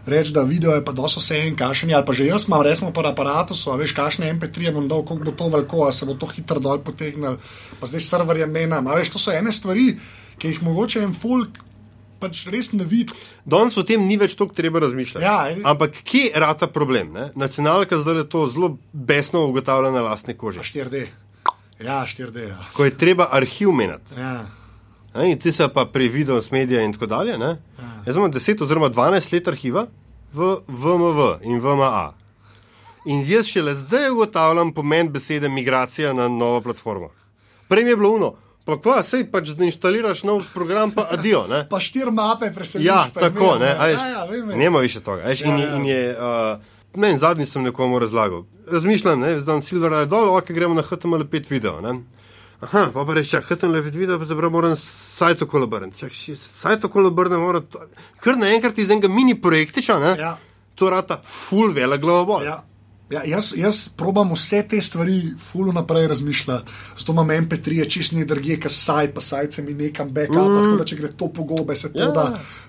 reči, 0.06 0.32
da 0.32 0.42
video 0.42 0.74
je 0.74 0.84
pa 0.84 0.92
dosto 0.92 1.20
vse 1.20 1.38
en 1.46 1.56
kašen, 1.56 1.92
ali 1.94 2.04
pa 2.04 2.12
že 2.12 2.26
jaz 2.26 2.48
imam, 2.48 2.62
resmo 2.62 2.92
pa 2.92 3.04
aparatu, 3.08 3.54
so, 3.54 3.76
veš, 3.76 3.92
kašne 3.96 4.32
MP3, 4.34 4.72
bom 4.72 4.88
dal, 4.88 5.04
koliko 5.04 5.30
bo 5.30 5.36
to 5.36 5.48
veliko, 5.48 5.84
a 5.88 5.92
se 5.92 6.06
bo 6.06 6.14
to 6.14 6.26
hitro 6.26 6.60
dol 6.60 6.80
potegnil, 6.84 7.38
pa 7.80 7.86
zdaj 7.86 8.00
serverje 8.00 8.46
menam. 8.46 8.86
Veš, 8.86 9.14
to 9.14 9.18
so 9.18 9.32
ene 9.32 9.52
stvari, 9.52 9.94
ki 10.38 10.54
jih 10.54 10.62
mogoče 10.62 11.04
en 11.04 11.14
folk. 11.14 11.62
Pač 12.22 12.46
res 12.48 12.70
ne 12.72 12.84
vidi. 12.88 13.12
Danes 13.44 13.74
o 13.76 13.82
tem 13.84 14.00
ni 14.00 14.14
več 14.16 14.36
toliko 14.38 14.54
treba 14.56 14.80
razmišljati. 14.80 15.24
Ja, 15.24 15.50
Ampak 15.68 15.98
kje 16.06 16.30
je 16.30 16.40
rata 16.40 16.70
problem? 16.70 17.10
Ne? 17.12 17.24
Nacionalka 17.36 17.98
zdaj 18.00 18.22
je 18.22 18.26
to 18.30 18.46
zelo 18.48 18.70
besno 18.92 19.42
ugotavlja 19.50 19.90
na 19.92 20.00
lastni 20.06 20.32
koži. 20.38 20.62
4D. 20.64 21.02
Ja, 21.82 22.04
4D. 22.06 22.48
Ja. 22.48 22.60
Ko 22.72 22.86
je 22.86 22.94
treba 22.96 23.28
arhiv 23.34 23.74
menjati. 23.76 24.16
Ja. 24.16 24.46
In 25.14 25.38
ti 25.38 25.52
se 25.52 25.68
pa 25.68 25.84
pri 25.86 26.08
videu, 26.08 26.40
s 26.42 26.50
mediji 26.50 26.84
in 26.84 26.92
tako 26.92 27.06
dalje. 27.06 27.38
Ja. 27.38 27.56
Jaz 28.06 28.16
imam 28.16 28.32
10 28.32 28.62
oziroma 28.62 28.90
12 28.90 29.32
let 29.32 29.48
arhiva 29.48 29.86
v 30.32 30.56
VMV 30.68 31.38
in 31.42 31.60
VMA. 31.60 32.12
In 33.04 33.22
jaz 33.28 33.46
šele 33.46 33.74
zdaj 33.74 34.10
ugotavljam 34.10 34.72
pomen 34.72 35.12
besede 35.12 35.48
migracija 35.48 36.12
na 36.12 36.28
novo 36.28 36.60
platformo. 36.60 37.10
Prej 37.68 37.88
je 37.88 37.96
bilo 37.96 38.10
uno. 38.10 38.34
Pa 38.64 38.78
kva, 38.80 39.02
sej 39.04 39.26
pač 39.28 39.50
zainštaliraš 39.52 40.22
nov 40.24 40.46
program, 40.54 40.90
pa 40.90 41.04
adijo. 41.12 41.42
Ne? 41.50 41.66
Pa 41.68 41.80
štir 41.84 42.08
mape 42.10 42.48
preseliš. 42.52 42.86
Ja, 42.86 43.04
tako, 43.12 43.58
ne. 43.60 43.74
Ajš, 43.78 44.00
ja, 44.00 44.24
ja, 44.24 44.56
Nema 44.56 44.80
više 44.80 45.00
toga. 45.00 45.22
Ajš, 45.28 45.40
ja, 45.40 45.48
in, 45.48 45.58
ja. 45.60 45.76
in 45.76 45.86
je, 45.86 46.16
uh, 46.16 46.96
ne, 46.96 47.18
zadnji 47.18 47.46
sem 47.46 47.62
nekomu 47.62 47.98
razlagal. 47.98 48.44
Razmišljam, 48.66 49.20
ne, 49.20 49.38
zdaj 49.40 49.62
Silver 49.62 49.92
je 49.92 50.06
dol, 50.06 50.36
ok, 50.36 50.48
gremo 50.56 50.74
na 50.74 50.82
HTML5 50.82 51.50
video, 51.50 51.80
ne. 51.80 52.00
Aha, 52.64 52.90
pa 52.94 53.04
pa 53.04 53.14
reče, 53.14 53.42
kaj 53.44 53.58
tam 53.60 53.72
lepi 53.74 53.92
video, 53.92 54.18
pa 54.18 54.24
zdaj 54.24 54.50
moram 54.50 54.76
sajt 54.80 55.42
okolo 55.44 55.68
obrniti. 55.68 56.08
Sajt 56.62 56.84
okolo 56.88 57.10
obrniti, 57.12 57.40
moram. 57.40 57.66
Kar 58.24 58.38
naenkrat 58.40 58.78
iz 58.78 58.90
enega 58.90 59.08
mini 59.12 59.36
projektiča, 59.40 59.98
ne? 60.00 60.14
Ja. 60.18 60.36
To 60.80 60.90
rata 60.90 61.20
full 61.24 61.74
vele 61.74 61.98
glavo. 61.98 62.40
Ja. 62.44 62.62
Ja, 63.12 63.20
jaz, 63.28 63.50
jaz 63.56 63.82
probam 63.96 64.30
vse 64.32 64.62
te 64.68 64.78
stvari 64.80 65.18
fully 65.36 65.74
naprej 65.76 66.06
razmišljati. 66.08 66.72
Zato 66.98 67.12
imam 67.12 67.28
MP3, 67.28 67.84
čistni 67.90 68.22
energije, 68.24 68.56
ki 68.60 68.70
sajt, 68.72 69.12
pa 69.14 69.20
sajt 69.20 69.52
se 69.52 69.62
mi 69.62 69.74
nekam 69.76 70.08
backup, 70.08 70.48
mm. 70.48 70.62
tako 70.62 70.78
da 70.80 70.86
če 70.88 70.96
gre 70.96 71.10
to 71.12 71.28
pogobe, 71.28 71.76
se 71.76 71.92
to 71.92 72.02
ja. 72.02 72.10
da. 72.16 72.24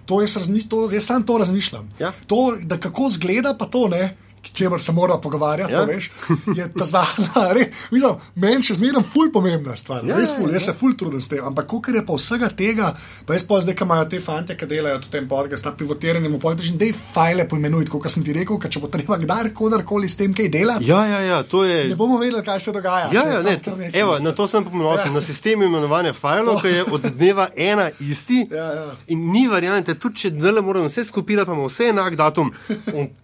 To 0.06 0.20
jaz, 0.22 0.36
razmi, 0.38 0.66
to, 0.70 0.90
jaz 0.92 1.08
sam 1.08 1.24
to 1.24 1.38
razmišljam. 1.40 1.88
Ja. 2.00 2.12
To, 2.28 2.58
da 2.62 2.78
kako 2.78 3.10
zgleda, 3.16 3.56
pa 3.58 3.66
to 3.72 3.88
ne 3.88 4.18
čemer 4.54 4.82
se 4.82 4.92
mora 4.92 5.18
pogovarjati, 5.18 5.74
ja. 5.74 5.84
veš, 5.84 6.12
je 6.56 6.68
ta 6.78 6.86
zadnja. 6.86 7.30
Meni 8.36 8.64
še 8.64 8.78
zmeraj 8.80 9.04
ful 9.08 9.32
pomembna 9.34 9.76
stvar, 9.80 10.04
ja, 10.08 10.18
res 10.20 10.34
ful, 10.36 10.50
ja, 10.50 10.58
jaz 10.58 10.68
ja. 10.68 10.74
se 10.74 10.78
ful 10.80 10.96
trudim 10.98 11.22
s 11.22 11.30
tem. 11.32 11.44
Ampak, 11.46 11.68
ko 11.68 11.82
je 11.94 12.04
pa 12.06 12.18
vsega 12.18 12.50
tega, 12.56 12.92
pa 13.26 13.38
jaz 13.38 13.46
pa 13.48 13.60
zdaj, 13.64 13.76
ki 13.78 13.86
imajo 13.88 14.08
te 14.12 14.20
fante, 14.24 14.58
ki 14.58 14.70
delajo 14.70 15.00
v 15.06 15.12
tem 15.14 15.28
podkastu, 15.30 15.70
ta 15.70 15.76
pivotiranje, 15.78 16.30
mu 16.30 16.40
povedo, 16.40 16.64
da 16.78 16.90
je 16.90 16.96
file 16.96 17.48
poimenuj, 17.50 17.88
kot 17.92 18.10
sem 18.12 18.26
ti 18.26 18.36
rekel, 18.36 18.60
če 18.60 18.82
bo 18.84 18.90
treba 18.92 19.18
kdajkoli 19.22 20.10
s 20.10 20.20
tem 20.20 20.34
kaj 20.36 20.50
delati. 20.54 20.90
Ja, 20.90 21.06
ja, 21.10 21.22
ja, 21.26 21.42
to 21.44 21.64
je. 21.66 21.86
Ne 21.90 21.98
bomo 22.00 22.20
vedeli, 22.22 22.44
kaj 22.46 22.60
se 22.60 22.76
dogaja. 22.76 23.10
Ja, 23.14 23.26
ja, 23.34 23.42
ne, 23.46 23.58
to, 23.62 23.76
evo, 23.94 24.20
na 24.20 24.32
to 24.36 24.48
sem 24.48 24.66
pomenoval, 24.66 25.00
ja. 25.00 25.12
na 25.14 25.22
sistem 25.22 25.64
imenovanja 25.64 26.14
filov, 26.14 26.62
ki 26.62 26.74
je 26.74 26.84
od 26.92 27.10
dneva 27.16 27.50
ena 27.56 27.90
isti. 28.00 28.46
Ja, 28.52 28.68
ja. 28.74 28.86
In 29.14 29.30
ni 29.32 29.46
variante, 29.48 29.96
tudi 30.00 30.26
če 30.26 30.34
dnevno 30.36 30.62
moramo 30.66 30.90
vse 30.92 31.06
skupirati, 31.06 31.48
pa 31.48 31.54
imamo 31.54 31.70
vse 31.70 31.90
enak 31.94 32.16
datum, 32.16 32.52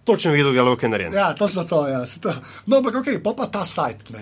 točno 0.04 0.32
vedel, 0.32 0.54
kaj 0.76 0.86
je 0.86 0.92
narejeno. 0.92 1.11
Ja, 1.12 1.32
to 1.36 1.48
so 1.48 1.64
to, 1.68 1.84
ja. 1.88 2.04
To. 2.22 2.34
No, 2.66 2.80
ampak 2.80 3.02
ok, 3.02 3.08
pa 3.24 3.34
pa 3.36 3.46
ta 3.46 3.64
sajt. 3.68 4.08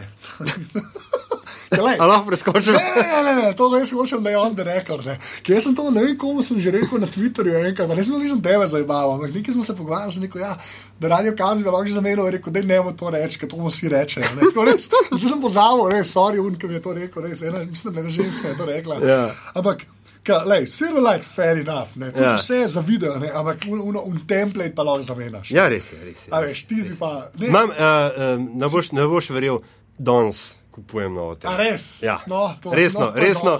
Ali 1.70 1.94
lahko 1.98 2.26
preskočim? 2.26 2.74
Ne, 2.74 3.22
ne, 3.22 3.34
ne, 3.34 3.42
ne, 3.42 3.50
to 3.54 3.68
res 3.70 3.92
hočem, 3.94 4.22
da 4.22 4.30
je 4.30 4.38
on 4.38 4.54
the 4.58 4.64
record. 4.66 5.06
Ne. 5.06 5.16
Kje 5.46 5.60
sem 5.62 5.74
to, 5.78 5.86
ne 5.94 6.02
vem, 6.02 6.16
komu 6.18 6.42
sem 6.42 6.58
že 6.60 6.72
rekel 6.74 6.98
na 6.98 7.06
Twitterju, 7.06 7.54
enkrat, 7.70 7.86
pa 7.86 7.94
nisem, 7.98 8.18
nisem 8.18 8.40
tebe 8.42 8.66
zabaval, 8.66 9.14
ampak 9.18 9.34
nekaj 9.34 9.54
smo 9.54 9.66
se 9.66 9.76
pogovarjali 9.78 10.16
z 10.16 10.24
neko, 10.24 10.42
ja, 10.42 10.56
da 11.00 11.12
radio 11.14 11.34
kazni 11.38 11.64
bi 11.64 11.70
lahko 11.70 11.86
že 11.86 11.94
zamenil, 11.94 12.26
rekel, 12.34 12.52
da 12.52 12.64
ne 12.66 12.80
bomo 12.82 12.96
to 12.98 13.14
reči, 13.14 13.38
ker 13.38 13.50
to 13.50 13.60
mu 13.60 13.70
vsi 13.70 13.92
reče. 13.92 14.26
Zdaj 14.50 15.28
sem 15.28 15.42
pozabil, 15.42 15.86
res, 15.94 16.10
sorry, 16.10 16.42
un, 16.42 16.58
ki 16.58 16.70
mi 16.70 16.78
je 16.78 16.82
to 16.82 16.96
rekel, 16.96 17.22
res, 17.28 17.42
ena, 17.46 17.62
mislim, 17.62 17.94
da 17.94 18.06
je 18.06 18.18
ženska 18.18 18.50
je 18.50 18.58
to 18.58 18.66
rekla. 18.66 18.98
Ja. 19.06 19.22
Ampak, 19.54 19.86
Zelo 20.66 21.00
like, 21.00 21.24
fair 21.24 21.58
enough, 21.60 21.96
ja. 21.96 22.36
vse 22.36 22.56
je 22.56 22.68
za 22.68 22.80
video, 22.80 23.18
ne? 23.18 23.30
ampak 23.34 23.64
un, 23.68 23.80
un, 23.80 23.96
un 24.04 24.18
template 24.26 24.74
pa 24.74 24.82
lahko 24.82 25.02
zamenjaš. 25.02 25.50
Ja, 25.50 25.68
res 25.68 25.92
je. 25.92 25.98
Res 26.04 26.26
je, 26.26 26.30
res 26.30 26.42
je. 26.42 26.46
Veš, 26.46 26.64
ti 26.66 26.74
bi 26.74 26.96
pa. 26.98 27.12
Ne, 27.38 27.48
Mam, 27.48 27.70
uh, 27.70 27.76
uh, 27.76 28.56
ne, 28.60 28.68
boš, 28.68 28.92
ne 28.92 29.06
boš 29.08 29.30
verjel, 29.30 29.60
danes, 29.98 30.60
kupujem 30.70 31.14
novo 31.14 31.32
A 31.32 31.36
temo. 31.36 31.56
res? 31.56 32.02
Ja. 32.02 32.20
No, 32.26 32.54
to, 32.62 32.74
resno, 32.74 33.00
no, 33.00 33.16
je 33.16 33.28
resno, 33.28 33.56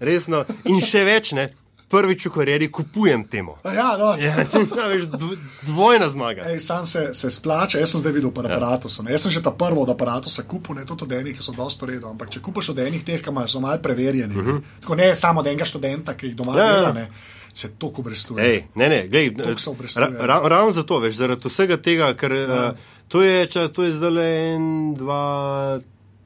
resno. 0.00 0.44
In 0.64 0.80
še 0.80 1.04
več, 1.04 1.32
ne, 1.32 1.50
prvič 1.86 2.24
v 2.24 2.30
karieri 2.32 2.66
kupujem 2.68 3.24
temo. 3.24 3.58
A 3.60 3.70
Ja, 3.70 3.96
no, 3.96 4.14
Ja, 4.16 4.34
ja, 4.36 4.86
veš, 4.86 5.04
dv- 5.06 5.38
dvojna 5.62 6.08
zmaga. 6.08 6.42
Ej, 6.46 6.60
sam 6.60 6.82
se, 6.84 7.14
se 7.14 7.30
splača, 7.30 7.78
jaz 7.78 7.90
sem 7.90 8.00
zdaj 8.00 8.12
videl 8.12 8.30
par 8.30 8.46
aparatov. 8.46 8.90
Jaz 9.04 9.22
sem 9.22 9.30
že 9.30 9.40
ta 9.40 9.50
prvi 9.52 9.78
od 9.78 9.88
aparatov 9.88 10.32
kupil, 10.44 10.74
ne 10.74 10.84
tudi 10.84 11.04
od 11.04 11.12
enih, 11.12 11.32
ki 11.32 11.42
so 11.42 11.52
dosta 11.52 11.86
redo. 11.86 12.08
Ampak 12.08 12.30
če 12.30 12.40
kupiš 12.40 12.68
od 12.68 12.78
enih 12.80 13.02
teh, 13.02 13.18
ki 13.18 13.30
imajo- 13.30 13.48
so 13.48 13.60
malo 13.60 13.78
preverjeni, 13.78 14.32
uh 14.32 14.44
-huh. 14.44 14.60
tako 14.80 14.94
ne 14.94 15.14
samo 15.14 15.40
od 15.40 15.46
enega 15.46 15.64
študenta, 15.64 16.14
ki 16.14 16.26
jih 16.26 16.36
doma 16.36 16.52
Mhm. 16.52 16.58
Ja, 16.58 16.66
ja. 16.66 16.72
dela, 16.74 16.92
ne, 16.94 17.08
se 17.54 17.68
to 17.70 17.86
obrestuje. 17.88 18.68
Ne, 18.74 18.88
ne, 18.88 19.06
glej, 19.06 19.30
Toliko 19.32 19.58
se 19.58 19.66
ra, 19.66 19.72
obrestuje. 19.72 20.08
ra, 20.20 20.40
ravno 20.44 20.72
zato, 20.72 20.98
veš, 20.98 21.14
zaradi 21.14 21.42
vsega 21.44 21.76
tega, 21.76 22.14
ker 22.14 22.32
ja. 22.32 22.68
uh, 22.68 22.76
to 23.08 23.22
je, 23.22 23.46
če, 23.46 23.68
to 23.68 23.82
je 23.82 23.92
zdaj 23.92 24.54
en, 24.54 24.64
dva, 24.94 25.80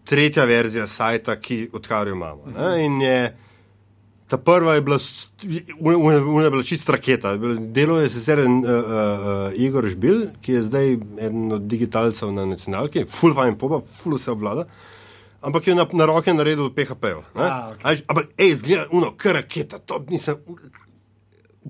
tretja 0.04 0.44
verzija 0.44 0.86
sajta, 0.86 1.36
ki 1.36 1.70
odkar 1.72 2.08
jo 2.08 2.14
imamo. 2.14 2.42
Mhm. 2.46 2.60
Ne, 2.60 2.84
in 2.84 3.00
je, 3.00 3.36
ta 4.28 4.36
prva 4.36 4.74
je 4.74 4.82
bila, 4.84 4.98
une 5.80 6.44
je 6.44 6.50
bila 6.50 6.62
čist 6.62 6.88
raketa. 6.88 7.36
Delo 7.58 7.98
je 8.00 8.08
sicer 8.12 8.42
en, 8.44 8.60
uh, 8.60 8.68
uh, 8.68 8.82
uh, 9.48 9.56
Igor 9.56 9.88
Žbil, 9.88 10.26
ki 10.44 10.52
je 10.52 10.62
zdaj 10.66 10.92
eden 11.16 11.52
od 11.56 11.64
digitalcev 11.68 12.32
na 12.32 12.44
nacionalki, 12.44 13.06
full 13.08 13.32
fine 13.34 13.56
popa, 13.58 13.80
full 14.02 14.18
vse 14.18 14.34
obvlada. 14.34 14.66
Ampak 15.40 15.70
je 15.70 15.74
na, 15.78 15.86
na 15.92 16.04
roke 16.10 16.34
naredil 16.34 16.68
PHP-jo. 16.74 17.22
A, 17.38 17.70
okej. 17.72 18.02
Ampak, 18.10 18.32
hej, 18.36 18.56
zgleda, 18.58 18.88
uno, 18.92 19.12
kar 19.16 19.38
raketa, 19.38 19.78
to 19.78 20.02
nisem, 20.10 20.36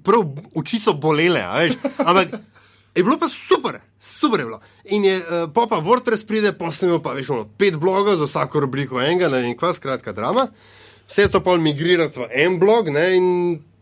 prav 0.02 0.24
oči 0.58 0.80
so 0.82 0.96
bolele, 0.98 1.44
veš. 1.44 1.76
Ampak 2.00 2.40
je 2.96 3.04
bilo 3.04 3.18
pa 3.20 3.28
super, 3.30 3.78
super 4.00 4.40
je 4.40 4.48
bilo. 4.48 4.58
In 4.96 5.04
je 5.04 5.20
uh, 5.20 5.46
popa 5.54 5.78
WordPress 5.84 6.26
pride, 6.26 6.56
posnemo 6.58 6.98
pa 7.04 7.14
veš, 7.14 7.30
ono, 7.36 7.46
pet 7.60 7.78
blogov 7.78 8.18
za 8.18 8.26
vsako 8.26 8.64
rubriko 8.66 8.98
enega, 8.98 9.28
ne 9.30 9.44
vem 9.44 9.54
kva, 9.54 9.70
skratka 9.76 10.16
drama. 10.16 10.48
Vse 11.08 11.28
to 11.32 11.40
pa 11.40 11.56
migrirati 11.56 12.20
v 12.20 12.28
en 12.44 12.58
blog, 12.60 12.90
ne, 12.92 13.06
in 13.16 13.26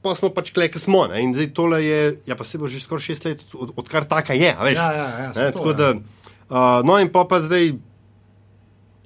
pa 0.02 0.14
smo 0.14 0.30
pač 0.30 0.52
kleke 0.54 0.78
smo. 0.78 1.06
Ne, 1.10 1.22
in 1.24 1.34
zdaj 1.34 1.50
tole 1.56 1.82
je, 1.82 2.00
ja 2.26 2.36
pa 2.38 2.46
se 2.46 2.58
bo 2.58 2.70
že 2.70 2.80
skoraj 2.80 3.08
šest 3.08 3.26
let, 3.26 3.42
od, 3.54 3.74
odkar 3.76 4.06
taka 4.06 4.36
je, 4.38 4.54
a 4.54 4.62
veš. 4.62 4.78
Ja, 4.78 4.92
ja, 4.94 5.08
ja, 5.26 5.28
ne, 5.34 5.50
to, 5.50 5.58
tako 5.58 5.74
ja. 5.74 5.78
da, 5.80 5.88
uh, 5.96 6.86
no 6.86 6.98
in 7.02 7.10
pa 7.12 7.26
pa 7.26 7.42
zdaj. 7.42 7.74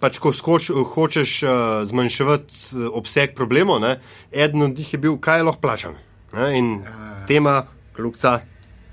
Pač, 0.00 0.16
ko 0.16 0.32
skoč, 0.32 0.70
hočeš 0.72 1.30
uh, 1.44 1.50
zmanjševati 1.84 2.56
uh, 2.72 2.86
obseg 2.96 3.34
problemov, 3.36 3.82
ne, 3.84 3.98
eden 4.32 4.64
od 4.64 4.78
njih 4.78 4.94
je 4.96 4.98
bil, 5.00 5.18
kaj 5.20 5.44
lahko 5.44 5.60
plačam. 5.60 5.98
Ne, 6.32 6.46
in 6.56 6.70
Ja. 6.80 7.26
tema, 7.28 7.66
kljubca, 7.92 8.40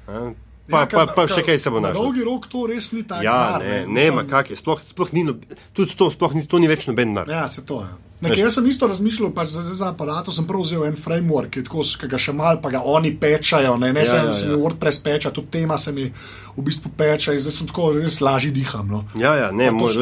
ne, 0.07 0.33
pa, 0.69 0.85
pa, 0.85 1.05
pa 1.07 1.27
še 1.27 1.43
kaj 1.43 1.57
se 1.57 1.69
bo 1.69 1.79
Na 1.79 1.89
našlo. 1.89 2.03
dolgi 2.03 2.23
rok 2.23 2.47
to 2.47 2.65
res 2.65 2.91
ni 2.91 3.03
tako. 3.03 3.23
Ja, 3.23 3.57
denar, 3.57 3.61
ne, 3.61 3.77
ne, 3.79 3.93
Mislim, 3.93 4.15
ma 4.15 4.23
kak 4.25 4.49
je, 4.49 4.55
sploh, 4.55 4.81
sploh 4.81 5.13
ni, 5.13 5.23
nob- 5.23 5.45
tudi 5.73 5.93
to, 5.93 6.09
sploh 6.09 6.33
ni, 6.33 6.45
to 6.45 6.57
ni 6.57 6.67
več 6.67 6.87
noben 6.87 7.09
denar. 7.09 7.27
Ja, 7.27 7.47
se 7.47 7.61
to 7.61 7.81
je. 7.81 7.93
Nekaj, 8.17 8.39
jaz 8.39 8.55
sem 8.55 8.65
isto 8.65 8.87
razmišljal, 8.87 9.29
pač 9.29 9.51
za, 9.51 9.61
za 9.61 9.91
aparatom 9.91 10.33
sem 10.33 10.41
prav 10.43 10.63
vzel 10.63 10.87
en 10.87 10.95
framework, 10.95 11.51
ki, 11.51 11.61
tako, 11.61 11.83
ki 11.85 12.07
ga 12.07 12.17
še 12.17 12.33
malo, 12.33 12.57
pa 12.57 12.71
ga 12.71 12.81
oni 12.83 13.11
pečajo, 13.13 13.75
ne, 13.77 13.91
ne 13.93 14.01
Ja, 14.01 14.15
ja, 14.15 14.23
ja, 14.23 14.33
se 14.33 14.47
ja. 14.47 14.51
mi 14.51 14.57
WordPress 14.57 15.03
peča, 15.03 15.29
tudi 15.29 15.51
tema 15.51 15.77
se 15.77 15.93
mi 15.93 16.07
v 16.55 16.63
bistvu 16.65 16.89
peče 16.97 17.35
zdaj 17.37 17.53
sem 17.53 17.67
tako 17.67 17.91
res 17.93 18.17
lažje 18.19 18.49
diham. 18.51 18.89
No. 18.89 19.03
Ja, 19.15 19.35
ja, 19.35 19.51
ne, 19.51 19.69
moj, 19.69 19.93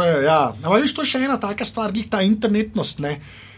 je, 0.00 0.22
ja. 0.22 0.54
Ampak 0.54 0.78
veš, 0.78 0.94
to 0.94 1.02
je 1.02 1.10
še 1.10 1.24
ena 1.26 1.34
taka 1.36 1.64
stvar, 1.64 1.90
glih 1.90 2.06
ta 2.06 2.22
internetnost, 2.22 3.02
ne. 3.02 3.16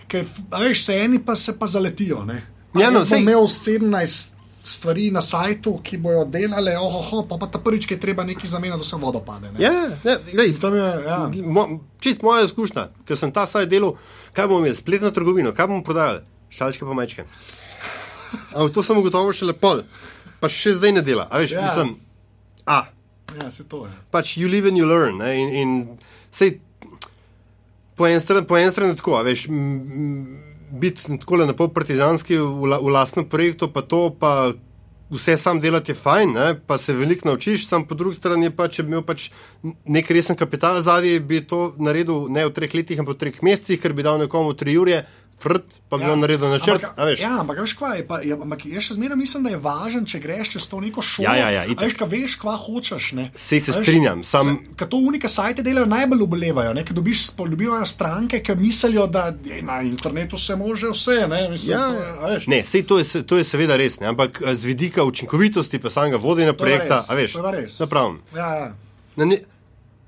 Ker, 0.09 0.25
veš, 0.55 0.81
se 0.83 0.97
eni 0.97 1.21
pa 1.21 1.37
se 1.37 1.53
pa 1.53 1.69
zaletijo, 1.69 2.25
ne. 2.25 2.41
Ja, 2.75 2.89
no, 2.89 3.01
jaz 3.01 3.13
sej- 3.13 3.21
imel 3.21 3.45
17 3.45 4.34
stvari 4.65 5.11
na 5.11 5.21
sajtu, 5.21 5.75
ki 5.85 5.99
bojo 5.99 6.23
delale, 6.25 6.73
ohoho, 6.79 7.27
pa 7.29 7.37
pa 7.37 7.47
ta 7.47 7.59
prvič, 7.61 7.85
ki 7.85 7.95
je 7.95 8.01
treba 8.01 8.25
nekaj 8.25 8.49
zamenjati, 8.49 8.81
da 8.81 8.85
se 8.85 8.97
vodo 8.97 9.21
pade. 9.21 9.51
Ne. 9.53 9.61
Ja, 9.61 9.73
ja, 10.01 10.15
glej, 10.25 10.55
Tam 10.57 10.73
je, 10.75 10.87
ja. 11.05 11.19
mo, 11.45 11.67
čist 12.01 12.23
moja 12.23 12.45
izkušnja, 12.45 12.89
ker 13.05 13.17
sem 13.17 13.29
ta 13.29 13.45
saj 13.47 13.67
delal, 13.67 13.99
kaj 14.33 14.49
bomo 14.49 14.63
imeli, 14.63 14.77
spletno 14.77 15.11
trgovino, 15.11 15.53
kaj 15.53 15.69
bomo 15.69 15.85
prodajali, 15.85 16.25
šalčke 16.49 16.81
pa 16.83 16.95
mečke. 16.95 17.27
Ampak 18.57 18.73
to 18.73 18.83
sem 18.83 18.97
ugotovil 18.97 19.33
šele 19.33 19.53
pol, 19.55 19.85
pa 20.41 20.49
še 20.49 20.75
zdaj 20.75 20.93
ne 20.93 21.03
dela. 21.03 21.29
A 21.29 21.39
veš, 21.39 21.53
Ja. 21.53 21.69
mislim, 21.69 21.95
a, 22.65 22.87
ja, 23.37 23.51
se 23.51 23.65
to 23.65 23.85
je. 23.85 23.93
pač 24.11 24.37
you 24.37 24.49
live 24.49 24.65
and 24.67 24.81
you 24.81 24.89
learn. 24.89 25.21
Ne, 25.21 25.35
in, 25.37 25.49
in 25.53 25.71
sej, 26.33 26.57
po 27.95 28.09
eni 28.09 28.17
strani, 28.19 28.49
strani 28.73 28.97
tako, 28.97 29.19
a 29.21 29.23
veš, 29.23 29.45
m, 29.49 29.55
m, 29.55 30.54
biti 30.75 31.19
tako 31.19 31.37
na 31.37 31.55
pol 31.55 31.71
partizanski 31.71 32.39
v, 32.39 32.79
v 32.83 32.93
lastnem 32.93 33.27
projektu, 33.29 33.71
pa 33.73 33.83
to, 33.83 34.09
pa 34.11 34.53
vse 35.15 35.37
sam 35.37 35.61
delati 35.61 35.93
je 35.93 35.95
fajn, 35.95 36.33
ne, 36.33 36.47
pa 36.67 36.79
se 36.79 36.93
veliko 36.93 37.29
naučiš, 37.29 37.69
sam 37.69 37.85
po 37.87 37.95
drugi 37.95 38.17
strani 38.17 38.51
pa, 38.51 38.69
če 38.69 38.83
bi 38.83 38.95
imel 38.95 39.05
pač 39.07 39.29
nek 39.63 40.11
resen 40.11 40.37
kapital 40.37 40.81
zadnji, 40.83 41.21
bi 41.21 41.43
to 41.47 41.75
naredil 41.79 42.27
ne 42.33 42.47
v 42.49 42.55
treh 42.57 42.75
letih, 42.75 42.99
ampak 42.99 43.17
v 43.17 43.21
treh 43.21 43.43
mesecih, 43.47 43.81
ker 43.81 43.95
bi 43.95 44.07
dal 44.07 44.19
nekomu 44.23 44.57
tri 44.59 44.77
ure, 44.81 45.05
frt, 45.45 45.79
pa 45.93 46.01
bi 46.01 46.09
ja. 46.09 46.17
naredil 46.17 46.49
načrt. 46.49 46.85
Ampak, 46.85 47.07
veš. 47.11 47.21
ja, 47.21 47.33
ampak 47.41 47.61
veš, 47.61 47.75
kva 47.79 47.93
je. 47.99 48.07
Pa, 48.09 48.21
je 48.25 48.37
ampak 48.37 48.65
jaz 48.71 48.89
še 48.89 48.97
zmeraj 48.97 49.19
mislim, 49.21 49.45
da 49.45 49.53
je 49.53 49.61
važno, 49.61 50.03
če 50.09 50.21
greš 50.25 50.55
čez 50.57 50.69
to 50.73 50.81
neko 50.81 51.05
šolo. 51.05 51.29
Ja, 51.29 51.35
ja, 51.37 51.49
ja, 51.59 51.63
A 51.67 51.71
itak. 51.71 51.85
veš, 51.85 51.97
kaj 52.01 52.11
veš, 52.15 52.37
kva 52.43 52.57
hočeš. 52.57 53.11
Ne? 53.19 53.29
Sej 53.37 53.61
se 53.61 53.75
veš, 53.77 53.85
strinjam, 53.85 54.25
sam- 54.25 54.57
Ker 54.75 54.89
to 54.89 55.03
unike 55.05 55.29
sajte 55.29 55.63
delajo 55.67 55.87
najbolj 55.91 56.25
obolevajo, 56.25 56.75
ker 56.81 56.97
dobiš, 56.97 57.27
dobivajo 57.37 57.87
stranke, 57.87 58.41
ki 58.43 58.57
mislijo, 58.57 59.07
da 59.07 59.29
je 59.45 59.63
na 59.63 59.81
internetu 59.85 60.37
se 60.41 60.57
može 60.57 60.91
vse. 60.95 61.27
Ne? 61.29 61.49
Mislim, 61.51 61.77
Ja, 61.77 61.89
to 61.89 62.01
je, 62.01 62.11
a 62.21 62.35
veš, 62.35 62.47
ne, 62.47 62.65
sej 62.65 62.87
to 62.89 62.99
je, 62.99 63.23
to 63.23 63.37
je 63.37 63.45
seveda 63.45 63.77
res, 63.77 64.01
ne, 64.01 64.07
ampak 64.07 64.43
eh, 64.43 64.55
z 64.55 64.65
vidika 64.65 65.05
učinkovitosti 65.05 65.79
pa 65.79 65.91
samega 65.91 66.17
vodenja 66.17 66.53
to 66.53 66.65
je 66.65 66.67
projekta, 66.67 66.97
res, 67.03 67.11
a 67.11 67.15
veš, 67.15 67.33
to 67.33 67.47
je 67.47 67.53
res. 67.53 67.81
Ja, 68.35 68.49
ja. 68.57 68.69
Na, 69.17 69.25
ne, 69.25 69.41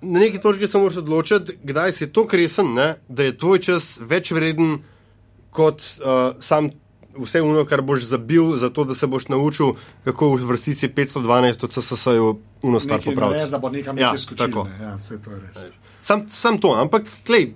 na 0.01 0.21
neki 0.21 0.39
točki 0.39 0.67
se 0.67 0.79
moraš 0.79 0.97
odločiti, 0.97 1.59
kdaj 1.63 1.93
si 1.93 2.13
tako 2.13 2.37
resen, 2.37 2.75
ne, 2.75 2.95
da 3.09 3.23
je 3.23 3.37
tvoj 3.39 3.59
čas 3.59 3.99
več 4.01 4.31
vreden 4.31 4.79
kot 5.57 5.81
uh, 5.81 6.37
sam 6.41 6.71
vse 7.17 7.41
ono, 7.43 7.65
kar 7.65 7.81
boš 7.83 8.05
zabil, 8.11 8.57
zato 8.61 8.85
da 8.85 8.95
se 8.95 9.07
boš 9.07 9.29
naučil, 9.33 9.73
kako 10.05 10.35
v 10.35 10.51
vrstici 10.51 10.89
512 10.89 11.65
od 11.65 11.73
CSS-ju 11.73 12.37
uno 12.63 12.81
stvar 12.81 12.99
popraviti. 12.99 13.21
narediti, 13.21 13.51
da 13.51 13.59
bo 13.59 13.71
nekam 13.71 13.99
Ja, 13.99 14.15
tako. 14.37 14.65
Ne? 14.65 14.85
Ja, 14.85 14.95
vse 15.01 15.19
to 15.23 15.33
je 15.33 15.41
res. 15.41 15.65
Sam, 16.03 16.27
sam 16.31 16.59
to, 16.59 16.75
ampak 16.79 17.09
klej, 17.27 17.55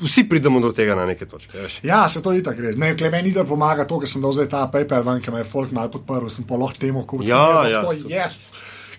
vsi 0.00 0.24
pridemo 0.28 0.60
do 0.60 0.72
tega 0.72 0.94
na 0.94 1.06
neke 1.06 1.26
točke. 1.26 1.58
Veš. 1.58 1.80
Ja, 1.82 2.08
se 2.08 2.22
to 2.22 2.32
je 2.32 2.42
tako 2.42 2.64
res. 2.66 2.76
Ne, 2.76 2.94
meni 3.12 3.32
da 3.34 3.44
pomaga 3.44 3.86
to, 3.86 4.00
ker 4.00 4.10
sem 4.10 4.22
dal 4.22 4.32
zdaj 4.32 4.48
ta 4.48 4.66
PayPal 4.72 5.04
ven, 5.06 5.20
ki 5.22 5.34
me 5.34 5.42
je 5.42 5.48
folk 5.48 5.72
malo 5.74 5.92
podprl, 5.94 6.30
sem 6.32 6.46
pa 6.48 6.58
lahko 6.58 6.80
temu 6.80 7.04
kupil. 7.06 7.28
Ja, 7.28 7.68
ja. 7.68 7.82
Yes, 8.08 8.54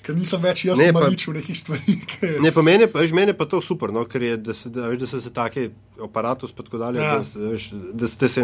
ker 0.09 0.17
nisem 0.17 0.41
več 0.41 0.65
jaz 0.65 0.79
Ne, 0.79 0.89
pa- 0.89 0.99
maličil 1.01 1.33
nekih 1.33 1.53
stvari. 1.55 1.95
ki- 2.09 2.31
Ne, 2.39 2.49
pa 2.51 2.61
meni, 2.63 2.87
pa, 2.87 2.99
veš, 2.99 3.13
meni 3.13 3.33
pa 3.33 3.45
to 3.45 3.61
super, 3.61 3.91
no, 3.91 4.05
ker 4.05 4.21
je, 4.23 4.37
da 4.39 4.53
se, 4.53 4.69
da, 4.69 4.87
veš, 4.87 4.99
da 4.99 5.07
so 5.07 5.21
se 5.21 5.29
take 5.31 5.69
aparatus 5.99 6.51
pa 6.51 6.63
tako 6.63 6.77
dalje, 6.79 6.97
Ja. 6.99 7.19
da, 7.19 7.25
veš, 7.47 7.67
da 7.93 8.07
ste 8.09 8.27
se 8.27 8.41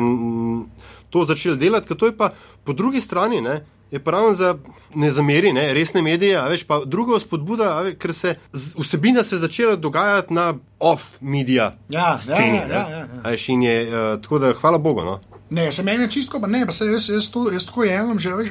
to 1.10 1.26
začeli 1.26 1.58
delati, 1.58 1.88
ker 1.88 1.98
to 1.98 2.06
je 2.06 2.14
pa 2.14 2.30
po 2.64 2.74
drugi 2.74 3.00
strani, 3.00 3.42
ne, 3.42 3.60
je 3.92 4.00
pa 4.00 4.12
ravno 4.12 4.34
za 4.34 4.56
ne 4.96 5.12
zameri, 5.12 5.52
ne, 5.52 5.74
resne 5.74 6.02
medije, 6.02 6.36
a 6.36 6.46
veš, 6.46 6.64
pa 6.64 6.82
druga 6.86 7.20
spodbuda, 7.20 7.72
a 7.72 7.82
veš, 7.82 7.96
ker 7.98 8.14
se 8.14 8.36
z- 8.52 8.76
vsebina 8.78 9.24
se 9.24 9.38
začela 9.38 9.76
dogajati 9.78 10.34
na 10.34 10.48
off-media 10.80 11.72
Ja, 11.90 12.20
sceni. 12.20 12.58
ja, 12.58 12.68
ne. 12.68 12.74
ja, 12.74 12.90
ja, 12.90 12.98
ja. 13.00 13.08
Veš, 13.26 13.50
je, 13.52 13.76
uh, 13.84 14.22
tako 14.22 14.40
da 14.40 14.54
hvala 14.54 14.78
Bogu, 14.80 15.04
no. 15.04 15.20
Ne, 15.50 15.72
se 15.72 15.84
meni 15.84 16.10
čisto, 16.10 16.40
pa 16.42 16.48
ne, 16.48 16.66
pa 16.66 16.72
se 16.72 16.86
jaz, 16.88 17.10
jaz, 17.10 17.28
to, 17.30 17.52
jaz 17.52 17.66
tako 17.66 17.84
jemljem 17.84 18.20
že. 18.20 18.32
Veš, 18.34 18.50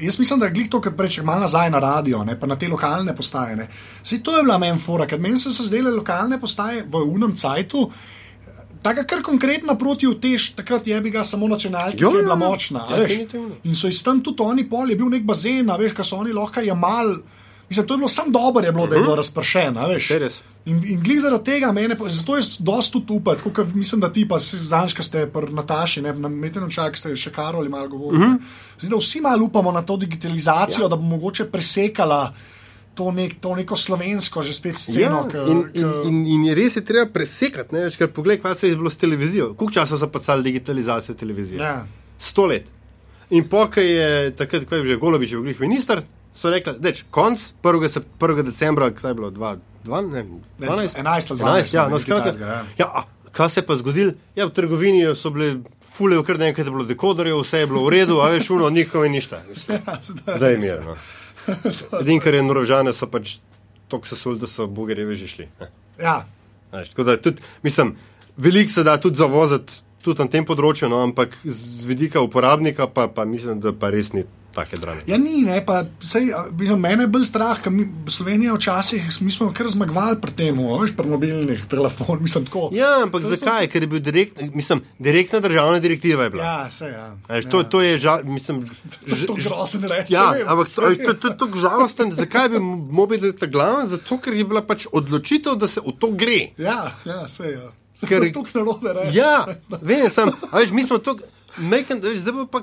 Jaz 0.00 0.18
mislim, 0.18 0.40
da 0.40 0.46
je 0.46 0.52
glih 0.52 0.68
to, 0.70 0.80
kar 0.80 0.92
preče 0.96 1.22
malo 1.22 1.40
nazaj 1.40 1.70
na 1.70 1.78
radio, 1.78 2.24
ne, 2.24 2.40
pa 2.40 2.46
na 2.46 2.56
te 2.56 2.68
lokalne 2.68 3.16
postaje. 3.16 3.56
Ne. 3.56 3.68
Sej 4.02 4.22
to 4.22 4.36
je 4.36 4.42
bila 4.42 4.58
meni 4.58 4.78
fora, 4.78 5.06
ker 5.06 5.20
meni 5.20 5.38
so 5.38 5.50
se 5.52 5.66
zdele 5.66 5.90
lokalne 5.90 6.40
postaje 6.40 6.84
v 6.88 7.02
unem 7.02 7.34
cajtu. 7.36 7.90
Taka 8.82 9.02
kar 9.04 9.22
konkretna 9.26 9.74
proti 9.74 10.06
utež, 10.06 10.52
takrat 10.54 10.86
je 10.86 11.00
bi 11.00 11.10
ga 11.10 11.24
samo 11.24 11.48
nacionalka, 11.48 11.98
Jo, 11.98 12.10
ki 12.10 12.16
je 12.16 12.22
bila 12.22 12.36
ja, 12.36 12.44
ja. 12.44 12.48
močna. 12.50 12.84
a 12.88 12.96
veš. 12.96 13.12
In 13.64 13.74
so 13.74 13.88
iz 13.88 14.02
tam 14.02 14.22
tudi 14.22 14.42
oni 14.42 14.68
pol, 14.70 14.90
je 14.90 14.96
bil 14.96 15.10
nek 15.10 15.26
bazen, 15.26 15.66
veš, 15.78 15.92
kaj 15.92 16.04
so 16.04 16.16
oni 16.16 16.32
lahko 16.32 16.60
jemali. 16.60 17.18
Mislim, 17.68 17.86
to 17.86 17.94
je 17.94 17.98
bilo 17.98 18.08
samo 18.08 18.30
dobro, 18.30 18.64
je 18.64 18.72
bilo, 18.72 18.86
da 18.86 18.96
je 18.96 19.02
bilo 19.02 19.16
razpršeno. 19.16 19.86
Saj 20.00 20.18
res. 20.18 20.40
In, 20.64 20.80
in 20.84 21.00
glih 21.00 21.20
zaradi 21.20 21.44
tega 21.44 21.72
mene, 21.72 21.96
zato 22.08 22.36
je 22.36 22.42
dosta 22.58 22.92
tudi 22.92 23.12
upati, 23.12 23.42
kot 23.42 23.74
mislim, 23.74 24.00
da 24.00 24.12
ti 24.12 24.28
pa 24.28 24.38
zanjška 24.38 25.02
ste 25.02 25.26
pri 25.26 25.52
Nataši, 25.52 26.02
ne, 26.02 26.12
na 26.12 26.28
metenem 26.28 26.70
čak 26.70 26.96
ste 26.96 27.16
še 27.16 27.30
Karoli 27.32 27.68
malo 27.68 27.88
govorili. 27.88 28.24
Uh 28.24 28.30
-huh. 28.30 28.38
Zdaj, 28.80 28.90
da 28.90 28.96
vsi 28.96 29.20
malo 29.20 29.44
upamo 29.44 29.72
na 29.72 29.82
to 29.82 29.96
digitalizacijo, 29.96 30.82
ja. 30.84 30.88
da 30.88 30.96
bo 30.96 31.02
mogoče 31.02 31.44
presekala 31.44 32.34
to, 32.94 33.10
nek, 33.10 33.40
to 33.40 33.54
neko 33.54 33.76
slovensko, 33.76 34.42
že 34.42 34.52
spet 34.52 34.76
sceno. 34.76 35.28
Ja, 35.34 35.46
in, 35.46 35.62
k- 35.62 35.76
in, 35.76 35.92
in, 36.04 36.26
in 36.26 36.44
je 36.44 36.54
res 36.54 36.76
je 36.76 36.84
treba 36.84 37.06
presekati, 37.12 37.74
ne, 37.74 37.90
ker 37.90 38.10
poglej, 38.10 38.40
kaj 38.42 38.54
se 38.54 38.68
je 38.68 38.76
bilo 38.76 38.90
s 38.90 38.96
televizijo. 38.96 39.54
Koliko 39.54 39.74
časa 39.74 39.98
so 39.98 40.08
pacali 40.08 40.42
digitalizacijo 40.42 41.14
televizije? 41.14 41.60
Ja. 41.60 41.86
Sto 42.18 42.46
let. 42.46 42.64
In 43.30 43.48
pokaj 43.48 43.86
je 43.86 44.36
takrat, 44.36 44.64
ko 44.64 44.74
je 44.74 44.84
že 44.84 44.96
Golobič 44.96 45.30
bil 45.30 45.54
minister, 45.60 46.02
so 46.38 46.50
rekli, 46.50 46.74
da 46.78 46.88
je 46.88 47.02
konc 47.10 47.40
1. 47.62 47.88
sep- 47.88 48.12
1. 48.20 48.42
decembra, 48.42 48.90
kaj 48.90 49.10
je 49.10 49.14
bilo, 49.14 49.30
2, 49.30 49.56
2, 49.84 50.02
ne, 50.06 50.22
12, 50.58 50.98
11 50.98 51.30
ali 51.30 51.40
12, 51.40 51.74
ja, 51.74 51.88
no, 51.88 51.98
skratka, 51.98 52.30
takega, 52.30 52.46
ja. 52.46 52.64
ja, 52.78 53.04
kaj 53.32 53.50
se 53.50 53.60
je 53.60 53.66
pa 53.66 53.76
zgodilo? 53.76 54.12
Ja, 54.36 54.46
v 54.46 54.54
trgovini 54.54 55.02
so 55.16 55.30
bile 55.30 55.56
fule, 55.92 56.20
kar 56.24 56.38
nekaj 56.38 56.64
je 56.64 56.70
bilo 56.70 56.84
dekoderjev, 56.84 57.40
vse 57.42 57.58
je 57.58 57.66
bilo 57.66 57.82
v 57.84 57.90
redu, 57.90 58.20
a 58.20 58.30
veš, 58.30 58.50
uno, 58.50 58.70
nikome 58.70 59.08
ništa. 59.08 59.42
Ja, 59.68 59.98
Da 60.38 60.48
jim 60.48 60.60
res. 60.60 60.70
je. 60.70 60.80
No. 60.80 60.94
Edin, 62.00 62.20
kar 62.20 62.34
je 62.34 62.42
norožane, 62.42 62.92
so 62.92 63.08
pač 63.10 63.38
tako 63.88 64.06
sesuli, 64.06 64.38
da 64.38 64.46
so 64.46 64.66
bugerjevi 64.66 65.16
že 65.16 65.26
šli. 65.26 65.48
Ne. 65.60 65.70
Ja. 65.98 66.20
Veš, 66.72 66.92
tako 66.92 67.04
da 67.04 67.16
tudi, 67.16 67.42
mislim, 67.62 67.96
veliko 68.36 68.72
se 68.72 68.84
da 68.84 68.96
tudi 69.00 69.16
zavoziti 69.16 69.82
tudi 70.04 70.22
na 70.22 70.28
tem 70.30 70.44
področju, 70.46 70.88
no, 70.88 71.00
ampak 71.02 71.34
z 71.44 71.84
vidika 71.88 72.20
uporabnika 72.22 72.86
pa, 72.86 73.08
pa 73.08 73.24
mislim, 73.24 73.58
da 73.60 73.72
pa 73.72 73.90
res 73.90 74.12
ni 74.12 74.22
take 74.58 74.80
drame. 74.82 75.02
Ja, 75.06 75.18
ni, 75.18 75.42
ne, 75.46 75.60
pa 75.66 75.84
sej, 76.02 76.32
mislim, 76.58 76.80
mene 76.80 77.06
je 77.06 77.12
bolj 77.14 77.26
strah, 77.30 77.60
ker 77.62 77.72
Slovenija 78.10 78.54
včasih, 78.56 79.06
smo 79.12 79.50
kar 79.54 79.68
zmagovali 79.70 80.18
pri 80.22 80.34
tem, 80.34 80.58
veš, 80.58 80.94
pri 80.98 81.06
mobilnih 81.06 81.64
telefonih, 81.70 82.22
mislim 82.26 82.46
tako. 82.48 82.68
Ja, 82.74 82.90
ampak 83.04 83.22
To 83.22 83.30
zakaj? 83.34 83.68
Ker 83.70 83.86
je 83.86 83.90
bil 83.90 84.02
direkt, 84.02 84.40
mislim, 84.54 84.82
direktna 84.98 85.40
državna 85.40 85.78
direktiva 85.78 86.26
je 86.26 86.30
bila. 86.30 86.44
Ja, 86.44 86.70
se 86.70 86.90
ja. 86.90 87.06
Veš, 87.28 87.50
to, 87.50 87.62
to 87.62 87.82
je 87.82 87.98
žal, 87.98 88.24
mislim, 88.24 88.64
To 89.06 89.14
je 89.14 89.44
grozen 89.44 89.84
reči. 89.84 90.14
Ja, 90.14 90.30
vem, 90.34 90.48
ampak 90.48 90.66
veš, 90.66 90.74
to 90.74 90.90
je 90.90 91.04
to, 91.04 91.14
to, 91.14 91.46
to 91.46 91.60
žalosten. 91.60 92.12
Zakaj 92.12 92.48
bi 92.48 92.60
mobil 92.60 93.32
ta 93.38 93.46
glaven? 93.46 93.88
Zato, 93.88 94.18
ker 94.18 94.34
je 94.34 94.44
bila 94.44 94.62
pač 94.62 94.88
odločitev, 94.92 95.58
da 95.60 95.68
se 95.68 95.80
v 95.84 95.94
to 96.00 96.10
gre. 96.10 96.50
Ja, 96.58 96.96
ja, 97.04 97.28
se 97.28 97.52
je. 97.54 97.68
Ker- 98.06 98.24
je 98.24 98.32
to 98.32 98.44
narobe 98.54 98.92
reči. 98.94 99.18
Ja, 99.18 99.46
vem, 99.80 100.06
sem. 100.10 100.30
a 100.50 100.58
Veš, 100.60 100.70
mi 100.70 100.86
smo 100.86 100.98
to, 101.02 101.16
meken, 101.58 102.02
veš, 102.02 102.22
zdaj 102.22 102.34
bo 102.36 102.46
pa 102.46 102.62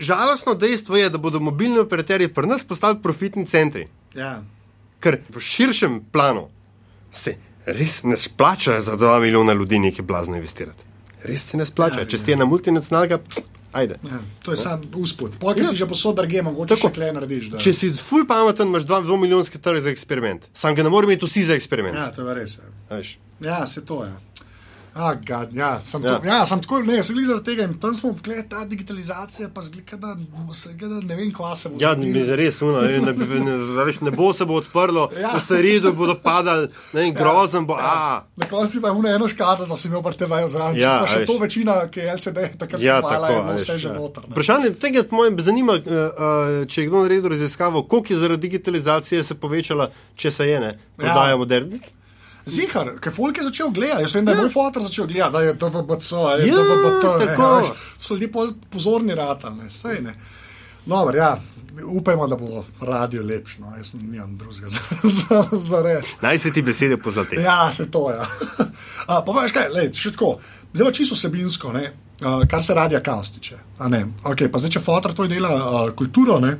žalostno 0.00 0.54
dejstvo, 0.54 0.96
je, 0.96 1.10
da 1.10 1.18
bodo 1.18 1.40
mobilni 1.40 1.78
operaterji 1.78 2.28
pri 2.28 2.46
nas 2.46 2.64
postali 2.64 2.98
profitni 3.02 3.46
centri. 3.46 3.88
Ja. 4.14 4.42
Ker 5.00 5.20
v 5.28 5.40
širšem 5.40 6.00
planu 6.12 6.48
se 7.12 7.36
res 7.66 8.02
ne 8.02 8.16
splača 8.16 8.80
za 8.80 8.96
2 8.96 9.20
milijona 9.20 9.52
ljudi 9.52 9.78
nekaj 9.78 10.04
blazno 10.04 10.36
investirati. 10.36 10.84
Res 11.22 11.44
se 11.50 11.56
ne 11.56 11.66
splača. 11.66 12.00
Ja, 12.00 12.06
Če 12.06 12.18
si 12.18 12.32
ena 12.32 12.44
multinacionalka, 12.44 13.18
ajde. 13.72 13.98
Ja, 14.04 14.20
to 14.42 14.54
je 14.54 14.56
sam 14.56 14.82
uspod. 14.94 15.36
Pojdi 15.40 15.60
ja. 15.60 15.70
si 15.70 15.76
že 15.76 15.86
posod, 15.86 16.16
drge, 16.16 16.42
mogoče 16.42 16.76
Tako. 16.76 16.92
kle 16.94 17.12
narediš. 17.12 17.50
Da. 17.54 17.58
Če 17.58 17.72
si 17.72 17.90
ful 17.92 18.26
pameten, 18.28 18.68
imaš 18.68 18.86
2 18.86 19.20
milijonski 19.20 19.58
trg 19.58 19.82
za 19.82 19.90
eksperiment. 19.90 20.46
Sam 20.54 20.74
ga 20.74 20.86
ne 20.86 20.92
moreš 20.92 21.10
imeti 21.10 21.26
vsi 21.26 21.44
za 21.50 21.58
eksperiment. 21.58 21.96
Ja, 21.98 22.12
to 22.12 22.28
je 22.28 22.34
res. 22.34 22.58
Ja. 22.90 23.02
Ja, 23.40 23.66
se 23.66 23.84
to 23.84 24.04
je. 24.04 24.12
Ah, 24.98 25.12
God, 25.14 25.52
ja, 25.52 25.80
sem, 25.84 26.00
Ja. 26.02 26.10
ja. 26.10 26.18
To, 26.18 26.26
ja, 26.26 26.46
sem 26.46 26.60
tako, 26.60 26.78
ne, 26.80 27.02
sem 27.02 27.16
zaradi 27.20 27.44
tega 27.44 27.62
in 27.62 27.74
tam 27.74 27.94
smo 27.94 28.14
gledali 28.14 28.48
ta 28.48 28.64
digitalizacija, 28.64 29.48
pa 29.48 29.60
zgleda, 29.60 29.96
da, 29.98 30.16
se 30.54 30.72
gleda, 30.72 31.00
ne 31.02 31.16
vem, 31.16 31.32
kva 31.32 31.54
se 31.54 31.68
bo 31.68 31.76
Ja, 31.78 31.94
mi 31.94 32.08
je 32.08 32.36
res 32.36 32.62
uno, 32.62 32.80
ne, 32.80 32.98
ne, 33.00 33.12
ne, 33.12 33.40
ne, 33.40 33.84
veš, 33.84 34.00
nebo 34.00 34.32
se 34.32 34.44
bo 34.44 34.54
odprlo, 34.54 35.10
Ja. 35.14 35.20
ja. 35.20 35.40
starido 35.40 35.92
bodo 35.92 36.14
padali, 36.16 36.68
ne 36.92 37.00
vem, 37.00 37.14
grozen 37.14 37.66
bo. 37.66 37.76
Ja. 37.76 38.24
Na 38.36 38.46
koncu 38.46 38.80
pa 38.80 38.88
je 38.88 38.94
una 38.94 39.10
eno 39.10 39.28
škatlo, 39.28 39.66
da 39.66 39.76
si 39.76 39.88
imel 39.88 40.00
RTV 40.02 40.32
zraven. 40.48 40.76
Ja, 40.76 40.82
Ja, 40.82 40.94
pa 41.00 41.06
še 41.06 41.18
veš. 41.18 41.26
to 41.26 41.38
večina, 41.38 41.88
ki 41.88 42.00
je 42.00 42.14
LCD 42.14 42.38
takrat 42.58 42.82
Ja, 42.82 42.96
kupovala, 42.96 43.20
tako 43.20 43.32
je 43.32 43.42
bilo 43.42 43.52
veš, 43.52 43.62
vse 43.62 43.78
že 43.78 43.88
ja. 43.88 43.94
noter. 43.94 44.22
ne. 44.22 44.32
Vprašanje 44.32 44.70
tega 44.76 45.04
me 45.12 45.42
zanima, 45.42 45.72
uh, 45.74 45.82
uh, 45.82 45.92
če 46.66 46.80
je 46.80 46.86
kdo 46.86 47.02
naredil 47.02 47.28
raziskavo, 47.28 47.82
koliko 47.84 48.12
je 48.12 48.18
zaradi 48.18 48.40
digitalizacije 48.42 49.22
se 49.22 49.34
povečala, 49.36 49.86
če 50.16 50.30
se 50.30 50.48
je 50.48 50.60
ne, 50.60 50.72
prodaja 50.96 51.36
modernih. 51.36 51.84
Zihar, 52.46 52.92
ker 53.02 53.10
folk 53.12 53.38
je 53.38 53.44
začel 53.44 53.70
gledati, 53.74 54.04
jaz 54.04 54.14
vem, 54.14 54.24
da 54.24 54.30
je 54.30 54.38
moj 54.38 54.52
fotor 54.52 54.82
začel 54.82 55.06
gledati, 55.06 55.32
da 55.32 55.40
je 55.40 55.54
DVBC, 55.54 56.10
je 56.12 56.46
Ja, 56.46 56.54
DVBT, 56.54 57.04
ne, 57.18 57.26
tako. 57.26 57.48
veš, 57.58 57.68
so 57.98 58.14
ljudje 58.14 58.30
pozorni 58.70 59.14
rata, 59.14 59.50
ne, 59.50 59.70
sej 59.70 60.00
ne. 60.00 60.14
Dobro, 60.86 61.16
ja, 61.18 61.40
upajmo, 61.84 62.26
da 62.26 62.36
bo 62.36 62.64
radio 62.80 63.22
lepši, 63.22 63.60
no, 63.60 63.72
jaz 63.76 63.94
nimam 63.94 64.36
drugega 64.36 64.68
za, 64.74 64.80
za, 65.02 65.42
za 65.52 65.82
reči. 65.82 66.14
Naj 66.22 66.38
se 66.38 66.52
ti 66.52 66.62
besede 66.62 66.96
pozlate. 66.96 67.36
Ja, 67.42 67.72
se 67.72 67.90
to 67.90 68.10
je. 68.10 68.16
Ja. 68.16 68.26
A, 69.10 69.22
pa 69.26 69.32
veš 69.40 69.52
kaj, 69.52 69.68
lej, 69.74 69.90
še 69.98 70.14
tako, 70.14 70.36
pa 70.78 70.92
čisto 70.92 71.18
vsebinsko, 71.18 71.72
ne, 71.74 71.92
uh, 72.22 72.46
kar 72.46 72.62
se 72.62 72.74
radia 72.74 73.00
kaos 73.00 73.30
tiče. 73.34 73.58
a 73.78 73.88
ne. 73.88 74.06
Okay, 74.22 74.46
pa 74.48 74.58
zdaj, 74.58 74.70
če 74.78 74.80
fotor 74.86 75.14
to 75.14 75.26
dela 75.26 75.50
uh, 75.56 75.90
kulturo, 75.98 76.38
ne, 76.40 76.56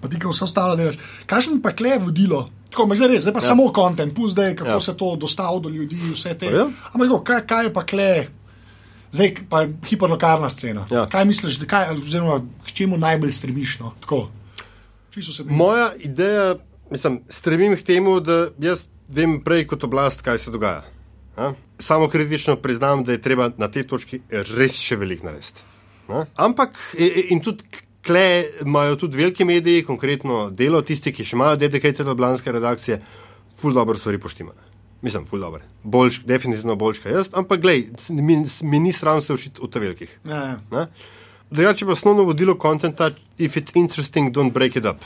pa 0.00 0.08
ti, 0.08 0.16
ki 0.16 0.32
vse 0.32 0.44
ostalo 0.44 0.76
delaš, 0.76 0.96
kakšno 1.26 1.60
pa 1.62 1.72
kle 1.72 1.98
je 1.98 1.98
vodilo? 1.98 2.46
Tako, 2.70 2.82
ampak 2.82 2.98
zdaj 2.98 3.08
res, 3.08 3.22
zdaj 3.22 3.34
pa 3.34 3.40
ja. 3.40 3.48
samo 3.48 3.68
kontent, 3.72 4.14
pusti 4.14 4.32
zdaj, 4.32 4.56
kako 4.56 4.68
Ja. 4.70 4.74
ja. 4.74 4.80
se 4.80 4.96
to 4.96 5.16
dostavi 5.16 5.60
do 5.62 5.68
ljudi, 5.68 5.96
vse 6.12 6.34
te. 6.38 6.46
Ja. 6.46 6.66
Ampak 6.92 7.08
tako, 7.08 7.20
kaj, 7.24 7.40
kaj 7.46 7.64
je 7.64 7.72
pa 7.72 7.84
kle? 7.84 8.10
Zdaj 9.12 9.34
pa 9.48 9.62
je 9.62 9.72
hiperlokalna 9.88 10.48
scena. 10.48 10.86
Ja. 10.90 11.06
Kaj 11.08 11.24
misliš, 11.24 11.58
kaj, 11.66 11.94
oziroma 11.96 12.42
k 12.66 12.72
čemu 12.72 12.98
najbolj 12.98 13.32
stremiš? 13.32 13.78
No? 13.80 13.94
Tako, 14.00 14.28
Moja 15.48 15.92
ideja, 15.98 16.56
mislim, 16.90 17.20
stremim 17.28 17.76
k 17.76 17.82
temu, 17.82 18.20
da 18.20 18.48
jaz 18.58 18.86
vem 19.08 19.40
prej 19.44 19.66
kot 19.66 19.84
oblast, 19.84 20.22
kaj 20.22 20.38
se 20.38 20.50
dogaja. 20.50 20.84
A? 21.36 21.52
Samo 21.78 22.08
kritično 22.08 22.56
priznam, 22.56 23.04
da 23.04 23.12
je 23.12 23.22
treba 23.22 23.50
na 23.56 23.68
tej 23.68 23.86
točki 23.86 24.20
res 24.30 24.76
še 24.78 24.96
veliko 24.96 25.26
narediti. 25.26 25.64
A? 26.08 26.24
Ampak 26.36 26.78
e- 26.98 27.04
e- 27.06 27.26
in 27.30 27.40
tudi 27.40 27.64
kle 28.06 28.44
imajo 28.64 28.96
tudi 28.96 29.16
veliki 29.16 29.44
mediji, 29.44 29.84
konkretno 29.84 30.48
delo, 30.50 30.82
tisti, 30.82 31.12
ki 31.12 31.24
še 31.24 31.36
imajo 31.36 31.58
dedicated 31.60 32.08
oblanske 32.08 32.52
redakcije, 32.52 33.00
ful 33.60 33.74
dobro 33.74 33.98
stvari 33.98 34.20
poštimane. 34.22 34.66
Mislim, 35.02 35.26
ful 35.26 35.40
dobro. 35.40 35.62
Boljš, 35.82 36.22
definitivno 36.26 36.76
boljš 36.76 36.98
kot 37.04 37.12
jaz, 37.12 37.30
ampak 37.32 37.60
glej, 37.62 37.86
mi, 38.10 38.42
mi 38.62 38.80
ni 38.80 38.92
sram 38.92 39.20
se 39.20 39.32
učiti 39.32 39.70
te 39.70 39.80
velikih. 39.80 40.18
Ja, 40.26 40.58
ja. 40.72 40.86
Drugače 41.50 41.86
pa 41.86 41.92
osnovno 41.92 42.22
vodilo 42.28 42.58
kontenta, 42.58 43.10
if 43.38 43.56
it's 43.56 43.72
interesting, 43.74 44.32
don't 44.34 44.52
break 44.52 44.76
it 44.76 44.84
up. 44.84 45.04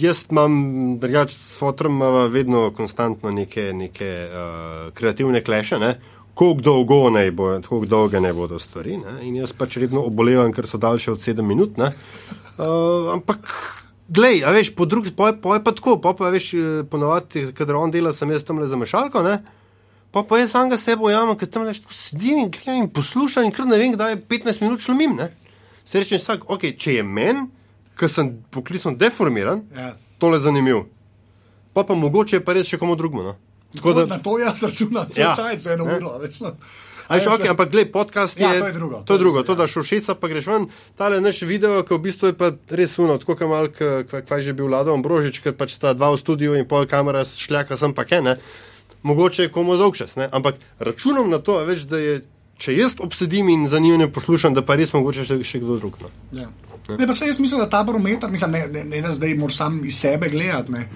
Jaz 0.00 0.24
imam, 0.30 0.98
drugače 1.00 1.34
s 1.34 1.58
fotom 1.58 1.96
imamo 1.96 2.26
vedno 2.28 2.70
konstantno 2.76 3.30
neke, 3.30 3.72
neke 3.72 4.28
uh, 4.28 4.92
kreativne 4.94 5.40
kleše, 5.40 5.78
ne? 5.78 5.96
Koliko 6.34 6.60
dolgo 6.62 7.10
naj 7.10 7.30
bo, 7.30 7.60
koliko 7.68 7.86
dolge 7.86 8.20
naj 8.20 8.32
bodo 8.32 8.58
stvari. 8.58 8.96
Ne? 8.96 9.18
In 9.26 9.36
jaz 9.36 9.52
pač 9.52 9.76
redno 9.76 10.02
obolevam, 10.08 10.52
ker 10.52 10.66
so 10.66 10.78
daljše 10.78 11.12
od 11.12 11.20
7 11.20 11.42
minut. 11.42 11.76
ne. 11.76 11.92
Uh, 12.58 13.12
ampak, 13.14 13.48
glej, 14.08 14.44
a 14.44 14.50
veš, 14.52 14.74
po 14.76 14.84
drugi 14.86 15.12
pa 15.16 15.28
je 15.32 15.38
pa 15.42 15.72
tako, 15.72 15.96
pa 16.00 16.12
pa 16.12 16.28
veš, 16.28 16.54
eh, 16.54 16.84
ponovadi, 16.90 17.52
kadar 17.56 17.76
on 17.76 17.90
dela, 17.90 18.12
sem 18.12 18.30
jaz 18.30 18.44
tam 18.44 18.58
le 18.58 18.66
za 18.68 18.76
mešalko. 18.76 19.22
Ne? 19.22 19.38
Pa, 20.12 20.22
pa 20.22 20.38
jaz 20.38 20.50
samega 20.52 20.76
sebe 20.78 21.02
ujamem, 21.02 21.36
ker 21.40 21.48
tam 21.48 21.64
nešto 21.64 21.88
sedim 21.88 22.38
in, 22.38 22.50
gledam 22.50 22.82
in 22.82 22.90
poslušam, 22.92 23.44
in 23.44 23.52
kar 23.52 23.64
ne 23.66 23.78
vem, 23.80 23.94
kdaj 23.96 24.10
je 24.12 24.20
15 24.28 24.60
minut 24.60 24.80
šlomim. 24.80 25.16
Ne? 25.16 25.30
Se 25.84 25.98
rečem, 25.98 26.20
vsak, 26.20 26.44
okay, 26.52 26.76
če 26.76 26.98
je 26.98 27.02
meni, 27.02 27.46
ki 27.96 28.08
sem 28.08 28.28
poklicno 28.50 28.92
deformiran, 28.96 29.64
Ja. 29.76 29.94
tole 30.18 30.40
zanimiv. 30.40 30.84
Pa 31.72 31.84
pa 31.84 31.94
mogoče 31.94 32.36
je 32.36 32.44
pa 32.44 32.52
res 32.52 32.68
še 32.68 32.76
komu 32.78 32.96
drugemu. 32.96 33.22
No? 33.22 33.34
Tako 33.76 33.92
Da, 33.92 34.06
na 34.06 34.18
to 34.18 34.38
jaz 34.38 34.62
računam, 34.62 35.06
Ja. 35.16 35.28
ja. 35.28 35.34
cajt 35.34 35.60
za 35.60 35.72
eno 35.72 35.84
Ne. 35.84 35.96
uro. 35.96 36.18
Veš, 36.18 36.40
no. 36.40 36.56
A 37.08 37.16
veš, 37.16 37.24
okay, 37.26 37.50
ampak 37.50 37.70
gled, 37.70 37.92
podcast 37.92 38.40
je, 38.40 38.44
Ja, 38.46 38.60
to 38.60 38.66
je 38.66 38.72
drugo, 38.72 38.96
To 38.96 39.04
to 39.04 39.12
je 39.14 39.18
drugo, 39.18 39.42
drugo, 39.42 39.46
to 39.46 39.54
da 39.54 39.66
šel 39.66 39.82
šeca, 39.82 40.14
pa 40.14 40.28
greš 40.28 40.46
ven. 40.46 40.66
Tale 40.96 41.20
naš 41.20 41.42
video, 41.42 41.82
ki 41.82 41.94
v 41.94 41.98
bistvu 41.98 42.26
je 42.30 42.32
pa 42.32 42.52
res 42.70 42.98
uno, 42.98 43.18
tako 43.18 43.36
kot 43.36 43.48
malk, 43.48 43.76
kaj 44.28 44.40
že 44.40 44.52
bil 44.52 44.70
Lado 44.70 44.94
Ambrožič, 44.94 45.42
ker 45.42 45.52
pač 45.52 45.74
sta 45.76 45.92
dva 45.92 46.08
v 46.14 46.16
studiu 46.16 46.54
in 46.56 46.64
pol 46.64 46.86
kamera 46.86 47.24
šljaka 47.24 47.76
sem 47.76 47.92
pa 47.92 48.04
kene. 48.04 48.38
Mogoče 49.02 49.42
je 49.42 49.48
komu 49.52 49.76
dolg 49.76 49.96
čas, 49.98 50.16
ne? 50.16 50.28
ampak 50.32 50.54
računam 50.78 51.28
na 51.28 51.38
to, 51.42 51.58
a 51.58 51.64
veš, 51.66 51.84
da 51.90 51.98
je, 51.98 52.22
če 52.56 52.76
jaz 52.76 52.94
obsedim 53.02 53.48
in 53.50 53.66
zanimivo 53.68 54.08
poslušam, 54.14 54.54
da 54.54 54.62
pa 54.62 54.78
res 54.78 54.92
mogoče 54.94 55.24
še, 55.26 55.42
še 55.42 55.58
kdo 55.58 55.76
drug. 55.82 55.98
No. 56.00 56.08
Ja. 56.32 56.48
Ne, 56.98 57.06
pa 57.06 57.12
se 57.12 57.26
jaz 57.26 57.40
mislim, 57.42 57.60
da 57.60 57.68
ta 57.70 57.82
barometer, 57.82 58.30
mislim, 58.30 58.50
ne, 58.50 58.68
ne, 58.68 58.84
ne 58.84 59.02
da 59.02 59.10
zdaj 59.10 59.34
moraš 59.34 59.56
sam 59.58 59.82
iz 59.84 59.98
sebe 59.98 60.28
gledati, 60.30 60.72
ne. 60.72 60.86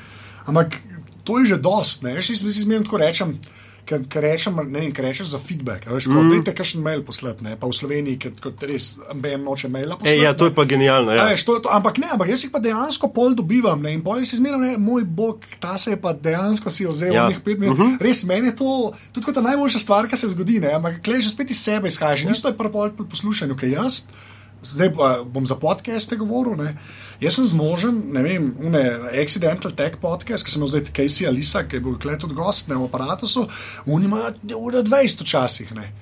ampak 0.46 0.78
to 1.26 1.42
je 1.42 1.54
že 1.54 1.58
dost. 1.62 2.06
Ne. 2.06 2.16
Jaz 2.18 2.30
si 2.30 2.62
zmerno 2.62 2.86
tako 2.86 3.02
rečem. 3.02 3.38
Ker 3.86 4.02
rečem, 4.18 4.56
ne 4.66 4.80
vem, 4.80 4.90
ker 4.90 5.04
rečeš 5.06 5.28
za 5.30 5.38
feedback, 5.38 5.84
veš, 5.86 6.08
mm. 6.10 6.30
dajte 6.32 6.54
kakšen 6.58 6.82
mail 6.82 7.04
poslati, 7.06 7.44
ne, 7.46 7.52
pa 7.54 7.70
v 7.70 7.76
Sloveniji, 7.78 8.18
ker 8.18 8.32
kot 8.42 8.64
res 8.66 8.96
MBN 9.14 9.46
noče 9.46 9.70
maila 9.70 9.94
poslati. 9.94 10.10
Ej, 10.10 10.24
ja, 10.26 10.32
to 10.34 10.48
je 10.48 10.54
pa 10.56 10.64
genialno. 10.66 11.14
Ja. 11.14 11.28
Veš, 11.30 11.44
to, 11.46 11.60
to, 11.62 11.70
ampak 11.70 12.00
ne, 12.02 12.10
ampak 12.10 12.32
jaz 12.34 12.42
jih 12.42 12.50
pa 12.50 12.58
dejansko 12.58 13.12
pol 13.14 13.38
dobivam. 13.38 13.78
Ne, 13.78 13.94
in 13.94 14.02
pol 14.02 14.26
si 14.26 14.40
zmeraj, 14.40 14.58
ne, 14.58 14.72
moj 14.82 15.06
bog, 15.06 15.46
ta 15.62 15.78
se 15.78 15.94
je 15.94 16.00
pa 16.02 16.10
dejansko 16.18 16.66
si 16.66 16.82
vzel 16.82 17.14
Ja. 17.14 17.28
nekaj 17.30 17.46
pet 17.46 17.62
minut. 17.62 17.78
Uh 17.78 17.86
-huh. 17.86 18.02
Res 18.02 18.26
meni 18.26 18.50
je 18.50 18.56
to 18.58 18.90
tudi 19.14 19.22
kot 19.22 19.38
ta 19.38 19.46
najboljša 19.46 19.78
stvar, 19.78 20.10
kar 20.10 20.18
se 20.18 20.34
zgodi. 20.34 20.58
Ne, 20.58 20.74
ampak 20.74 20.98
klej 21.06 21.22
že 21.22 21.30
spet 21.30 21.54
iz 21.54 21.62
sebe 21.62 21.86
izhajaš. 21.86 22.26
Ja. 22.26 22.30
Isto 22.34 22.50
je 22.50 22.58
pa 22.58 22.66
pol 22.66 22.90
pri 22.90 23.06
poslušanju, 23.06 23.54
ker 23.54 23.70
jaz. 23.70 24.10
Zdaj 24.62 24.92
pa 24.96 25.08
bom 25.24 25.46
za 25.46 25.54
podcaste 25.54 26.16
govoril. 26.16 26.56
Ne. 26.56 26.76
Jaz 27.20 27.36
sem 27.38 27.46
zmožen, 27.46 28.02
ne 28.12 28.22
vem, 28.22 28.54
une 28.60 28.82
Accidental 29.22 29.72
Tech 29.72 29.96
podcast, 30.02 30.44
ki 30.44 30.52
sem 30.52 30.66
zdaj 30.68 30.90
Casey 30.96 31.28
Alisa, 31.28 31.62
ki 31.64 31.78
je 31.78 31.84
bil 31.84 31.98
klet 31.98 32.24
od 32.24 32.32
gost 32.36 32.68
ne, 32.68 32.76
v 32.76 32.88
aparatu, 32.88 33.28
oni 33.86 34.04
imajo 34.04 34.34
ura 34.58 34.82
20 34.82 35.22
včasih. 35.22 35.72
Ne. 35.76 35.92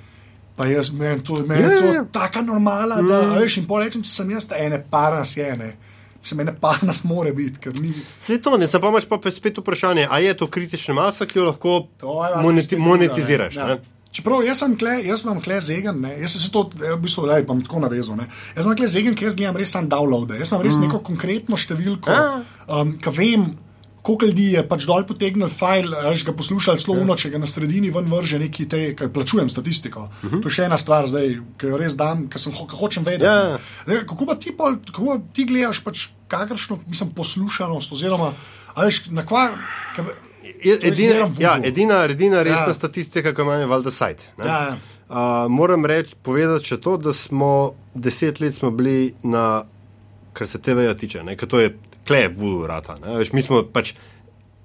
Pa 0.57 0.67
jaz, 0.67 0.91
meni 0.91 1.23
to, 1.23 1.41
Ja, 1.49 1.55
je 1.57 1.81
to 1.81 1.95
ja. 1.95 2.05
taka 2.13 2.43
normala, 2.43 3.03
da 3.03 3.23
mm. 3.23 3.39
veš, 3.39 3.57
in 3.59 3.67
porečem, 3.67 4.03
če 4.07 4.11
sem 4.11 4.31
jaz, 4.31 4.47
ene 4.55 4.79
par 4.91 5.17
nas 5.19 5.37
je, 5.37 5.49
ne. 5.59 5.73
Se 6.25 6.35
meni 6.39 6.55
par 6.61 6.79
nas 6.87 7.03
more 7.05 7.33
biti, 7.37 7.61
ker 7.61 7.75
ni. 7.83 7.91
Vse 8.23 8.39
to, 8.43 8.55
ne, 8.59 8.69
zdaj 8.71 8.81
pa 8.81 8.93
imaš 8.95 9.09
pa 9.11 9.19
spet 9.35 9.59
vprašanje, 9.59 10.07
ali 10.11 10.31
je 10.31 10.37
to 10.41 10.47
kritična 10.47 10.95
masa, 10.95 11.27
ki 11.27 11.39
jo 11.39 11.51
lahko 11.51 11.75
moneti, 12.43 12.79
monetiziraš. 12.79 13.59
ne. 13.59 13.65
Ne? 13.65 13.71
Ja. 13.71 13.94
Čeprav 14.15 14.45
jaz 14.47 14.61
sem 14.63 14.77
kle, 14.79 14.95
jaz 15.03 15.25
imam 15.25 15.41
kle 15.43 15.59
zegen, 15.65 15.99
ne? 16.05 16.13
jaz 16.21 16.37
sem 16.37 16.45
se 16.45 16.53
to 16.55 16.69
eh, 16.79 16.93
v 16.95 17.01
bistvu 17.03 17.27
le, 17.27 17.41
bom 17.49 17.59
tako 17.65 17.83
navezal. 17.83 18.15
Ne? 18.21 18.29
Jaz 18.55 18.63
imam 18.63 18.77
kle 18.79 18.89
zegen, 18.91 19.17
ker 19.19 19.27
jaz 19.27 19.37
gledam 19.41 19.59
res 19.59 19.75
sam 19.75 19.89
downloade. 19.91 20.39
Jaz 20.39 20.53
imam 20.53 20.63
res 20.63 20.79
mm. 20.79 20.87
neko 20.87 21.03
konkretno 21.07 21.59
številko, 21.59 22.15
Ja. 22.15 22.27
um, 22.71 22.93
ki 23.03 23.13
vem, 23.17 23.49
koliko 24.05 24.29
ljudi 24.29 24.45
je 24.53 24.63
pač 24.69 24.85
dol 24.87 25.03
potegnil 25.09 25.49
file, 25.51 25.97
až 26.13 26.23
ga 26.29 26.35
poslušali 26.37 26.83
slovno, 26.83 27.17
če 27.19 27.33
ga 27.33 27.41
na 27.43 27.49
sredini 27.51 27.91
ven 27.91 28.07
vrže 28.13 28.39
neki 28.39 28.67
te, 28.71 28.83
ki 28.95 29.09
plačujem 29.15 29.51
statistiko. 29.51 30.07
Uh 30.07 30.31
-huh. 30.31 30.43
To 30.45 30.53
je 30.53 30.57
še 30.59 30.69
ena 30.69 30.79
stvar 30.79 31.09
zdaj, 31.11 31.41
ki 31.59 31.73
jo 31.73 31.81
res 31.81 31.97
dam, 31.97 32.29
ker 32.29 32.41
sem 32.41 32.53
ho 32.53 32.67
ki 32.71 32.77
hočem 32.77 33.05
vedeti. 33.05 33.25
Ja. 33.25 33.59
Ne, 33.87 34.05
kako 34.07 34.27
pa 34.27 34.37
ti, 34.37 34.53
pol, 34.53 34.77
kako 34.93 35.07
pa 35.07 35.19
ti 35.33 35.45
gledaš 35.45 35.81
pač 35.81 36.09
kakršno, 36.29 36.79
mislim, 36.87 37.11
poslušanost 37.11 37.93
oziroma, 37.93 38.35
a 38.75 38.85
veš, 38.85 39.09
na 39.11 39.27
kva, 39.27 39.49
kaj, 39.97 40.05
Edina, 40.65 41.31
ja, 41.39 41.59
edina, 41.65 42.05
edina 42.05 42.43
resna 42.43 42.61
Ja. 42.61 42.69
ja. 42.69 42.75
statistika, 42.75 43.35
ki 43.35 43.43
ima 43.43 43.55
je 43.55 43.67
valjda 43.67 43.91
sajt. 43.91 44.29
ne. 44.39 44.47
Ja, 44.47 44.61
ja. 44.63 44.77
Uh, 45.09 45.51
moram 45.53 45.85
reči, 45.87 46.15
povedati 46.23 46.65
še 46.65 46.81
to, 46.81 46.97
da 46.97 47.13
smo 47.13 47.75
deset 47.95 48.41
let 48.41 48.55
smo 48.55 48.71
bili 48.71 49.15
na, 49.23 49.65
kar 50.33 50.49
se 50.49 50.59
TV-ja 50.59 50.95
tiče, 50.95 51.23
ne, 51.23 51.37
ker 51.37 51.49
to 51.49 51.61
je 51.61 51.75
ne. 52.11 53.19
Veš, 53.19 53.33
mi 53.33 53.43
smo 53.43 53.63
pač 53.63 53.95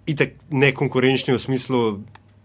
itek 0.08 0.36
nekonkurenčni 0.50 1.34
v 1.34 1.39
smislu. 1.39 2.00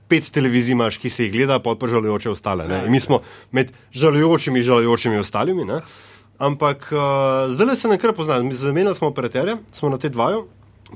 Pet 0.05 0.27
televizij 0.31 0.77
imaš, 0.77 0.99
ki 1.01 1.09
se 1.11 1.25
jih 1.25 1.33
gleda, 1.33 1.57
pa 1.65 1.73
pa 1.81 1.87
žalujoče 1.89 2.31
ostale. 2.31 2.69
Ne? 2.69 2.83
In 2.85 2.93
mi 2.93 3.01
smo 3.01 3.23
med 3.53 3.71
žalujočimi, 3.93 4.61
žalujočimi 4.63 5.17
ostalimi. 5.17 5.65
Ne? 5.65 5.81
Ampak 6.39 6.93
uh, 6.93 7.49
zdaj 7.49 7.77
se 7.77 7.89
nam 7.89 7.99
kar 7.99 8.13
pozna. 8.13 8.43
Mi 8.45 8.53
Zamenjali 8.53 8.95
smo 8.95 9.09
operaterja, 9.09 9.57
smo 9.73 9.89
na 9.89 9.99
te 9.99 10.09
dvaju. 10.13 10.45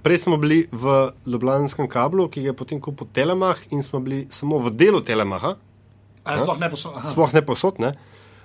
Prej 0.03 0.19
smo 0.19 0.37
bili 0.37 0.67
v 0.73 1.11
Ljubljanskem 1.27 1.89
kablu, 1.89 2.29
ki 2.29 2.43
ga 2.43 2.53
je 2.53 2.57
potem 2.57 2.81
kupil 2.81 3.07
Telemah, 3.13 3.59
in 3.71 3.83
smo 3.83 4.01
bili 4.01 4.27
samo 4.31 4.59
v 4.59 4.71
delu 4.71 5.01
Telemaha, 5.01 5.57
A 6.25 6.33
je 6.37 6.41
sploh 6.41 6.61
ne 6.61 6.71
posod. 6.71 6.93
sploh 7.05 7.33
ne 7.35 7.43
posod. 7.43 7.81
Ne? 7.81 7.95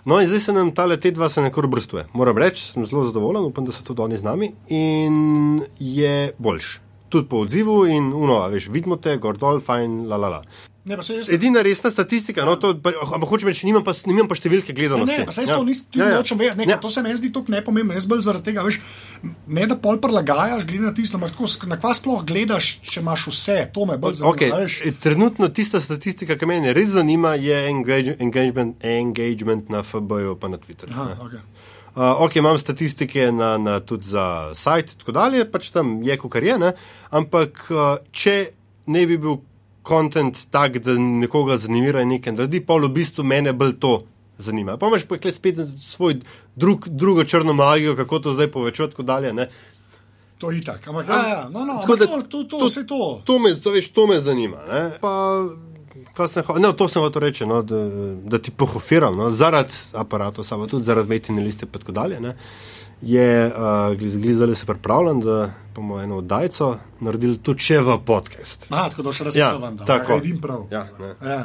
No, 0.05 0.19
in 0.19 0.27
zdaj 0.27 0.39
se 0.39 0.53
nam 0.53 0.71
ta 0.71 0.87
te 0.97 1.11
dva 1.11 1.29
se 1.29 1.41
nekako 1.41 1.67
brstuje. 1.67 2.07
Moram 2.13 2.37
reči, 2.37 2.63
sem 2.63 2.85
zelo 2.85 3.03
zadovoljen, 3.03 3.43
upam, 3.43 3.65
da 3.65 3.71
so 3.71 3.83
tudi 3.83 4.01
oni 4.01 4.17
z 4.17 4.23
nami 4.23 4.51
in 4.67 5.63
je 5.79 6.33
boljš. 6.37 6.79
Tudi 7.09 7.27
po 7.29 7.37
odzivu 7.37 7.85
in 7.85 8.13
uno, 8.13 8.47
veš, 8.49 8.67
vidimo 8.67 8.95
te, 8.95 9.17
gor 9.17 9.37
dol, 9.37 9.59
fajn, 9.59 10.07
la 10.07 10.17
la 10.17 10.29
la. 10.29 10.41
Ne, 10.85 10.97
jaz. 10.99 11.29
Edina 11.29 11.61
resna 11.61 11.91
statistika, 11.91 12.43
no, 12.45 12.55
to, 12.55 12.73
pa, 12.75 12.91
ampak 13.15 13.29
hočem 13.29 13.47
reči, 13.47 13.63
nimam 13.63 13.83
pa, 13.83 13.93
nimam 14.05 14.27
pa 14.27 14.35
številke 14.35 14.73
Ne, 14.73 14.75
gledanosti. 14.75 15.15
ne, 15.15 15.25
pa 15.25 15.31
se 15.31 15.41
jaz 15.41 15.49
to 15.49 15.63
nisem, 15.63 15.85
tudi 15.91 16.09
nočem 16.11 16.37
vedeti, 16.37 16.57
ne, 16.57 16.65
Ja. 16.67 16.77
to 16.77 16.89
se 16.89 17.01
meni 17.01 17.15
zdi 17.15 17.31
tako 17.31 17.51
nepomembno, 17.51 17.93
jaz 17.93 18.05
bolj 18.05 18.21
zaradi 18.21 18.43
tega, 18.43 18.65
veš, 18.67 18.81
ne 19.47 19.63
da 19.65 19.77
pol 19.79 19.95
prelagajaš, 19.97 20.65
glede 20.65 20.83
na 20.83 20.93
tisto, 20.93 21.15
ampak 21.15 21.31
tako, 21.31 21.47
na 21.67 21.77
kva 21.79 21.93
sploh 21.95 22.25
gledaš, 22.25 22.81
če 22.83 22.99
imaš 22.99 23.27
vse, 23.27 23.57
to 23.71 23.85
me 23.85 23.97
bolj 23.97 24.13
zanima, 24.13 24.35
Okay. 24.35 24.51
veš. 24.51 24.81
Trenutno 24.99 25.47
tista 25.47 25.79
statistika, 25.79 26.35
ki 26.35 26.45
me 26.45 26.73
res 26.73 26.89
zanima, 26.89 27.35
je 27.39 27.63
engage, 27.69 28.17
engagement, 28.19 28.75
engagement 28.83 29.69
na 29.69 29.83
FB-ju 29.83 30.35
pa 30.35 30.51
na 30.51 30.57
Twitterju. 30.57 30.91
Aha, 30.91 31.15
okay. 31.21 31.39
Uh, 31.95 32.21
ok, 32.25 32.35
imam 32.35 32.57
statistike 32.59 33.31
na, 33.31 33.57
na, 33.57 33.79
tudi 33.79 34.09
za 34.09 34.51
sajt 34.51 34.91
in 34.91 34.99
tako 34.99 35.11
dalje, 35.11 35.45
pač 35.45 35.69
tam 35.71 36.01
je, 36.03 36.17
kar 36.17 36.43
je, 36.43 36.57
ne? 36.57 36.73
ampak 37.11 37.67
uh, 37.71 38.01
če 38.11 38.49
ne 38.89 39.05
bi 39.05 39.15
bil 39.17 39.37
kontent 39.83 40.47
tak, 40.51 40.77
da 40.79 40.95
nekoga 40.97 41.57
zanimira 41.57 42.01
in 42.01 42.15
nekaj 42.15 42.33
naredi, 42.33 42.63
pa 42.65 42.75
v 42.75 42.89
bistvu 42.89 43.23
mene 43.23 43.53
bolj 43.53 43.75
to 43.79 44.03
zanima. 44.37 44.77
Pa 44.77 44.87
imaš 44.87 45.03
pa 45.03 45.17
tukaj 45.17 45.31
spet 45.31 45.59
svoj 45.79 46.17
drug, 46.55 46.87
drugo 46.89 47.23
črno 47.23 47.53
magijo, 47.53 47.95
kako 47.95 48.19
to 48.19 48.33
zdaj 48.33 48.51
povečati, 48.51 48.91
tako 48.91 49.03
dalje. 49.03 49.33
Ne? 49.33 49.49
To 50.37 50.51
je 50.51 50.57
itak, 50.59 50.87
ampak 50.87 51.07
ja, 51.09 51.27
ja, 51.27 51.49
no, 51.49 51.65
no, 51.65 51.79
Tako 51.81 51.95
da 51.95 52.05
to, 52.05 52.21
to, 52.21 52.43
to, 52.43 52.57
to- 52.57 52.67
vse 52.67 52.87
to. 52.87 53.21
To 53.23 53.39
me, 53.39 53.55
to, 53.55 53.71
veš, 53.71 53.91
to 53.91 54.07
me 54.07 54.21
zanima. 54.21 54.57
Ne? 54.67 54.81
Pa, 56.15 56.27
sem 56.27 56.43
ho- 56.47 56.59
no, 56.59 56.73
to 56.73 56.87
sem 56.87 57.01
hotel 57.01 57.21
reči, 57.21 57.45
no, 57.45 57.61
da, 57.61 57.79
da 58.25 58.39
ti 58.39 58.51
pohofiram, 58.51 59.15
no, 59.17 59.31
zaradi 59.31 59.73
aparata, 59.93 60.43
samo 60.43 60.67
tudi 60.67 60.83
zaradi 60.83 61.09
metine 61.09 61.43
liste 61.43 61.65
in 61.65 61.71
tako 61.71 61.91
dalje. 61.91 62.19
Ne? 62.19 62.35
Je 63.03 63.47
uh, 63.47 63.97
glizali 63.97 64.55
se 64.55 64.65
pripravljen, 64.65 65.19
da 65.19 65.49
bomo 65.75 65.99
eno 65.99 66.17
oddajco 66.17 66.77
naredili 67.03 67.37
tudi 67.43 67.59
še 67.59 67.81
v 67.83 67.97
podcast. 68.05 68.69
Aha, 68.71 68.89
tako 68.89 69.03
da 69.03 69.13
še 69.13 69.23
Ja, 69.23 69.29
razsevan, 69.49 69.75
da 69.75 69.85
tako. 69.89 70.19
vidim 70.21 70.39
prav. 70.41 70.67
Ja, 70.71 70.85
ne. 70.99 71.09
ja. 71.29 71.41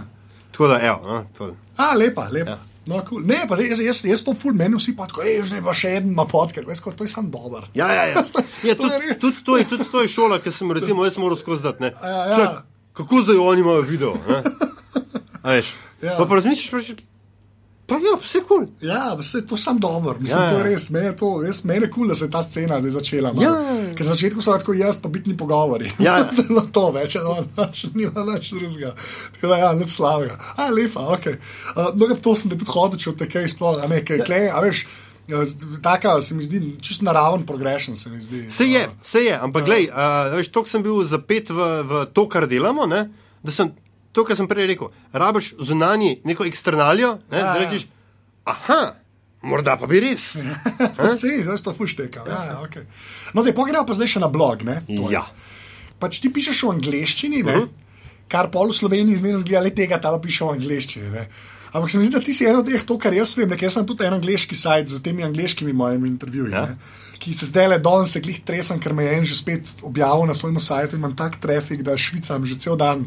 Tako 0.53 0.69
da, 0.71 0.79
evo, 0.83 1.01
no, 1.03 1.25
to. 1.39 1.51
A, 1.77 1.93
lepa, 1.99 2.29
lepa. 2.31 2.51
Ja. 2.51 2.59
No, 2.89 3.03
cool. 3.05 3.21
Ne, 3.27 3.43
pa 3.49 3.59
jaz, 3.61 3.83
jaz, 3.85 4.05
jaz 4.07 4.23
to 4.25 4.33
ful 4.39 4.55
meni 4.57 4.79
vsi 4.79 4.95
pa 4.97 5.05
tako, 5.11 5.21
hej, 5.27 5.43
že 5.51 5.59
pa 5.65 5.75
še 5.77 5.91
en 5.99 6.07
ima 6.15 6.25
podcast, 6.25 6.65
veš, 6.65 6.81
to 6.97 7.05
je 7.05 7.11
sam 7.13 7.27
dober. 7.31 7.67
Ja, 7.77 7.91
ja, 7.93 8.07
ja. 8.15 8.23
je 8.69 8.77
tudi, 8.79 9.19
tudi, 9.21 9.43
to 9.45 9.59
je, 9.59 9.67
tudi 9.69 9.85
to 9.91 10.05
je 10.07 10.09
šola, 10.09 10.39
ki 10.41 10.55
sem 10.55 10.73
recimo, 10.73 11.05
jaz 11.05 11.19
moral 11.21 11.37
skozi 11.37 11.67
dati. 11.67 11.85
ne. 11.85 11.91
Ja, 12.01 12.23
ja. 12.31 12.37
Čak, 12.39 12.63
kako 13.03 13.25
zdaj 13.27 13.43
oni 13.45 13.61
imajo 13.67 13.83
video? 13.85 14.15
ne? 14.29 14.41
A 15.43 15.59
veš? 15.59 15.75
Ja. 16.01 16.15
Pa, 16.17 16.25
pa 16.25 16.39
razmišljaš, 16.39 16.71
pa 16.71 16.81
rečeš, 16.81 17.05
pa 17.89 17.97
ja, 17.97 18.15
vse 18.21 18.43
kul. 18.45 18.67
Cool. 18.67 18.89
Ja, 18.89 19.15
vse 19.19 19.41
to 19.49 19.57
sam 19.57 19.79
dober, 19.81 20.19
mislim, 20.21 20.43
Ja, 20.43 20.45
ja, 20.45 20.53
ja. 20.53 20.57
to 20.59 20.59
je 20.67 20.75
res, 20.75 20.91
meni 20.91 21.07
je 21.07 21.17
to, 21.17 21.31
jaz, 21.43 21.63
meni 21.65 21.87
je 21.87 21.91
kul, 21.91 22.05
cool, 22.05 22.13
da 22.13 22.15
se 22.15 22.27
je 22.27 22.31
ta 22.31 22.43
scena 22.43 22.81
zdaj 22.81 22.95
začela. 22.99 23.33
Ja, 23.41 23.43
ja, 23.43 23.75
ja. 23.81 23.95
Ker 23.97 24.07
na 24.07 24.15
začetku 24.15 24.45
so 24.45 24.57
tako 24.61 24.77
jaz, 24.77 25.01
pa 25.03 25.09
bitni 25.09 25.37
pogovori. 25.37 25.91
Ja, 25.99 26.19
ja. 26.21 26.29
no, 26.57 26.67
to 26.73 26.91
več, 26.95 27.17
no, 27.25 27.39
nač, 27.57 27.87
nima 27.97 28.25
nič 28.29 28.53
drugega. 28.53 28.95
Tako 29.37 29.53
da, 29.53 29.61
ja, 29.65 29.73
nič 29.79 29.95
slabega. 29.97 30.39
A, 30.57 30.69
lepa, 30.75 31.09
ok. 31.17 31.29
Uh, 31.75 31.91
no, 31.97 32.11
to 32.23 32.37
sem 32.37 32.53
tudi 32.53 32.69
hodil, 32.69 33.01
če 33.01 33.17
te 33.19 33.31
kaj 33.31 33.49
sploh, 33.57 33.81
a 33.83 33.91
ne, 33.91 34.03
kaj, 34.05 34.25
klej, 34.29 34.51
a 34.53 34.61
veš, 34.65 34.85
taka 35.85 36.19
se 36.23 36.37
mi 36.37 36.45
zdi, 36.45 36.61
čisto 36.85 37.05
naraven 37.09 37.47
progression 37.49 37.97
se 37.97 38.13
mi 38.13 38.21
zdi. 38.21 38.47
Se 38.53 38.69
je, 38.69 38.85
se 39.05 39.25
je, 39.25 39.33
ampak 39.37 39.65
glej, 39.65 39.89
uh, 39.89 40.37
veš, 40.37 40.53
to 40.53 40.65
sem 40.69 40.85
bil 40.85 41.01
zapet 41.09 41.51
v, 41.51 41.71
v 41.89 42.05
to, 42.13 42.29
kar 42.29 42.49
delamo, 42.51 42.89
ne? 42.89 43.09
da 43.43 43.55
sem 43.55 43.71
to, 44.19 44.27
kar 44.27 44.39
sem 44.39 44.49
prej 44.51 44.67
rekel, 44.73 44.91
rabiš 45.15 45.53
zunanji 45.63 46.19
neko 46.27 46.47
eksternalijo, 46.49 47.19
ne? 47.31 47.39
Ja, 47.39 47.53
da 47.53 47.55
ja. 47.55 47.65
rečeš, 47.65 47.87
aha, 48.49 48.81
morda 49.47 49.77
pa 49.79 49.87
bi 49.91 50.03
res. 50.03 50.33
Se, 51.21 51.35
zdaj 51.43 51.63
to 51.65 51.75
fušteka. 51.77 52.25
Ja, 52.27 52.41
ja, 52.53 52.57
okay. 52.65 52.89
No, 53.35 53.47
da 53.47 53.55
pogremo 53.55 53.87
pa 53.87 53.95
zdaj 53.95 54.17
še 54.17 54.25
na 54.25 54.31
blog, 54.33 54.67
ne? 54.67 54.81
Je. 54.91 55.05
Ja. 55.15 55.29
Pač 56.03 56.19
ti 56.23 56.31
pišeš 56.35 56.65
v 56.67 56.75
angleščini, 56.79 57.45
ne? 57.45 57.55
Mhm. 57.55 57.63
Uh 57.63 57.69
-huh. 57.69 57.87
kar 58.29 58.51
pol 58.53 58.69
v 58.69 58.77
Sloveniji 58.77 59.17
zmeraj 59.17 59.41
zgleda, 59.41 59.63
le 59.65 59.71
tega 59.73 59.97
ta 59.97 60.11
pa 60.13 60.19
piše 60.21 60.45
v 60.45 60.53
angleščini. 60.59 61.11
Ne? 61.11 61.29
Ampak 61.73 61.91
se 61.91 61.99
mi 61.99 62.05
zdi, 62.05 62.15
da 62.15 62.21
ti 62.21 62.33
si 62.33 62.45
eno 62.45 62.59
od 62.59 62.67
teh, 62.67 62.85
to, 62.85 62.99
kar 62.99 63.15
jaz 63.15 63.37
vem, 63.37 63.51
ker 63.51 63.69
jaz 63.69 63.77
imam 63.77 63.87
tudi 63.87 64.05
en 64.05 64.15
angliški 64.17 64.57
sajt 64.57 64.89
z 64.89 65.01
temi 65.05 65.25
angliškimi 65.25 65.73
mojimi 65.73 66.09
intervjuji. 66.09 66.53
Ja. 66.53 66.69
Ki 67.19 67.35
se 67.35 67.47
zdaj 67.47 67.69
le 67.69 67.79
danes, 67.79 68.13
se 68.13 68.23
klih 68.23 68.41
tresem, 68.45 68.81
ker 68.81 68.95
me 68.95 69.05
je 69.05 69.19
en 69.19 69.25
že 69.25 69.35
spet 69.35 69.83
objavil 69.83 70.27
na 70.27 70.35
svojem 70.35 70.61
sajtu 70.61 70.97
in 70.97 71.03
imam 71.03 71.17
tak 71.17 71.41
trafik, 71.41 71.83
da 71.83 71.97
švicam 71.97 72.47
že 72.47 72.59
cel 72.59 72.77
dan, 72.77 73.05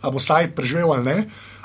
a 0.00 0.10
bo 0.10 0.18
sajt 0.18 0.54
preživel 0.56 0.92
ali 0.92 1.04
ne. 1.04 1.18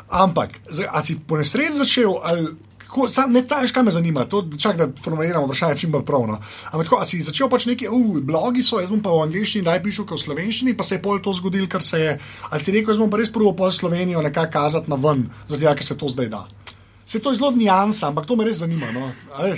Ampak, 0.09 0.59
zdaj, 0.69 0.87
a 0.91 1.01
si 1.01 1.17
po 1.17 1.37
nesreči 1.37 1.81
začel, 1.81 2.13
ali 2.21 2.53
kako, 2.95 3.09
sam, 3.09 3.31
ne 3.33 3.41
veš, 3.41 3.71
kaj 3.71 3.83
me 3.83 3.91
zanima, 3.91 4.25
to 4.25 4.43
čak 4.59 4.77
da 4.77 4.87
formuliramo 5.03 5.45
vprašanje 5.45 5.77
čim 5.77 5.91
bolj 5.91 6.05
pravno. 6.05 6.39
Ampak 6.71 6.85
tako, 6.87 6.99
a 7.01 7.05
si 7.05 7.21
začel 7.21 7.49
pač 7.49 7.65
neki, 7.65 7.89
uh, 7.89 8.19
blogi 8.21 8.63
so, 8.63 8.79
jaz 8.79 8.93
bom 8.93 9.01
pa 9.03 9.11
v 9.11 9.25
angliščini 9.25 9.65
naj 9.65 9.81
pišel 9.83 10.07
kot 10.07 10.21
v 10.21 10.23
slovenščini, 10.23 10.75
pa 10.77 10.85
se 10.87 10.95
je 10.95 11.01
pol 11.01 11.19
to 11.19 11.33
zgodilo, 11.33 11.67
kar 11.67 11.83
se 11.83 11.99
je, 11.99 12.13
ali 12.49 12.63
si 12.63 12.75
rekel, 12.75 12.93
jaz 12.93 13.01
bom 13.01 13.09
pa 13.11 13.19
res 13.19 13.33
prvo 13.33 13.55
pol 13.57 13.73
Slovenijo 13.73 14.21
nekako 14.23 14.53
kazati 14.53 14.91
na 14.91 14.99
ven, 15.01 15.25
zato 15.49 15.75
ker 15.75 15.85
se 15.85 15.97
to 15.97 16.11
zdaj 16.13 16.29
da. 16.31 16.45
Se 17.05 17.19
to 17.21 17.29
je 17.29 17.37
zelo 17.37 17.51
nijansa, 17.51 18.07
ampak 18.07 18.25
to 18.25 18.35
me 18.35 18.47
res 18.47 18.63
zanima. 18.63 18.89
No? 18.91 19.11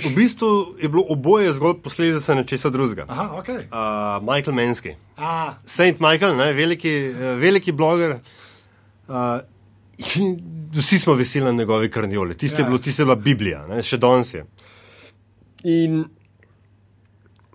V 0.04 0.10
bistvu 0.12 0.76
je 0.82 0.88
bilo 0.88 1.06
oboje 1.08 1.52
zgolj 1.56 1.78
posledica 1.80 2.34
nečesa 2.36 2.68
drugega. 2.68 3.06
Aha, 3.08 3.38
ok. 3.40 3.48
Uh, 3.48 4.18
Michael 4.20 4.52
Menski. 4.52 4.92
A, 5.16 5.54
Saint 5.64 5.96
Michael, 6.00 6.36
ne, 6.36 6.52
veliki, 6.52 6.92
eh, 7.08 7.32
veliki 7.40 7.72
bloger. 7.72 8.18
Uh, 9.08 9.40
in 10.20 10.36
vsi 10.76 10.98
smo 10.98 11.14
veseli 11.14 11.44
na 11.44 11.52
njegovi 11.52 11.90
karnioli. 11.90 12.36
Tiste 12.36 12.56
ja. 12.56 12.60
Ja. 12.60 12.64
je 12.64 12.70
bilo, 12.70 12.78
tiste 12.78 13.02
je 13.02 13.06
bila 13.06 13.16
Biblija, 13.16 13.66
ne, 13.66 13.82
še 13.82 13.98
danes 13.98 14.34
je. 14.34 14.44
In 15.64 16.04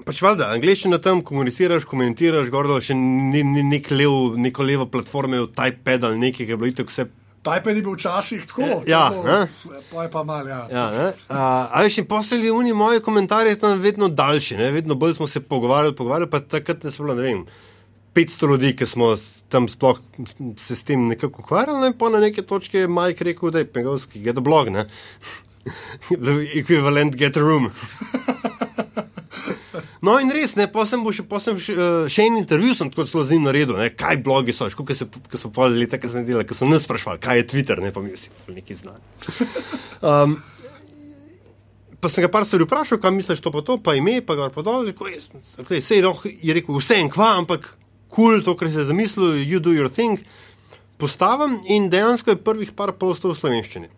pač 0.04 0.22
valjda, 0.24 0.50
angliščina 0.56 1.00
tam 1.04 1.22
komuniciraš, 1.26 1.88
komentiraš, 1.88 2.50
gordo 2.52 2.80
še 2.84 2.96
ni, 2.98 3.44
ni 3.44 3.64
nek 3.68 3.90
lev, 3.94 4.38
neko 4.42 4.66
levo 4.68 4.88
platforme, 4.92 5.46
iPad 5.54 6.10
ali 6.10 6.20
nekaj, 6.28 6.46
ki 6.46 6.56
je 6.56 6.58
bilo 6.60 6.72
itek 6.72 6.92
vse. 6.92 7.06
iPad 7.44 7.76
je 7.76 7.84
bil 7.84 7.96
včasih 7.96 8.46
tako, 8.48 8.68
Ja, 8.88 9.10
tako 9.12 9.82
pa 9.92 10.04
je 10.04 10.12
pa 10.12 10.24
mal, 10.24 10.48
ja. 10.48 10.62
Ja, 10.72 10.86
ne, 10.92 11.08
uh, 11.30 11.38
a 11.72 11.84
veš, 11.84 12.02
in 12.04 12.08
poslali 12.08 12.52
oni 12.52 12.74
moje 12.74 13.04
komentarje 13.04 13.60
tam 13.60 13.80
vedno 13.80 14.08
daljši, 14.10 14.58
ne, 14.60 14.72
vedno 14.72 14.96
bolj 14.96 15.20
smo 15.20 15.28
se 15.28 15.40
pogovarjali, 15.40 15.96
pogovarjali, 15.96 16.32
pa 16.32 16.40
takrat 16.40 16.84
ne 16.84 16.92
so 16.92 17.04
bilo, 17.04 17.16
ne 17.16 17.28
vem. 17.30 17.46
500 18.14 18.50
ljudi, 18.50 18.76
ki 18.78 18.86
smo 18.86 19.14
tam 19.50 19.68
sploh 19.70 20.00
se 20.58 20.76
s 20.76 20.84
tem 20.84 21.08
nekako 21.08 21.42
ukvarjali, 21.42 21.80
no 21.80 21.90
in 21.90 21.98
pa 21.98 22.10
na 22.14 22.22
neki 22.24 22.46
točki 22.46 22.84
je 22.84 22.88
Mike 22.88 23.24
rekel, 23.24 23.52
da 23.52 23.64
je 23.64 23.70
pengovski, 23.74 24.22
get 24.22 24.38
a 24.38 24.42
blog, 24.42 24.70
ne. 24.74 24.88
Ekvivalent 26.60 27.16
get 27.16 27.38
a 27.38 27.42
room. 27.42 27.72
No, 30.04 30.18
in 30.20 30.28
res, 30.36 30.58
ne, 30.60 30.66
pa 30.68 30.84
sem 30.84 31.00
bo 31.00 31.14
še, 31.16 31.24
pa 31.24 31.40
sem 31.40 31.56
še, 31.64 31.74
eh, 31.80 32.08
še 32.12 32.26
en 32.28 32.42
intervju 32.42 32.74
sem 32.76 32.90
tako 32.92 33.06
zelo 33.08 33.22
z 33.24 33.38
njim 33.38 33.46
naredil, 33.48 33.78
ne, 33.80 33.88
kaj 33.96 34.18
blogi 34.26 34.52
so, 34.56 34.68
kako 34.68 34.98
se, 35.00 35.08
ko 35.08 35.40
so 35.40 35.52
pol 35.56 35.78
leta 35.80 35.96
kasneje 35.96 36.28
delali, 36.28 36.48
ko 36.50 36.58
so 36.58 36.68
nas 36.68 36.84
sprašvali, 36.84 37.22
kaj 37.24 37.40
je 37.40 37.46
Twitter, 37.54 37.80
ne, 37.80 37.94
pa 37.96 38.04
mi 38.04 38.12
vsi 38.12 38.34
ful 38.36 38.58
neki 38.58 38.76
znani. 38.76 39.00
Um, 40.04 40.36
pa 42.04 42.12
sem 42.12 42.26
ga 42.26 42.32
par 42.34 42.44
stvari 42.44 42.68
vprašal, 42.68 43.00
kaj 43.00 43.16
misliš 43.16 43.40
to 43.46 43.54
pa 43.56 43.64
to, 43.64 43.78
pa 43.80 43.96
ime, 43.96 44.18
pa 44.28 44.36
ga 44.36 44.50
pa 44.52 44.66
dol, 44.66 44.84
rekel, 44.90 45.08
jaz, 45.14 45.30
okay, 45.64 45.80
sej, 45.80 46.04
roh, 46.04 46.20
je 46.28 46.58
rekel, 46.60 46.76
vse 46.84 47.00
en 47.00 47.08
kva, 47.14 47.38
ampak 47.40 47.72
cool, 48.14 48.44
to, 48.46 48.56
kar 48.58 48.70
si 48.72 48.78
je 48.82 48.88
zamislil, 48.90 49.42
you 49.42 49.60
do 49.60 49.74
your 49.74 49.90
thing, 49.90 50.22
postavim 51.02 51.60
in 51.66 51.90
dejansko 51.90 52.36
je 52.36 52.44
prvih 52.44 52.74
par 52.78 52.94
postov 53.00 53.34
v 53.34 53.40
slovenščini. 53.40 53.90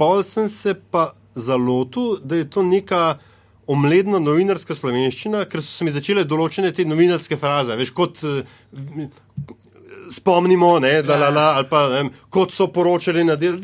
Pol 0.00 0.24
sem 0.26 0.48
se 0.50 0.74
pa 0.74 1.12
zalotil, 1.34 2.16
da 2.24 2.40
je 2.40 2.48
to 2.50 2.64
neka 2.66 3.18
omledna 3.70 4.18
novinarska 4.18 4.74
slovenščina, 4.74 5.44
ker 5.50 5.62
so 5.62 5.70
se 5.70 5.86
mi 5.86 5.92
začele 5.94 6.24
določene 6.28 6.72
te 6.74 6.84
novinarske 6.88 7.38
fraze, 7.38 7.76
veš, 7.78 7.92
kot 7.94 8.24
eh, 8.26 8.42
spomnimo, 10.12 10.74
ne, 10.82 10.96
da 11.06 11.16
la, 11.20 11.30
la, 11.32 11.46
ali 11.60 11.68
pa 11.70 11.84
ne, 11.92 12.02
kot 12.32 12.52
so 12.52 12.68
poročali 12.74 13.24
na 13.24 13.36
del. 13.40 13.60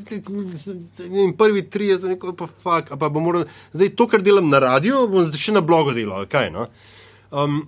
In 1.08 1.34
prvi 1.38 1.66
tri 1.68 1.90
je 1.92 1.98
za 2.04 2.12
neko, 2.12 2.32
pa 2.38 2.46
fuk, 2.48 2.94
pa 2.94 3.10
bom 3.10 3.26
moral, 3.26 3.48
zdaj 3.74 3.92
to, 3.98 4.08
kar 4.10 4.24
delam 4.24 4.48
na 4.52 4.62
radiju, 4.64 5.06
bom 5.12 5.34
še 5.34 5.56
na 5.56 5.64
blogu 5.66 5.96
delal, 5.96 6.28
kaj. 6.30 6.52
No? 6.54 6.68
Um, 7.34 7.64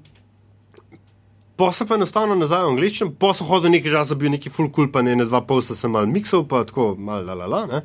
Pa 1.60 1.68
sem 1.76 1.88
pa 1.88 1.98
enostavno 1.98 2.36
nazaj 2.40 2.64
v 2.64 2.72
angliščino, 2.72 3.12
pa 3.20 3.34
sem 3.36 3.48
hodil 3.48 3.74
nekaj 3.74 3.92
časa, 3.92 4.16
bil 4.16 4.32
neki 4.32 4.52
full 4.52 4.70
cool, 4.72 4.88
pa 4.92 5.02
ne, 5.04 5.12
ne 5.18 5.26
dva 5.28 5.42
pol 5.44 5.60
sem 5.60 5.92
mal 5.92 6.08
miksal, 6.08 6.46
pa 6.48 6.62
tako 6.64 6.94
mal 6.96 7.26
la 7.26 7.36
la 7.36 7.48
la, 7.50 7.62
ne. 7.68 7.80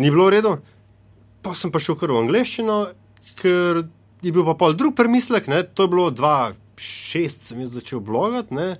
Ni 0.00 0.08
bilo 0.08 0.30
v 0.30 0.38
redu. 0.38 0.54
Pa 1.44 1.52
sem 1.56 1.72
pa 1.72 1.82
šel 1.82 1.98
kar 2.00 2.12
v 2.14 2.22
angliščino, 2.22 2.78
ker 3.40 3.82
je 4.24 4.32
bil 4.32 4.46
pa 4.48 4.54
pol 4.56 4.76
drug 4.78 4.96
premislek, 4.96 5.50
ne, 5.52 5.60
to 5.64 5.84
je 5.84 5.92
bilo 5.92 6.08
2-6, 6.14 7.50
sem 7.50 7.60
jaz 7.66 7.74
začel 7.76 8.00
blogati, 8.04 8.56
ne. 8.56 8.70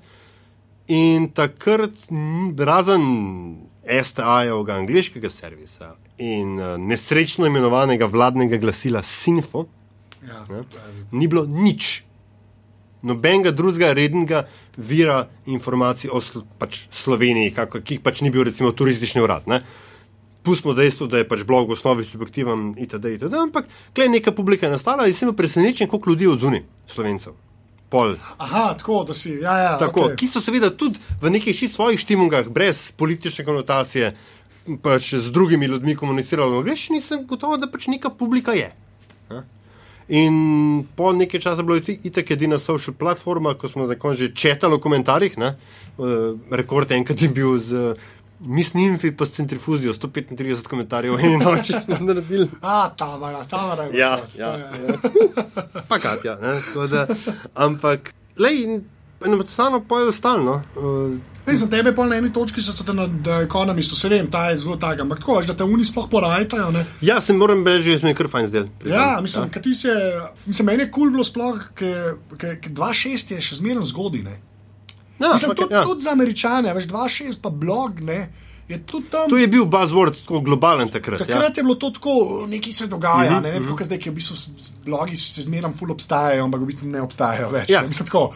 In 0.91 1.29
takrat, 1.37 2.09
razen 2.57 3.05
STA-jevega 3.85 4.81
angliškega 4.81 5.31
servisa 5.33 5.93
in 6.21 6.57
uh, 6.61 6.75
nesrečno 6.81 7.47
imenovanega 7.49 8.09
vladnega 8.11 8.59
glasila 8.61 9.05
Sinfo, 9.07 9.69
Ja. 10.21 10.45
Ne? 10.51 10.65
ni 11.13 11.29
bilo 11.29 11.47
nič. 11.49 12.05
Nobenega 13.03 13.51
drugega 13.51 13.93
rednega 13.97 14.45
vira 14.77 15.29
informacij 15.47 16.11
o 16.13 16.21
Slo 16.21 16.45
pač 16.59 16.85
Sloveniji, 16.93 17.55
kako, 17.57 17.81
ki 17.81 18.01
pač 18.05 18.21
ni 18.21 18.31
bil 18.31 18.45
recimo 18.45 18.73
turistični 18.77 19.23
urad. 19.25 19.49
Ne? 19.49 19.63
Pustimo 20.45 20.75
dejstvo, 20.77 21.09
da 21.09 21.21
je 21.21 21.29
pač 21.29 21.45
blog 21.49 21.69
v 21.69 21.77
osnovi 21.77 22.05
subjektiven 22.05 22.75
itd. 22.81 23.15
itd. 23.17 23.37
Ampak, 23.37 23.69
klej 23.97 24.09
neka 24.13 24.33
publika 24.37 24.67
je 24.67 24.73
nastala 24.77 25.09
in 25.09 25.17
sem 25.17 25.29
bil 25.29 25.37
presenečen, 25.37 25.89
koliko 25.89 26.13
ljudi 26.13 26.29
odzuni, 26.29 26.65
slovencev. 26.89 27.37
Pol. 27.91 28.15
Aha, 28.39 28.75
tako 28.79 29.03
da 29.05 29.15
si. 29.15 29.33
Ja, 29.43 29.57
ja, 29.59 29.71
Tako, 29.79 30.13
okay. 30.13 30.21
Ki 30.21 30.29
so 30.31 30.41
seveda 30.41 30.71
tudi 30.71 31.01
v 31.21 31.33
nekih 31.35 31.57
šit 31.57 31.75
svojih 31.75 31.99
štimungah, 31.99 32.47
brez 32.49 32.93
politične 32.95 33.45
konotacije, 33.45 34.13
pač 34.83 35.15
z 35.19 35.33
drugimi 35.35 35.67
ljudmi 35.67 35.97
komunicirali 35.99 36.55
v 36.55 36.63
angleščini, 36.63 37.01
sem 37.03 37.25
gotovo, 37.27 37.59
da 37.59 37.67
pač 37.67 37.89
neka 37.91 38.13
publika 38.15 38.55
je. 38.55 38.71
Ne? 39.33 39.43
In 40.11 40.35
po 40.97 41.13
nekaj 41.15 41.41
časa 41.41 41.63
je 41.63 41.67
bilo 41.67 41.79
itak 41.79 42.31
edina 42.35 42.59
social 42.59 42.95
platforma, 42.99 43.55
ko 43.55 43.69
smo 43.71 43.87
zakon 43.87 44.17
že 44.19 44.33
četali 44.35 44.75
v 44.77 44.83
komentarjih. 44.83 45.39
Ne? 45.39 45.55
Uh, 45.99 46.35
rekord 46.51 46.91
enkrat 46.91 47.23
je 47.23 47.29
bil 47.29 47.59
z 47.59 47.95
Miss 48.41 48.73
Nimfi 48.75 49.13
pa 49.13 49.27
s 49.29 49.37
centrifuzijo, 49.37 49.93
135 49.93 50.65
komentarjev 50.67 51.21
in 51.21 51.39
noči 51.45 51.73
smo 51.77 51.97
naredili. 52.01 52.49
A, 52.63 52.89
tamara, 52.97 53.45
tamara 53.45 53.83
je 53.87 53.99
Ja, 53.99 54.17
vse. 54.27 54.41
ja, 54.41 54.57
ja. 54.57 54.97
pa 55.89 55.99
Katja. 55.99 56.39
Da, 56.91 57.07
ampak, 57.55 58.15
lej, 58.39 58.81
enostavno 59.27 59.81
pojejo 59.81 60.13
stalno. 60.13 60.63
Uh, 60.77 61.19
Ej, 61.47 61.57
za 61.57 61.67
tebe 61.67 61.95
pa 61.97 62.05
na 62.05 62.17
eni 62.17 62.33
točki 62.33 62.63
so 62.63 62.85
te 62.85 62.93
na 62.95 63.07
The 63.25 63.43
Economistu, 63.45 63.97
se 63.97 64.09
vem, 64.09 64.31
ta 64.31 64.51
je 64.51 64.59
zelo 64.59 64.77
tak, 64.77 65.01
ampak 65.01 65.19
tako, 65.19 65.41
da 65.43 65.55
te 65.55 65.65
oni 65.65 65.85
sploh 65.85 66.09
porajtajo. 66.11 66.71
Ne? 66.71 66.85
ja, 67.01 67.21
se 67.21 67.33
moram 67.33 67.67
reči, 67.67 67.97
da 67.97 68.05
mi 68.05 68.11
je 68.11 68.15
kar 68.15 68.29
fajn 68.29 68.49
zdel. 68.49 68.67
Ja, 68.87 69.19
mislim, 69.23 69.49
ja. 69.55 69.63
ti 69.63 69.75
se, 69.75 69.89
mislim, 70.47 70.67
meni 70.67 70.83
je 70.83 70.91
kul 70.91 71.03
cool 71.03 71.11
bilo 71.11 71.25
sploh, 71.25 71.65
ker 71.75 72.15
2.6 72.37 73.35
je 73.35 73.41
še 73.41 73.57
zmerno 73.57 73.83
zgodaj. 73.83 74.23
ne. 74.23 74.37
ja, 75.19 75.33
Mislim, 75.33 75.57
tudi, 75.57 75.75
ja. 75.75 75.83
tudi 75.83 76.05
za 76.05 76.11
američane, 76.11 76.75
veš, 76.75 76.87
2.6 76.87 77.41
pa 77.43 77.51
blog, 77.51 78.01
ne, 78.01 78.29
je 78.69 78.79
tudi 78.87 79.11
tam. 79.11 79.31
To 79.31 79.37
je 79.37 79.49
bil 79.49 79.65
buzzword, 79.65 80.21
tako 80.23 80.41
globalen 80.41 80.89
takrat. 80.89 81.19
Takrat 81.19 81.57
je 81.57 81.63
bilo 81.63 81.75
to 81.75 81.91
tako, 81.91 82.47
nekaj 82.49 82.73
se 82.73 82.87
dogaja, 82.87 83.41
Mhm, 83.41 83.43
ne, 83.43 83.53
ne 83.53 83.65
tako 83.65 83.77
kot 83.77 83.87
zdaj, 83.87 83.99
ki 83.99 84.11
v 84.11 84.15
bistvu 84.15 84.37
blogi 84.85 85.17
še 85.17 85.43
zmeraj 85.43 85.73
ful 85.75 85.91
obstajajo, 85.91 86.45
ampak 86.45 86.61
v 86.61 86.67
bistvu 86.67 86.89
ne 86.89 87.03
obstajajo 87.03 87.51
več. 87.51 87.71
Ja. 87.71 87.83
ne, 87.83 87.89
mislim, 87.89 88.07
tako. 88.07 88.31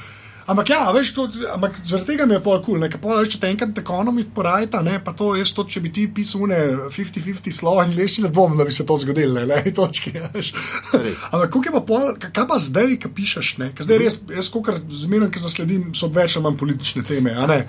Ampak 0.47 0.69
ja, 0.69 0.93
veš, 0.93 1.13
to, 1.13 1.23
ampak 1.55 1.79
zaradi 1.83 2.07
tega 2.07 2.27
mi 2.27 2.35
je 2.35 2.41
pol 2.41 2.59
kul, 2.59 2.75
cool, 2.75 2.85
ker 2.85 3.01
pol, 3.01 3.15
veš, 3.17 3.31
če 3.33 3.39
te 3.41 3.49
enkrat 3.49 3.79
ekonomist 3.81 4.29
porajta, 4.31 4.83
ne, 4.83 4.99
pa 5.01 5.13
to 5.13 5.31
jaz 5.35 5.53
to, 5.53 5.65
če 5.65 5.81
bi 5.81 5.89
ti 5.89 6.05
pisal 6.07 6.43
une 6.45 6.59
50-50 6.93 7.49
slov 7.51 7.81
in 7.81 7.95
lešči, 7.97 8.21
ne 8.21 8.29
dvom, 8.29 8.53
da 8.55 8.65
bi 8.65 8.73
se 8.73 8.85
to 8.85 8.97
zgodilo, 8.97 9.39
ne, 9.39 9.47
ne, 9.47 9.73
točki, 9.79 10.13
veš. 10.35 10.51
Ampak 11.31 11.49
kako 11.49 11.63
je 11.65 11.73
pa 11.73 11.81
pol, 11.83 12.05
ka- 12.17 12.29
kaj 12.31 12.47
pa 12.47 12.59
zdaj, 12.59 12.97
ki 12.99 13.09
pišeš, 13.11 13.55
ne, 13.59 13.71
ker 13.73 13.85
zdaj 13.85 13.99
res, 13.99 14.19
jaz 14.31 14.51
kokar 14.51 14.77
zmeraj, 14.85 15.31
ki 15.31 15.41
zasledim, 15.41 15.87
so 15.93 16.11
več 16.11 16.37
ali 16.37 16.45
manj 16.45 16.59
politične 16.59 17.05
teme, 17.05 17.33
a 17.33 17.47
ne. 17.47 17.61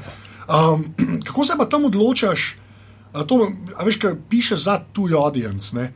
Um, 0.45 0.83
kako 1.25 1.45
se 1.45 1.55
pa 1.55 1.65
tam 1.67 1.85
odločaš, 1.85 2.49
a 3.13 3.23
to, 3.23 3.39
a 3.71 3.87
veš, 3.87 3.97
kaj 3.97 4.17
pišeš 4.27 4.65
za 4.65 4.81
tuj 4.91 5.15
audience, 5.15 5.71
ne? 5.71 5.93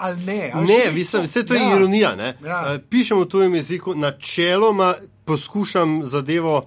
Ali 0.00 0.24
ne? 0.24 0.40
Ali 0.54 0.66
Ne, 0.66 0.80
mislim, 0.90 1.22
vse 1.24 1.44
to 1.44 1.54
je 1.54 1.60
Ja. 1.60 1.76
ironija. 1.76 2.14
ne. 2.16 2.32
Ja. 2.42 2.62
Eh, 2.70 2.80
Pišem 2.80 3.20
v 3.20 3.26
tujem 3.26 3.54
jeziku, 3.54 3.92
načeloma 3.94 4.94
poskušam 5.26 6.00
zadevo 6.06 6.62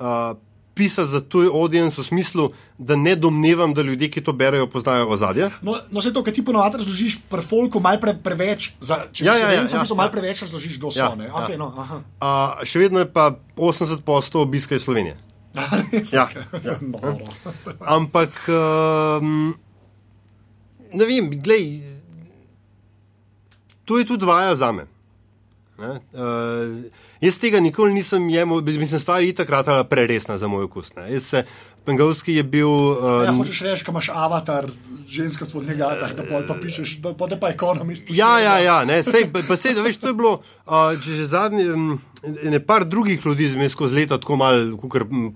uh, 0.00 0.06
pisati 0.74 1.10
za 1.10 1.20
tuj 1.20 1.46
audience 1.46 2.00
v 2.00 2.04
smislu, 2.04 2.50
da 2.78 2.96
ne 2.96 3.16
domnevam, 3.16 3.74
da 3.74 3.82
ljudje, 3.82 4.08
ki 4.10 4.22
to 4.24 4.32
berajo, 4.32 4.66
poznajo 4.66 5.08
ozadje. 5.08 5.50
No, 5.62 5.76
no 5.90 6.02
se 6.02 6.12
to, 6.12 6.22
kar 6.24 6.32
ti 6.34 6.44
ponovadi 6.44 6.80
razložiš, 6.80 7.18
pri 7.28 7.42
folku 7.44 7.80
malo 7.80 8.00
pre, 8.00 8.14
preveč, 8.24 8.70
za, 8.80 9.02
če 9.12 9.24
Ja, 9.24 9.34
ja, 9.34 9.40
ja, 9.40 9.50
ja, 9.50 9.60
ja, 9.60 9.66
ja, 9.72 9.82
ja. 9.84 9.96
malo 9.96 10.12
preveč 10.12 10.40
razložiš, 10.46 10.78
kdo 10.78 10.90
so. 10.90 11.02
Ja, 11.02 11.14
ne? 11.14 11.28
ja. 11.28 11.34
Okay, 11.42 11.58
no, 11.60 11.68
aha. 11.76 12.00
Uh, 12.16 12.64
še 12.64 12.80
vedno 12.80 13.02
je 13.02 13.10
pa 13.12 13.34
80% 13.56 14.40
obiska 14.40 14.78
iz 14.78 14.86
Slovenije. 14.88 15.18
Ja, 16.16 16.28
ja. 16.64 16.78
Noro. 16.80 17.28
Ampak, 17.98 18.40
um, 18.48 19.52
ne 20.94 21.10
vem, 21.12 21.28
glej, 21.42 21.82
to 23.84 23.98
je 24.00 24.08
tudi 24.08 24.24
vaja 24.24 24.56
za 24.56 24.72
me. 24.72 24.86
Ne? 25.80 25.92
Uh, 26.14 26.99
jaz 27.20 27.38
tega 27.38 27.60
nikoli 27.60 27.94
nisem 27.94 28.28
imel, 28.30 28.62
mislim, 28.62 29.00
stvar 29.00 29.22
je 29.22 29.32
takrat 29.34 29.88
preresna 29.88 30.38
za 30.38 30.48
moj 30.48 30.64
okus. 30.64 30.94
Ne? 30.96 31.20
Se, 31.20 31.44
Pengovski 31.84 32.34
je 32.34 32.42
bil. 32.42 32.68
Ja, 32.68 33.32
Uh, 33.32 33.38
hočeš 33.38 33.60
reči, 33.60 33.84
da 33.84 33.90
imaš 33.90 34.08
avatar, 34.14 34.66
ženska 35.08 35.46
spodnji 35.46 35.74
gatar, 35.80 36.12
da 36.16 36.26
pol 36.28 36.44
pa 36.48 36.54
pišeš, 36.62 36.98
da 37.00 37.14
pa 37.14 37.26
pa 37.40 37.48
ekonomist. 37.48 38.10
Ja, 38.10 38.38
ja, 38.40 38.58
ja, 38.58 38.84
ne, 38.84 39.02
sej, 39.02 39.30
pa, 39.32 39.56
sej, 39.56 39.74
da 39.74 39.82
veš, 39.82 39.96
to 40.02 40.12
je 40.12 40.14
bilo, 40.14 40.34
uh, 40.66 40.92
če 41.00 41.16
že 41.16 41.26
zadnji, 41.32 41.64
um, 41.72 41.96
ne 42.52 42.60
par 42.60 42.84
drugih 42.84 43.24
ljudi 43.26 43.48
smo 43.54 43.68
skozi 43.68 43.96
leta 43.96 44.20
tako 44.20 44.36
malo 44.36 44.76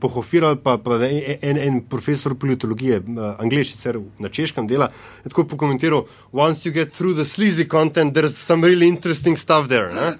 pohofirali, 0.01 0.61
pa, 0.61 0.77
pa 0.79 1.01
en, 1.09 1.39
en, 1.41 1.59
en 1.59 1.81
profesor 1.89 2.37
politologije, 2.37 3.01
uh, 3.01 3.41
angliš 3.41 3.73
sicer 3.73 3.99
na 4.19 4.29
češkem 4.29 4.69
dela, 4.69 4.93
je 5.25 5.33
tako 5.33 5.49
pokomentiral, 5.57 6.05
once 6.33 6.69
you 6.69 6.73
get 6.77 6.93
through 6.93 7.17
the 7.17 7.25
sleazy 7.25 7.65
content, 7.69 8.15
there's 8.15 8.37
some 8.37 8.67
really 8.67 8.89
interesting 8.89 9.37
stuff 9.37 9.69
there. 9.69 9.91
Ne? 9.95 10.13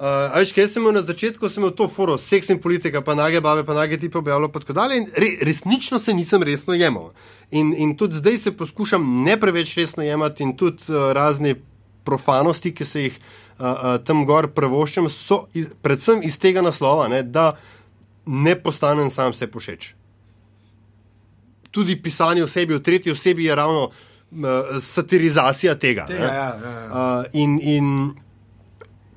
Uh, 0.00 0.06
a 0.32 0.40
veš, 0.40 0.54
kaj 0.56 0.64
sem 0.72 0.80
imel 0.80 0.94
na 0.96 1.02
začetku, 1.04 1.44
sem 1.52 1.60
imel 1.60 1.74
to 1.76 1.84
foro, 1.92 2.14
seks 2.16 2.48
in 2.48 2.56
politika, 2.56 3.02
pa 3.04 3.12
nage 3.12 3.42
bave, 3.44 3.66
pa 3.68 3.74
nage 3.76 3.98
tipe 4.00 4.16
objavljalo, 4.16 4.48
pa 4.48 4.62
tako 4.62 4.72
dalje. 4.78 4.96
In 4.96 5.08
re, 5.12 5.28
resnično 5.44 5.98
se 6.00 6.14
nisem 6.16 6.40
resno 6.42 6.72
jemal. 6.72 7.10
In, 7.52 7.74
in 7.76 7.92
tudi 8.00 8.16
zdaj 8.16 8.38
se 8.38 8.52
poskušam 8.56 9.04
ne 9.26 9.34
preveč 9.40 9.74
resno 9.76 10.02
jemati 10.02 10.42
in 10.42 10.54
tudi 10.56 10.88
uh, 10.88 11.10
razne 11.12 11.52
profanosti, 12.08 12.72
ki 12.72 12.84
se 12.84 13.02
jih 13.02 13.18
uh, 13.18 13.66
uh, 13.66 13.98
tam 14.04 14.24
gor 14.24 14.48
prevoščam, 14.56 15.10
so 15.12 15.42
iz, 15.52 15.68
predvsem 15.84 16.24
iz 16.24 16.40
tega 16.40 16.64
naslova, 16.64 17.04
ne, 17.12 17.20
da 17.22 17.50
ne 18.24 18.56
postanem 18.56 19.12
sam 19.12 19.36
se 19.36 19.50
pošeč. 19.52 19.90
Tudi 21.70 22.00
pisanje 22.00 22.48
o 22.48 22.48
sebi 22.48 22.72
v 22.72 22.80
tretji 22.80 23.12
osebi 23.12 23.44
je 23.44 23.60
ravno 23.60 23.84
uh, 23.90 24.74
satirizacija 24.80 25.76
tega. 25.76 26.08
Tega, 26.08 26.24
ne. 26.24 26.34
ja, 26.40 26.50
ja, 26.56 26.74
ja. 26.80 26.88
Uh, 26.88 27.30
in, 27.36 27.60
in 27.60 27.94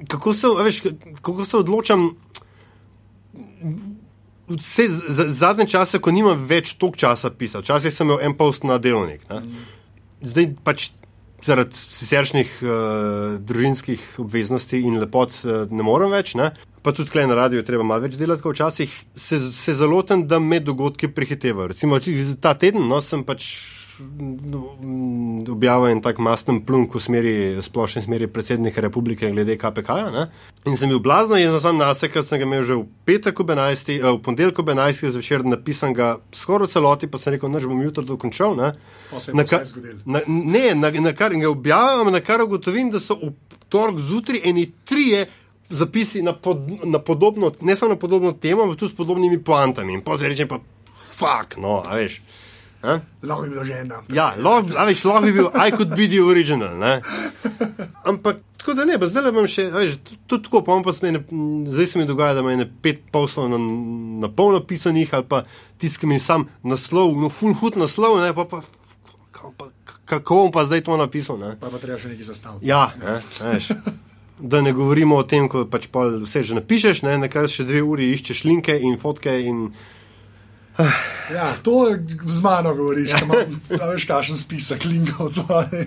kako 0.07 0.33
se, 0.33 0.47
veš, 0.63 0.81
kako 1.21 1.45
se 1.45 1.57
odločam. 1.57 2.09
Vse 4.47 4.87
zadnje 5.27 5.67
čase, 5.71 5.99
ko 6.03 6.11
nimam 6.11 6.45
več 6.47 6.75
toliko 6.75 6.99
časa 6.99 7.31
pisati, 7.31 7.63
včasih 7.63 7.93
sem 7.93 8.07
imel 8.07 8.19
en 8.21 8.35
post 8.37 8.67
na 8.67 8.77
delovnik. 8.77 9.23
Ne? 9.29 9.39
Zdaj 10.21 10.49
pač 10.63 10.89
zaradi 11.43 11.75
siceršnjih 11.75 12.51
uh, 12.61 12.73
družinskih 13.39 14.03
obveznosti 14.23 14.79
in 14.79 14.99
lepot 15.01 15.33
uh, 15.43 15.63
ne 15.71 15.83
morem 15.83 16.11
več, 16.13 16.35
ne? 16.39 16.51
pa 16.83 16.91
tudi 16.91 17.07
tukaj 17.07 17.27
na 17.31 17.37
radiju 17.39 17.63
treba 17.63 17.83
malo 17.87 18.03
več 18.03 18.17
delati, 18.19 18.43
kot 18.43 18.57
včasih 18.57 18.91
se, 19.15 19.39
se 19.55 19.75
zalotem, 19.79 20.25
da 20.27 20.39
me 20.43 20.59
dogodki 20.59 21.07
prehitevajo. 21.07 21.71
Recimo 21.71 21.99
ta 22.43 22.53
teden 22.59 22.89
no, 22.91 22.99
sem 23.01 23.23
pač 23.23 23.47
mm, 23.47 23.82
objavil 25.49 25.91
en 25.91 26.01
tak 26.01 26.17
masten 26.17 26.61
plunk 26.65 26.95
v 26.95 27.01
smeri, 27.01 27.33
splošni 27.61 28.03
smeri 28.05 28.27
predsednika 28.27 28.81
republike 28.81 29.29
glede 29.31 29.57
KPK-ja. 29.57 30.09
ne. 30.11 30.23
In 30.65 30.77
sem 30.77 30.89
bil 30.89 30.99
blazno 31.03 31.37
jezen 31.37 31.59
sam 31.59 31.77
na 31.77 31.93
se, 31.95 32.09
ker 32.09 32.23
sem 32.25 32.39
ga 32.41 32.47
imel 32.47 32.63
že 32.63 32.77
v 32.79 32.87
petek 33.05 33.39
ob 33.39 33.49
11, 33.49 33.89
eh, 33.89 34.01
v 34.01 34.21
ponedeljek 34.23 34.59
ob 34.59 34.69
11 34.69 35.11
zvečer 35.13 35.45
napisan 35.45 35.93
ga 35.93 36.17
skoraj 36.33 36.73
celoti, 36.73 37.07
pa 37.07 37.17
sem 37.17 37.33
rekel, 37.33 37.49
da 37.49 37.59
bom 37.67 37.81
jutro 37.81 38.03
dokončal. 38.03 38.55
ne. 38.55 38.73
Na 39.33 39.43
pa 39.43 39.49
ka- 39.49 39.61
vse 39.63 39.73
zgodilo. 39.73 39.99
Na, 40.05 40.19
ne, 40.27 40.75
na, 40.75 40.89
na 40.89 41.13
kar 41.13 41.33
ga 41.35 41.49
objavim, 41.49 42.11
na 42.11 42.19
kar 42.19 42.41
ugotovim, 42.41 42.91
da 42.91 42.99
so 42.99 43.15
v 43.15 43.33
torek 43.69 43.99
zjutraj 43.99 44.41
eni 44.43 44.71
trije 44.85 45.27
zapisi 45.69 46.21
na, 46.21 46.33
pod, 46.33 46.57
na 46.85 46.99
podobno, 46.99 47.51
ne 47.61 47.75
samo 47.75 47.93
na 47.93 47.99
podobno 47.99 48.31
temo, 48.31 48.63
ampak 48.63 48.77
tudi 48.77 48.93
s 48.93 48.95
podobnimi 48.95 49.43
poantami. 49.43 49.93
In 49.93 50.01
pa 50.01 50.17
zdaj 50.17 50.29
rečem, 50.29 50.47
pa 50.47 50.59
fuck, 50.95 51.57
no, 51.57 51.81
veš. 51.91 52.21
A? 52.83 52.99
Lahko 53.23 53.43
bi 53.43 53.49
bilo 53.49 53.63
že 53.63 53.79
ena. 53.79 54.01
Ja, 54.11 54.33
lahko, 54.37 54.75
veš, 54.87 55.03
lahko 55.07 55.23
bi 55.23 55.31
bil, 55.31 55.51
I 55.55 55.71
could 55.71 55.95
be 55.95 56.07
the 56.07 56.19
original. 56.19 56.75
Ne? 56.75 56.99
Ampak 58.09 58.41
tako 58.57 58.73
da 58.73 58.85
ne, 58.85 58.99
pa 58.99 59.07
zdaj 59.07 59.29
imam 59.31 59.47
še, 59.47 59.69
veš, 59.71 59.95
tu- 60.03 60.17
tudi 60.27 60.47
tako, 60.49 60.61
pa 60.67 60.75
pa 60.83 60.91
zdaj, 60.91 61.11
ne, 61.15 61.21
zdaj 61.71 61.87
se 61.87 61.99
mi 61.99 62.05
dogaja, 62.05 62.35
da 62.35 62.43
imam 62.43 62.57
ene 62.57 62.67
pet 62.81 63.05
poslov 63.11 63.47
na, 63.51 63.59
na 64.23 64.29
polno 64.31 64.59
pisanih, 64.67 65.13
ali 65.15 65.27
pa 65.29 65.43
tiskam 65.79 66.11
jim 66.11 66.19
sam 66.19 66.47
naslov, 66.63 67.15
no, 67.19 67.31
full 67.31 67.55
hud 67.59 67.79
naslov, 67.79 68.19
ne, 68.23 68.33
pa 68.35 68.45
pa, 68.51 68.61
pa, 69.57 69.71
kako 70.05 70.43
bom 70.43 70.51
pa 70.51 70.65
zdaj 70.67 70.83
to 70.83 70.99
napisal, 70.99 71.39
ne? 71.39 71.55
Pa 71.59 71.71
pa 71.71 71.79
treba 71.79 71.99
še 71.99 72.11
nekaj 72.11 72.31
zastaviti. 72.31 72.67
Ja, 72.67 72.91
ne, 72.99 73.19
veš. 73.47 73.71
Da 74.43 74.59
ne 74.61 74.73
govorimo 74.75 75.15
o 75.19 75.23
tem, 75.23 75.47
ko 75.47 75.63
pač 75.71 75.87
vse 75.93 76.43
že 76.43 76.59
napišeš, 76.59 77.03
ne, 77.07 77.15
nekaj 77.27 77.47
še 77.47 77.63
dve 77.67 77.83
uri 77.85 78.11
iščeš 78.11 78.43
linke 78.43 78.75
in 78.75 78.99
fotke. 78.99 79.39
In... 79.39 79.69
Ja, 81.33 81.53
to 81.63 81.97
z 82.25 82.41
mano 82.41 82.75
govoriš, 82.75 83.11
da 83.69 83.85
veš, 83.85 84.05
kakšen 84.09 84.37
spisek 84.37 84.85
linkov 84.85 85.27
odzvane. 85.27 85.85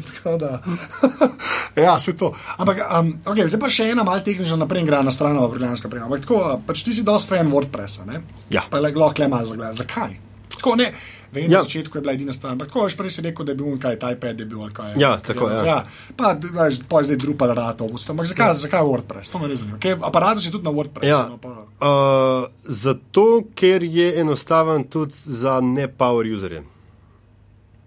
ja, 1.86 1.98
se 1.98 2.16
to. 2.16 2.32
Ampak, 2.56 2.78
um, 3.00 3.10
okay, 3.24 3.48
zdaj 3.50 3.60
pa 3.60 3.70
še 3.72 3.90
ena 3.92 4.06
malce 4.06 4.24
tehnična 4.30 4.60
naprej, 4.62 4.86
gre 4.86 5.02
na 5.02 5.10
stran, 5.10 5.38
vrhunska 5.38 5.90
prijava. 5.90 6.08
Ampak 6.08 6.24
tako, 6.24 6.40
pač 6.66 6.84
ti 6.86 6.94
si 6.94 7.04
dosti 7.06 7.34
fan 7.34 7.50
WordPressa, 7.52 8.06
ne? 8.06 8.22
Ja. 8.50 8.62
Pa 8.70 8.80
le 8.80 8.94
lahko 8.94 9.24
le 9.24 9.28
malo 9.32 9.50
zagleda. 9.50 9.74
Zakaj? 9.76 10.16
Tako, 10.56 10.76
ne, 10.80 10.92
Vem, 11.36 11.50
ja. 11.52 11.58
Na 11.58 11.64
začetku 11.68 11.98
je 11.98 12.02
bila 12.02 12.12
edina 12.16 12.32
stvar, 12.32 12.54
ampak 12.56 12.70
tako 12.72 12.88
prej 12.96 13.10
si 13.12 13.22
rekel, 13.22 13.44
da 13.44 13.52
je 13.52 13.58
bil 13.60 13.76
kaj, 13.80 13.98
ta 14.00 14.10
iPad 14.14 14.38
je 14.40 14.46
bil 14.48 14.62
ali 14.64 14.72
kaj. 14.72 14.94
Ja, 14.96 15.16
tako 15.20 15.50
je. 15.52 15.56
Ja. 15.56 15.64
Ja. 15.66 15.78
Pa, 16.16 16.32
veš, 16.40 16.80
pa 16.88 17.02
je 17.02 17.10
zdaj 17.10 17.18
Drupal 17.20 17.52
rad, 17.52 17.82
ampak 17.82 18.26
zakaj, 18.26 18.48
ja. 18.48 18.54
zakaj 18.54 18.86
WordPress? 18.88 19.32
To 19.34 19.40
me 19.42 19.50
res 19.50 19.60
zanima. 19.60 19.76
Okay, 19.76 19.98
aparat 20.00 20.40
si 20.40 20.52
tudi 20.54 20.64
na 20.64 20.72
WordPressu. 20.72 21.10
Ja. 21.12 21.26
No, 21.28 21.36
pa... 21.36 21.66
uh, 21.84 22.48
zato, 22.64 23.26
ker 23.54 23.84
je 23.84 24.14
enostaven 24.20 24.88
tudi 24.88 25.12
za 25.12 25.60
ne-power 25.60 26.32
userje. 26.32 26.62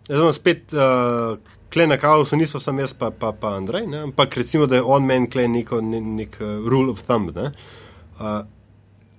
Zdaj, 0.09 0.33
spet, 0.37 0.77
uh, 0.77 1.41
kle 1.73 1.89
na 1.89 1.97
kaosu 1.97 2.37
niso 2.37 2.61
samo 2.61 2.85
jaz, 2.85 2.93
pa, 2.93 3.09
pa, 3.09 3.33
pa 3.33 3.55
Andrej, 3.57 3.87
ne? 3.89 4.05
ampak 4.11 4.37
recimo, 4.37 4.69
da 4.69 4.77
je 4.77 4.85
on 4.85 5.09
men 5.09 5.25
kle 5.29 5.47
neko 5.49 5.81
nek, 5.81 6.13
nek 6.21 6.39
uh, 6.41 6.61
rule 6.69 6.93
of 6.93 7.01
thumb. 7.09 7.33
Uh, 7.33 8.45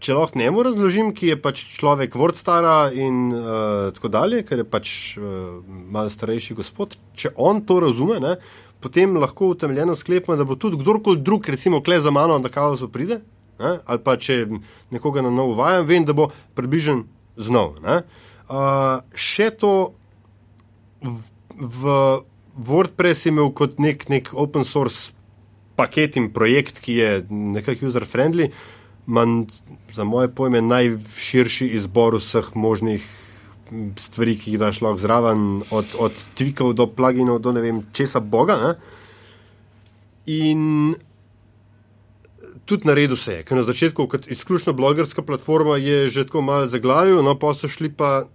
če 0.01 0.17
lahko 0.17 0.39
njemu 0.41 0.63
razložim, 0.65 1.13
ki 1.17 1.33
je 1.33 1.37
pač 1.41 1.63
človek 1.77 2.17
vrt 2.17 2.41
stara 2.41 2.91
in 2.97 3.29
uh, 3.35 3.91
tako 3.97 4.11
dalje, 4.13 4.43
ker 4.49 4.63
je 4.63 4.67
pač 4.69 4.95
uh, 5.19 5.61
malo 5.69 6.13
starejši 6.13 6.57
gospod, 6.59 6.97
če 7.21 7.35
on 7.37 7.61
to 7.69 7.81
razume, 7.85 8.17
ne, 8.23 8.39
potem 8.81 9.19
lahko 9.21 9.53
utemeljeno 9.53 9.97
sklepam, 10.01 10.39
da 10.41 10.47
bo 10.49 10.57
tudi 10.57 10.81
kdorkoli 10.81 11.21
drug, 11.21 11.49
recimo, 11.53 11.83
kle 11.85 12.01
za 12.01 12.13
mano, 12.15 12.39
da 12.41 12.53
kaosu 12.53 12.89
pride, 12.93 13.21
ne, 13.61 13.77
ali 13.85 14.05
pa 14.05 14.17
če 14.17 14.47
nekoga 14.95 15.25
na 15.27 15.33
novo 15.35 15.59
vajam, 15.61 15.85
vem, 15.89 16.09
da 16.09 16.17
bo 16.17 16.31
približen 16.57 17.05
znov. 17.37 17.77
Uh, 17.85 19.05
še 19.13 19.53
to 19.61 19.93
v, 21.05 21.13
v 21.61 22.73
WordPress 22.73 23.29
imel 23.29 23.53
kot 23.57 23.77
nek, 23.81 24.09
nek 24.09 24.33
open 24.33 24.65
source 24.65 25.13
paket 25.77 26.17
in 26.21 26.33
projekt, 26.33 26.81
ki 26.85 26.97
je 26.99 27.11
nekako 27.29 27.89
user-friendly 27.89 28.51
manj, 29.07 29.45
za 29.93 30.05
moje 30.05 30.29
pojme, 30.35 30.61
najširši 30.63 31.69
izbor 31.79 32.17
vseh 32.19 32.51
možnih 32.55 33.07
stvari, 33.99 34.37
ki 34.39 34.55
jih 34.55 34.61
daš 34.61 34.81
lahko 34.83 34.99
zraven, 34.99 35.63
od, 35.71 35.95
od 35.99 36.17
tweakov 36.39 36.75
do 36.75 36.87
pluginov, 36.87 37.39
do 37.39 37.53
ne 37.53 37.63
vem 37.63 37.83
česa 37.93 38.21
Boga. 38.21 38.57
Ne? 38.59 38.73
In 40.27 40.95
tudi 42.65 42.87
na 42.87 42.95
redu 42.95 43.17
se 43.17 43.41
je, 43.41 43.47
ker 43.47 43.59
na 43.59 43.67
začetku, 43.67 44.07
kot 44.11 44.29
izključno 44.31 44.73
blogerska 44.73 45.23
platforma, 45.23 45.77
je 45.77 46.09
že 46.09 46.27
tako 46.27 46.43
malo 46.43 46.67
zaglavil, 46.67 47.23
no 47.23 47.39
pa 47.39 47.55
so 47.55 47.69
šli 47.69 47.93
pa. 47.93 48.29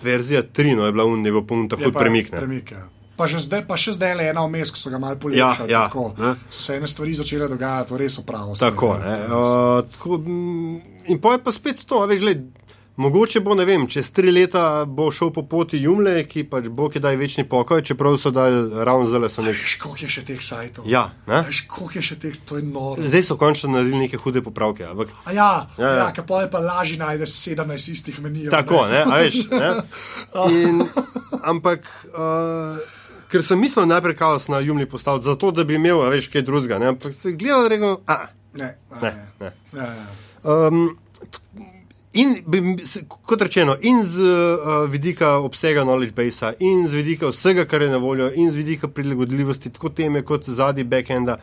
Verzija 0.00 0.40
3 0.42 0.76
no, 0.76 0.86
je 0.88 0.92
bila 0.92 1.04
un, 1.04 1.26
je 1.26 1.32
bil 1.32 1.42
pomeni 1.44 1.68
tako 1.68 1.90
premik. 1.92 2.30
premik 2.30 2.70
ja 2.72 2.88
pa, 3.20 3.28
zdaj, 3.28 3.64
pa 3.68 3.76
še 3.76 3.96
zdaj 3.98 4.16
le 4.16 4.30
ena 4.32 4.46
vmes, 4.46 4.72
ko 4.72 4.80
so 4.80 4.92
ga 4.92 5.00
malo 5.02 5.20
polepšali. 5.20 5.68
Ja, 5.68 5.82
ja, 5.82 5.88
tako, 5.90 6.14
so 6.48 6.64
se 6.64 6.78
ene 6.80 6.88
stvari 6.88 7.12
začele 7.18 7.50
dogajati, 7.52 7.98
res 8.00 8.16
upravo. 8.22 8.56
Tako, 8.56 8.94
uh, 8.96 9.84
tako, 9.92 10.22
mm, 10.24 11.04
in 11.12 11.20
pa 11.20 11.36
je 11.36 11.44
pa 11.44 11.52
spet 11.52 11.84
to, 11.84 12.00
veš, 12.08 12.24
gled. 12.24 12.48
Mogoče 13.00 13.40
bo, 13.40 13.54
ne 13.56 13.64
vem, 13.64 13.86
čez 13.88 14.10
tri 14.12 14.28
leta 14.28 14.84
bo 14.84 15.06
šel 15.14 15.30
po 15.32 15.46
poti 15.48 15.78
Jumle, 15.80 16.18
ki 16.28 16.42
pač 16.50 16.66
bo 16.68 16.90
kdaj 16.92 17.16
večni 17.16 17.46
pokoj, 17.48 17.80
čeprav 17.86 18.18
so 18.20 18.28
dal 18.34 18.58
ravno 18.84 19.06
zdaj 19.08 19.30
so 19.32 19.44
nekaj. 19.46 19.70
Škoh 19.72 20.02
je 20.02 20.08
še 20.12 20.24
teh 20.28 20.42
sajtov. 20.44 20.84
Ja, 20.90 21.06
škoh 21.48 21.96
je 21.96 22.04
še 22.10 22.18
teh, 22.20 22.36
to 22.44 22.60
je 22.60 22.66
noro. 22.66 23.00
Zdaj 23.00 23.24
so 23.30 23.38
končno 23.40 23.72
naredili 23.72 24.04
neke 24.04 24.20
hude 24.20 24.44
popravke. 24.44 24.84
Ampak... 24.84 25.16
A 25.24 25.32
ja, 25.32 25.48
ja, 25.80 25.94
ja. 26.02 26.12
ja 26.12 26.28
pa 26.28 26.44
je 26.44 26.52
pa 26.52 26.60
lažje 26.60 27.00
najdeš 27.00 27.40
17 27.40 27.96
istih 27.96 28.20
menijev. 28.20 28.52
Tako, 28.52 28.84
ne, 28.92 29.00
ne? 29.00 29.08
a 29.08 29.24
veš. 29.24 29.42
Ne? 29.48 29.72
In, 30.60 30.84
ampak. 31.40 31.88
Uh, 32.12 32.99
ker 33.30 33.44
sem 33.46 33.60
mislil 33.60 33.86
najprej 33.86 34.16
kaos 34.18 34.48
na 34.48 34.58
Jumni 34.60 34.86
postaviti, 34.86 35.24
zato 35.24 35.50
da 35.54 35.64
bi 35.64 35.78
imel 35.78 36.02
več 36.10 36.28
kaj 36.32 36.42
drugega. 36.46 36.80
Ampak 36.88 37.14
se 37.14 37.32
gledal, 37.32 37.66
da 37.66 37.74
rekel, 37.74 37.96
a 38.06 38.16
ne. 38.58 38.74
ne, 39.02 39.12
ne. 39.40 39.52
Ja, 39.76 39.86
ja. 40.00 40.08
Um, 40.42 40.98
in 42.12 42.34
kot 43.08 43.42
rečeno, 43.42 43.76
in 43.80 44.02
z 44.06 44.18
uh, 44.24 44.82
vidika 44.90 45.36
obsega 45.38 45.84
knowledge 45.86 46.16
base, 46.16 46.54
in 46.58 46.88
z 46.88 46.98
vidika 46.98 47.30
vsega, 47.30 47.66
kar 47.70 47.82
je 47.86 47.92
na 47.92 48.02
voljo, 48.02 48.30
in 48.34 48.50
z 48.50 48.58
vidika 48.58 48.88
prilagodljivosti, 48.88 49.70
tako 49.70 49.92
teme 49.94 50.24
kot 50.26 50.48
zadnji 50.50 50.84
backenda. 50.84 51.38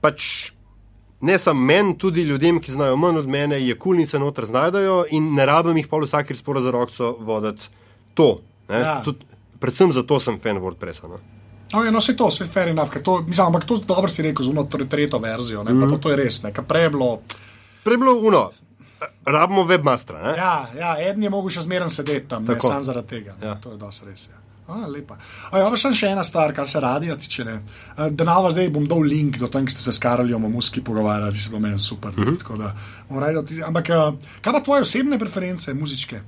Pač 0.00 0.52
ne 1.22 1.36
samo 1.38 1.60
meni, 1.60 1.98
tudi 1.98 2.24
ljudem, 2.26 2.58
ki 2.60 2.72
znajo 2.72 2.96
manj 2.96 3.20
od 3.20 3.28
mene, 3.28 3.60
je 3.60 3.76
kulni 3.78 4.06
se 4.06 4.18
noter 4.18 4.46
znajdajo 4.48 5.04
in 5.10 5.34
ne 5.36 5.46
rabim 5.46 5.76
jih 5.76 5.86
pa 5.90 6.00
vsakir 6.02 6.36
sporo 6.36 6.60
za 6.60 6.72
roko 6.74 7.12
voditi 7.20 7.68
to. 8.14 8.40
Ja. 8.68 9.02
Tud, 9.04 9.22
predvsem 9.62 9.94
zato 9.94 10.18
sem 10.20 10.40
fan 10.42 10.58
WordPressa. 10.62 11.08
No? 11.08 11.22
Okay, 11.72 11.92
no, 11.94 12.02
se 12.04 12.16
to, 12.16 12.30
se 12.30 12.44
fair 12.44 12.68
enough, 12.68 12.98
to, 13.02 13.22
mislim, 13.26 13.46
ampak 13.46 13.64
to 13.64 13.78
dobro 13.78 14.08
si 14.08 14.22
rekel, 14.22 14.44
zelo 14.44 14.64
tretjo 14.64 15.18
verzijo, 15.18 15.64
mm. 15.64 15.88
to, 15.94 15.98
to 15.98 16.12
je 16.12 16.18
res, 16.20 16.42
nekaj 16.44 16.66
prej 16.68 16.90
bilo. 16.92 17.14
Prej 17.84 17.98
bilo 17.98 18.18
uno, 18.20 18.42
rabimo 19.24 19.64
webmastra. 19.64 20.34
Ja, 20.36 20.54
ja, 20.78 20.92
eden 21.00 21.22
je 21.22 21.30
mogel 21.32 21.54
še 21.54 21.64
zmeren 21.64 21.90
sedeti 21.90 22.28
tam, 22.28 22.44
ne 22.44 22.58
samo 22.60 22.84
zaradi 22.84 23.08
tega. 23.16 23.36
Ja. 23.42 23.56
To 23.62 23.72
je 23.72 23.80
dosti 23.80 24.10
res. 24.10 24.28
Ja. 24.28 24.42
A, 24.72 24.84
lepa. 24.86 25.16
A, 25.50 25.58
ja, 25.58 25.70
pa 25.72 25.78
še 25.80 26.12
ena 26.12 26.22
stvar, 26.24 26.52
kar 26.54 26.68
se 26.70 26.80
radi 26.80 27.10
tiče. 27.18 27.56
Da 27.96 28.26
na 28.28 28.36
vas 28.44 28.54
zdaj 28.54 28.70
bom 28.74 28.84
dal 28.88 29.02
link 29.08 29.40
do 29.40 29.48
tam, 29.50 29.66
ki 29.66 29.74
ste 29.74 29.82
se 29.82 29.96
s 29.96 30.02
Karolijem 30.02 30.44
o 30.44 30.52
muski 30.52 30.84
pogovarjali, 30.84 31.40
se 31.40 31.50
bo 31.50 31.58
meni 31.60 31.78
super. 31.78 32.12
Mm 32.16 32.36
-hmm. 32.36 32.58
da, 32.58 32.74
ampak, 33.66 33.90
kaj 34.40 34.52
pa 34.52 34.60
tvoje 34.60 34.82
osebne 34.82 35.18
preference, 35.18 35.74
muzičke? 35.74 36.20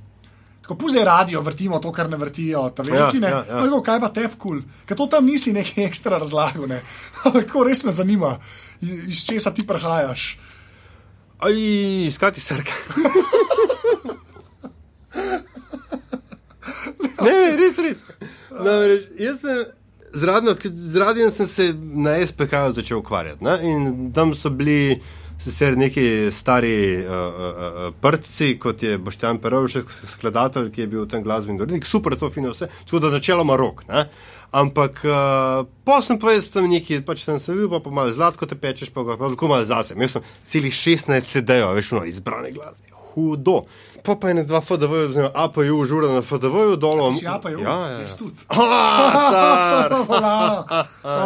Tako 0.65 0.75
puzi 0.81 0.97
radio, 1.05 1.41
vrtimo 1.45 1.77
to, 1.79 1.91
kar 1.93 2.09
ne 2.09 2.17
vrtijo, 2.17 2.69
ta 2.73 2.81
veliki 2.81 3.19
ne. 3.21 3.29
Ja, 3.29 3.45
ja, 3.49 3.65
ja. 3.65 3.81
Kaj 3.85 3.99
pa 4.01 4.09
te 4.09 4.25
kul, 4.37 4.63
ker 4.89 4.97
to 4.97 5.05
tam 5.05 5.25
nisi 5.29 5.53
neki 5.53 5.83
ekstra 5.85 6.17
razlago. 6.17 6.65
Ne? 6.65 6.81
tako 7.23 7.63
res 7.69 7.83
me 7.85 7.91
zanima, 7.93 8.39
iz 8.81 9.21
česa 9.27 9.53
ti 9.53 9.61
prihajaš. 9.67 10.39
Aj, 11.45 11.53
iskati 12.07 12.41
srke. 12.41 12.73
ne, 17.21 17.37
res, 17.61 17.77
res. 17.85 17.97
Namreč, 18.49 19.03
jaz 19.21 19.41
sem 19.45 19.65
z 20.15 20.95
radijem 20.97 21.31
se 21.31 21.73
na 21.77 22.25
SPH 22.25 22.71
začel 22.71 22.97
ukvarjati. 22.97 23.43
Ne? 23.43 23.59
In 23.63 24.11
tam 24.13 24.33
so 24.35 24.49
bili 24.49 25.01
sicer 25.39 25.77
neki 25.77 26.31
stari 26.31 26.75
uh, 27.03 27.11
uh, 27.11 27.49
uh, 27.49 27.89
prtci, 28.01 28.55
kot 28.59 28.83
je 28.83 28.97
Boštjan 28.97 29.39
Perovšek, 29.43 29.91
skladatelj, 30.15 30.71
ki 30.73 30.85
je 30.85 30.87
bil 30.87 31.03
v 31.05 31.09
tem 31.11 31.23
glasbenem 31.25 31.61
urednik, 31.61 31.85
super, 31.87 32.17
to 32.19 32.29
fino 32.33 32.53
vse, 32.53 32.69
tako 32.85 33.03
da 33.03 33.13
načeloma 33.13 33.57
rok. 33.59 33.85
Ne? 33.89 34.07
Ampak 34.55 35.01
uh, 35.03 35.65
posem 35.85 36.19
pa 36.21 36.35
jaz 36.35 36.47
tam 36.53 36.69
neki, 36.71 37.01
pač 37.05 37.25
sem 37.25 37.39
se 37.39 37.53
videl, 37.53 37.69
pa, 37.73 37.81
pa 37.83 37.93
malo 37.93 38.13
zlatko 38.13 38.47
te 38.47 38.57
pečeš, 38.59 38.93
pa 38.95 39.03
lahko 39.03 39.51
malo 39.51 39.65
zase. 39.67 39.97
Jaz 39.99 40.17
sem 40.17 40.29
celih 40.53 40.75
16 40.75 41.33
CD-jev, 41.33 41.73
veš, 41.75 41.91
no, 41.97 42.05
izbrane 42.07 42.53
glasbe. 42.55 42.93
Hudo 43.15 43.63
pa 44.05 44.15
pa 44.15 44.29
je 44.29 44.33
ne 44.33 44.43
dva 44.43 44.61
FDV, 44.61 44.93
oziroma 45.09 45.31
APU, 45.33 45.85
žura 45.85 46.11
na 46.13 46.21
FDV, 46.21 46.77
dolo. 46.77 47.13
Ja, 47.21 47.35
APU, 47.35 47.49
ja, 47.49 47.75
ja, 47.89 47.99
ja. 48.01 48.07
tudi. 48.17 48.41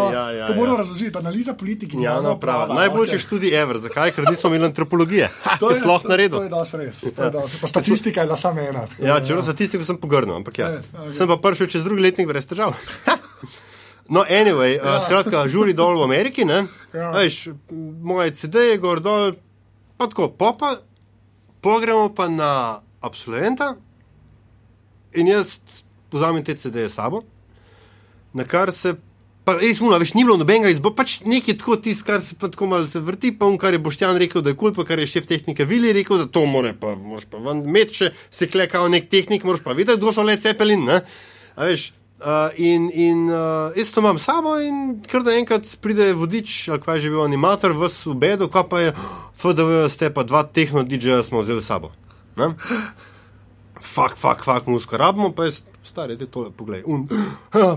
Ja, 0.10 0.32
ja, 0.32 0.48
to 0.48 0.54
moram 0.54 0.78
razložiti, 0.78 1.18
analiza 1.18 1.54
politike. 1.54 1.98
Ja, 2.02 2.22
no, 2.22 2.40
prav. 2.40 2.74
Najboljši 2.74 3.16
okay. 3.16 3.26
študij 3.26 3.62
ever, 3.62 3.78
zakaj? 3.80 4.12
Ker 4.12 4.26
nismo 4.32 4.50
imeli 4.50 4.66
antropologije. 4.66 5.30
To 5.60 5.70
je 5.70 5.80
sploh 5.80 6.06
naredil. 6.06 6.38
To 6.38 6.44
je 6.44 6.50
dosti 6.50 6.78
res. 6.78 7.04
Je 7.04 7.30
dosti. 7.32 7.58
Pa 7.62 7.68
statistika 7.68 8.22
je 8.22 8.28
bila 8.28 8.38
samo 8.38 8.62
ena. 8.62 8.84
Ja, 9.02 9.20
čeprav 9.26 9.44
statistiko 9.44 9.84
sem 9.84 9.98
pogrnil, 9.98 10.36
ampak 10.36 10.60
ja. 10.60 10.70
Okay. 10.70 11.12
Sem 11.18 11.28
pa 11.28 11.38
prišel 11.38 11.68
čez 11.68 11.84
drugi 11.84 12.04
letnik 12.04 12.28
brez 12.28 12.48
težav. 12.50 12.76
No, 14.10 14.26
anyway, 14.26 14.78
ja. 14.78 14.98
uh, 14.98 15.04
skratka, 15.06 15.46
žuri 15.48 15.74
dol 15.78 16.00
v 16.02 16.08
Ameriki, 16.10 16.46
ne? 16.46 16.64
Ja. 16.94 17.12
Veš, 17.14 17.54
moje 18.02 18.34
CD 18.34 18.74
je 18.74 18.80
gor 18.82 19.04
dol, 19.06 19.36
pa 20.02 20.10
tako, 20.10 20.32
popa, 20.34 20.80
pogremo 21.62 22.10
pa 22.16 22.30
na 22.30 22.82
absolventa 23.02 23.76
in 25.16 25.28
jaz 25.28 25.60
vzamem 26.12 26.44
te 26.44 26.56
CD-je 26.56 26.90
sabo, 26.90 27.24
na 28.34 28.46
kar 28.46 28.74
se. 28.74 28.96
Pa 29.48 29.56
res 29.58 29.80
mu, 29.82 29.90
veš, 29.90 30.12
ni 30.14 30.22
bilo 30.22 30.36
nobenega 30.38 30.70
izbora, 30.70 31.00
pač 31.00 31.24
nekaj 31.26 31.56
tako 31.58 31.80
tisto, 31.82 32.06
kar 32.06 32.22
se 32.22 32.36
tako 32.38 32.68
malo 32.70 32.86
se 32.92 33.00
vrti, 33.02 33.32
pa 33.34 33.48
on, 33.50 33.56
kar 33.58 33.74
je 33.74 33.80
Boštjan 33.82 34.20
rekel, 34.22 34.44
da 34.46 34.52
je 34.52 34.58
kul, 34.60 34.76
pa 34.76 34.84
kar 34.86 35.00
je 35.02 35.08
šef 35.10 35.26
tehnike 35.26 35.66
Vili 35.66 35.94
rekel, 35.96 36.20
da 36.22 36.28
to 36.30 36.44
more 36.46 36.76
pa, 36.78 36.92
moraš 36.94 37.26
pa 37.32 37.42
ven, 37.42 37.64
med 37.66 37.96
še 37.96 38.12
se 38.30 38.46
klekal 38.52 38.92
nek 38.94 39.08
tehnik, 39.10 39.48
moraš 39.48 39.64
pa 39.66 39.74
videti, 39.74 39.98
kdo 40.04 40.14
so 40.14 40.26
le 40.28 40.36
cepelin, 40.38 40.86
ne? 40.86 41.00
A 41.56 41.66
veš, 41.66 41.88
uh, 42.20 42.50
in, 42.58 42.90
in 42.92 43.30
uh, 43.30 43.72
jaz 43.76 43.92
to 43.92 44.02
imam 44.02 44.20
samo 44.20 44.58
in 44.60 45.02
kar 45.08 45.24
da 45.24 45.36
enkrat 45.38 45.68
pride 45.82 46.12
vodič, 46.14 46.68
ali 46.70 46.82
kaj 46.82 47.00
že 47.00 47.10
bil 47.10 47.24
animator, 47.24 47.74
v 47.78 47.90
subedu, 47.90 48.50
kaj 48.52 48.66
pa 48.70 48.82
je, 48.84 48.94
FDV 49.40 49.88
ste 49.90 50.12
pa 50.14 50.24
dva 50.24 50.44
tehno 50.44 50.84
DJ-ja 50.84 51.24
smo 51.24 51.42
vzeli 51.42 51.62
sabo. 51.64 51.92
Fak, 53.80 54.18
fak, 54.20 54.44
fak, 54.44 54.68
musko 54.68 54.98
rabimo, 55.00 55.32
pa 55.32 55.48
je 55.48 55.60
stari, 55.84 56.18
te 56.20 56.28
tole 56.28 56.52
poglej. 56.52 56.84
Un, 56.86 57.08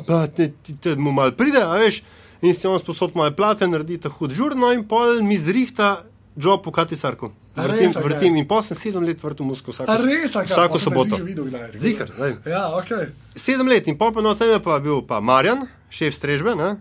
pa 0.09 0.26
te, 0.26 0.53
te, 0.62 0.74
te 0.74 0.97
mu 0.99 1.14
mal 1.14 1.34
pride, 1.38 1.62
a 1.62 1.78
veš. 1.78 2.03
in 2.43 2.55
si 2.55 2.66
on 2.66 2.78
sposod 2.78 3.14
moje 3.14 3.36
plate, 3.38 3.66
naredi 3.70 4.01
ta 4.03 4.11
hud 4.11 4.32
žurno 4.34 4.72
in 4.74 4.82
pol 4.82 5.22
mi 5.22 5.38
zrihta 5.38 6.03
job 6.34 6.66
v 6.66 6.74
Katisarku. 6.74 7.30
Vrtim, 7.57 7.90
a 7.96 8.00
vrtim 8.00 8.36
in 8.40 8.46
pol 8.48 8.62
sem 8.64 8.76
sedem 8.78 9.05
let 9.05 9.20
vrtel 9.20 9.44
musko 9.44 9.74
vsako, 9.74 9.96
res, 10.00 10.32
kaj? 10.32 10.48
vsako 10.48 10.78
soboto. 10.80 11.18
videl 11.20 11.50
kdaj, 11.50 11.74
Zihar, 11.76 12.09
zdaj. 12.16 12.36
Ja, 12.48 12.62
ok. 12.78 12.92
Sedem 13.36 13.68
let 13.68 13.88
in 13.92 13.98
pol 14.00 14.14
no, 14.24 14.32
tam 14.34 14.48
je 14.55 14.61
pa 14.64 14.78
bil 14.80 15.03
pa 15.05 15.20
Marjan, 15.20 15.66
šef 15.92 16.16
strežbe, 16.16 16.57
ne? 16.57 16.76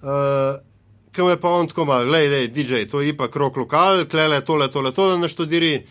Uh, 0.00 0.62
Kam 1.10 1.28
je 1.28 1.40
pa 1.40 1.50
on 1.50 1.66
tako 1.66 1.84
mal, 1.84 2.06
lej, 2.06 2.28
lej, 2.30 2.48
DJ, 2.54 2.84
to 2.86 3.00
je 3.02 3.16
pa 3.16 3.26
krok 3.26 3.56
lokal, 3.56 4.04
klele, 4.06 4.40
tole, 4.46 4.70
tole, 4.70 4.92
tole, 4.94 5.18
naštudiri, 5.18 5.82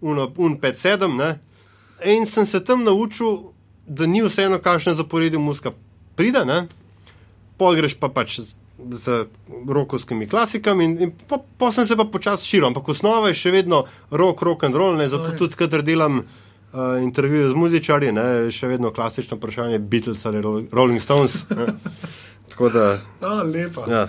uno, 0.00 0.30
un 0.40 0.56
5-7, 0.56 1.12
ne? 1.16 1.38
In 2.08 2.24
sem 2.26 2.46
se 2.46 2.64
tam 2.64 2.84
naučil, 2.84 3.52
da 3.86 4.06
ni 4.06 4.22
vseeno, 4.24 4.58
kakšne 4.58 4.94
zaporedje 4.96 5.38
muska 5.38 5.74
pride, 6.16 6.44
ne? 6.48 6.64
Pol 7.60 7.76
greš 7.76 7.98
pa 8.00 8.08
pač 8.08 8.40
z, 8.90 9.26
rokovskimi 9.68 10.26
klasikami 10.26 10.84
in, 10.84 11.00
in 11.00 11.12
pa, 11.28 11.38
pa 11.58 11.72
sem 11.72 11.86
se 11.86 11.96
pa 11.96 12.04
počasi 12.04 12.46
širil, 12.46 12.66
ampak 12.66 12.88
osnova 12.88 13.28
je 13.28 13.34
še 13.36 13.50
vedno 13.52 13.82
rock, 14.12 14.42
rock 14.42 14.64
and 14.64 14.74
roll, 14.74 14.96
ne? 14.96 15.08
Zato 15.08 15.30
Oj. 15.30 15.38
tudi, 15.38 15.54
kadar 15.54 15.82
delam 15.82 16.18
uh, 16.18 16.24
intervjuje 16.98 17.50
z 17.50 17.54
muzičarji, 17.54 18.12
ne, 18.12 18.24
še 18.50 18.68
vedno 18.68 18.90
klasično 18.90 19.36
vprašanje 19.36 19.78
Beatles 19.80 20.26
ali 20.26 20.40
Ro- 20.40 20.64
Rolling 20.72 21.00
Stones. 21.00 21.44
ne. 21.50 21.66
Tako 22.48 22.68
da, 22.68 22.86
A, 23.22 23.42
lepa. 23.44 23.86
ja. 23.88 24.06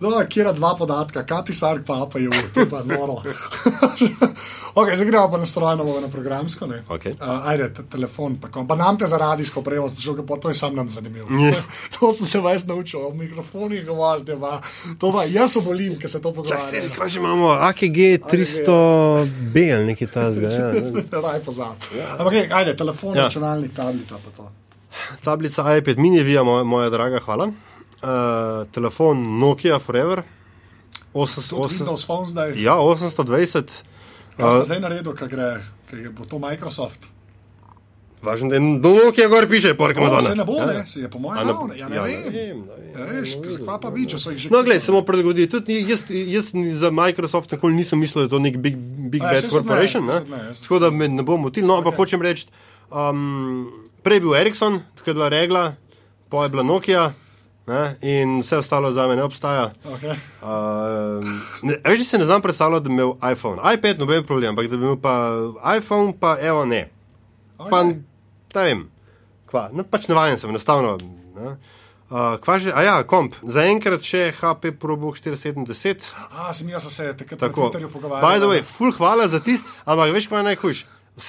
No, 0.00 0.10
kjer 0.28 0.54
dva 0.54 0.74
podatka, 0.78 1.26
Kati 1.26 1.54
Sark 1.54 1.84
pa 1.86 2.06
pa 2.12 2.18
je 2.18 2.30
to 2.54 2.60
je 2.60 2.68
pa 2.70 2.80
noro. 2.82 3.20
ok, 4.80 4.88
zdaj 4.94 5.06
gremo 5.06 5.30
pa 5.30 5.38
na 5.38 5.46
strojno, 5.46 5.84
bomo 5.84 6.00
na 6.00 6.08
programsko. 6.08 6.66
Ne? 6.66 6.82
Okej. 6.88 7.12
Uh, 7.12 7.48
ajde, 7.48 7.74
te, 7.74 7.82
telefon, 7.82 8.36
pa, 8.40 8.48
kom. 8.48 8.68
pa 8.68 8.74
nam 8.74 8.98
te 8.98 9.06
za 9.06 9.18
radijsko 9.18 9.60
opremo, 9.60 9.88
sprašujem, 9.88 10.26
pa 10.26 10.36
to 10.36 10.48
je 10.48 10.54
sam 10.54 10.74
nam 10.74 10.88
zanimivo. 10.90 11.28
Ja. 11.30 11.62
to 12.00 12.12
sem 12.12 12.26
se 12.26 12.40
veš 12.40 12.64
naučil, 12.66 13.06
o 13.06 13.12
mikrofonih 13.14 13.86
govorite, 13.86 14.36
pa 14.40 14.60
to 14.98 15.12
pa 15.12 15.24
jaz 15.24 15.56
obolim, 15.56 15.98
ker 15.98 16.10
se 16.10 16.22
to 16.22 16.32
Čak 16.32 16.62
se, 16.62 16.80
pogovarja. 16.80 16.96
kaj 16.98 17.08
že 17.08 17.18
imamo, 17.18 17.48
AKG 17.50 17.98
300B 18.24 19.74
ali 19.76 19.86
nekaj 19.86 20.08
tasga. 20.08 20.48
Ja. 20.48 20.72
Raj 21.24 21.42
pozab. 21.44 21.76
Ampak, 22.18 22.32
okay, 22.32 22.48
ajde, 22.52 22.76
telefon, 22.76 23.14
Ja. 23.14 23.20
ja. 23.20 23.24
računalnik, 23.28 23.74
tablica 23.76 24.16
pa 24.16 24.30
to. 24.36 24.50
Tablica 25.24 25.76
iPad 25.76 25.98
mini, 25.98 26.22
vija, 26.22 26.42
moja, 26.42 26.64
moja 26.64 26.90
draga, 26.90 27.20
hvala. 27.20 27.52
Uh, 28.02 28.08
telefon 28.66 29.38
Nokia 29.38 29.78
Forever. 29.78 30.22
800, 31.12 31.52
Od 31.54 31.70
800, 31.70 31.78
Windows 31.78 32.04
Phone 32.04 32.26
zdaj. 32.26 32.54
ja, 32.56 32.74
820. 32.74 33.82
Kaj 34.36 34.46
uh, 34.46 34.54
Uh, 34.54 34.64
zdaj 34.64 34.80
naredil, 34.80 35.12
kaj 35.12 35.28
gre, 35.28 35.48
kaj 35.84 36.08
bo 36.10 36.24
to 36.24 36.38
Microsoft? 36.38 37.08
važno, 38.20 38.48
da 38.48 38.54
je 38.54 38.80
do 38.80 38.90
Nokia 38.94 39.28
gor 39.28 39.48
piše, 39.48 39.74
porka 39.74 40.00
Madonna. 40.00 40.22
se 40.22 40.34
ne 40.34 40.44
bo, 40.44 40.52
Ja, 40.54 40.66
ne, 40.66 40.74
ja. 40.74 40.86
se 40.86 41.00
je 41.00 41.08
po 41.08 41.18
mojem 41.18 41.40
ne- 41.40 41.52
navne. 41.52 41.72
Ja, 41.74 41.88
ne 41.88 41.96
ja, 41.96 42.02
vem. 42.02 42.20
ne 42.22 42.30
vem, 42.30 42.58
ne 42.60 42.76
Ja, 42.92 43.06
ne 43.06 43.20
veš, 43.20 43.30
zakaj 43.48 43.80
pa 43.80 43.90
bi, 43.90 44.04
če 44.04 44.18
so 44.18 44.30
jih 44.30 44.38
že 44.38 44.48
No, 44.50 44.60
gledaj, 44.60 44.80
samo 44.80 45.00
prilagodi. 45.02 45.46
Tudi 45.46 45.80
jaz, 45.82 46.04
jaz 46.10 46.50
za 46.74 46.90
Microsoft 46.90 47.50
nikoli 47.50 47.74
nisem 47.74 47.98
mislil, 47.98 48.20
da 48.20 48.26
je 48.26 48.30
to 48.30 48.38
nek 48.38 48.56
big, 48.58 48.76
big 49.08 49.22
A, 49.22 49.24
bad 49.26 49.44
ne, 49.44 49.50
corporation. 49.50 50.04
Ne, 50.04 50.20
ne, 50.20 50.40
tudi 50.46 50.60
Tako 50.62 50.78
da 50.78 50.90
me 50.90 51.08
ne 51.08 51.22
bom 51.22 51.40
motil. 51.40 51.64
No, 51.64 51.76
ampak 51.76 51.96
hočem 51.96 52.20
reči, 52.20 52.44
um, 52.90 53.72
prej 54.02 54.16
je 54.16 54.20
bil 54.20 54.36
Ericsson, 54.36 54.80
tako 54.94 55.10
je 55.10 55.14
bila 55.14 55.28
regla, 55.30 55.64
pa 56.28 56.42
je 56.42 56.48
bila 56.50 56.62
Nokia. 56.62 57.12
Ne, 57.66 57.96
in 58.02 58.40
vse 58.40 58.56
ostalo 58.56 58.90
za 58.92 59.06
me 59.06 59.16
ne 59.16 59.22
obstaja. 59.22 59.70
Okay. 59.84 60.16
Uh, 60.42 61.24
ne, 61.62 61.76
veš, 61.84 61.98
da 61.98 62.04
se 62.04 62.18
ne 62.18 62.24
znam 62.24 62.42
predstavljati, 62.42 62.82
da 62.82 62.88
bi 62.88 62.94
imel 62.94 63.12
iPhone. 63.32 63.74
iPad, 63.74 63.98
noben 63.98 64.24
problem, 64.26 64.50
ampak 64.50 64.66
da 64.66 64.76
bi 64.76 64.82
imel 64.82 64.96
pa 64.96 65.36
iPhone, 65.76 66.14
pa 66.20 66.36
evo 66.40 66.64
ne. 66.64 66.88
Pa 67.70 67.82
ne 67.84 68.02
vem, 68.54 68.88
kva. 69.46 69.68
No, 69.72 69.84
pač 69.84 70.08
navaden 70.08 70.38
sem, 70.38 70.50
enostavno. 70.50 70.96
Ne. 71.36 71.54
Uh, 72.10 72.34
kva 72.42 72.58
že, 72.58 72.72
a 72.74 72.82
ja, 72.82 72.94
komp, 73.06 73.36
zaenkrat 73.46 74.02
še 74.02 74.32
HP 74.34 74.72
ProBook 74.74 75.20
470. 75.22 76.08
A, 76.32 76.50
sem 76.56 76.72
jaz 76.72 76.88
se 76.90 77.12
takrat 77.14 77.38
Tako, 77.38 77.70
pogovarjal. 77.92 78.24
by 78.24 78.42
the 78.42 78.50
way, 78.50 78.64
full 78.66 78.90
hvala 78.96 79.28
za 79.30 79.38
tist, 79.38 79.68
ampak 79.86 80.10
veš, 80.16 80.26
kaj 80.26 80.42
je 80.42 80.48
najhujš. 80.48 80.82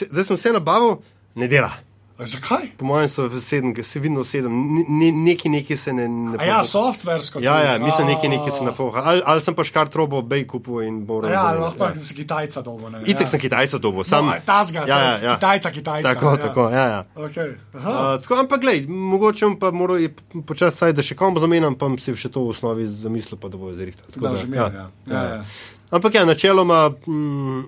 Zdaj 0.09 0.25
sem 0.25 0.39
vse 0.39 0.57
nabavil, 0.57 0.97
ne 1.37 1.51
dela. 1.51 1.75
A 2.21 2.25
Zakaj? 2.25 2.67
Po 2.77 2.85
mojem 2.85 3.09
so 3.09 3.25
v 3.25 3.39
sedem, 3.41 3.71
ker 3.73 3.81
se 3.81 3.97
vidno 3.97 4.21
sedem, 4.21 4.53
ne, 4.85 5.07
neki 5.09 5.49
neki 5.49 5.73
se 5.77 5.89
ne. 5.93 6.05
ne 6.05 6.37
A 6.37 6.45
ja, 6.45 6.59
softversko. 6.63 7.41
Ja, 7.41 7.55
ja, 7.65 7.79
mislim, 7.81 8.07
neki 8.13 8.29
neki 8.29 8.51
se 8.53 8.61
napoha. 8.61 9.01
Ali, 9.01 9.21
ali 9.25 9.41
sem 9.41 9.55
pa 9.57 9.65
škart 9.65 9.95
robo, 9.97 10.21
bej 10.21 10.45
kupil 10.45 10.83
in 10.85 10.99
bo 11.05 11.17
a 11.25 11.31
Ja, 11.31 11.41
ali 11.49 11.63
lahko 11.63 11.79
pa 11.81 11.95
si 11.97 12.13
Kitajca 12.13 12.61
dolgo. 12.61 12.89
ne, 12.93 13.01
Itek 13.01 13.25
ja. 13.25 13.31
sem 13.33 13.39
Kitajca 13.41 13.79
dobo, 13.81 14.03
sam. 14.05 14.29
No, 14.29 14.35
tazga, 14.45 14.85
ja, 14.85 14.99
ja, 14.99 15.15
ja. 15.17 15.33
Kitajca, 15.39 15.71
Kitajca. 15.71 16.13
Tako, 16.13 16.29
ja. 16.29 16.37
tako, 16.37 16.65
ja, 16.69 16.85
ja. 16.85 17.01
Okay. 17.15 17.55
Aha. 17.73 17.89
Uh, 17.89 18.21
tako, 18.21 18.37
ampak, 18.45 18.61
glej, 18.61 18.85
mogoče 18.87 19.49
pa 19.59 19.71
moral 19.73 19.97
je 19.97 20.13
počasi 20.45 20.77
saj, 20.77 20.93
da 20.93 21.01
še 21.01 21.17
kom 21.17 21.39
zamenjam, 21.41 21.73
pa 21.73 21.89
si 21.97 22.13
še 22.13 22.29
to 22.29 22.45
v 22.45 22.53
osnovi 22.53 22.85
zamislil, 22.85 23.41
pa 23.41 23.49
da 23.49 23.57
bo 23.57 23.73
zrihtal. 23.73 24.13
Tako 24.13 24.27
Da, 24.27 24.35
že 24.37 24.45
imel, 24.45 24.69
ja. 24.69 24.85
Ja, 25.09 25.23
ja. 25.25 25.41
Ampak 25.89 26.21
ja, 26.21 26.25
načeloma 26.29 26.93
mm, 26.93 27.65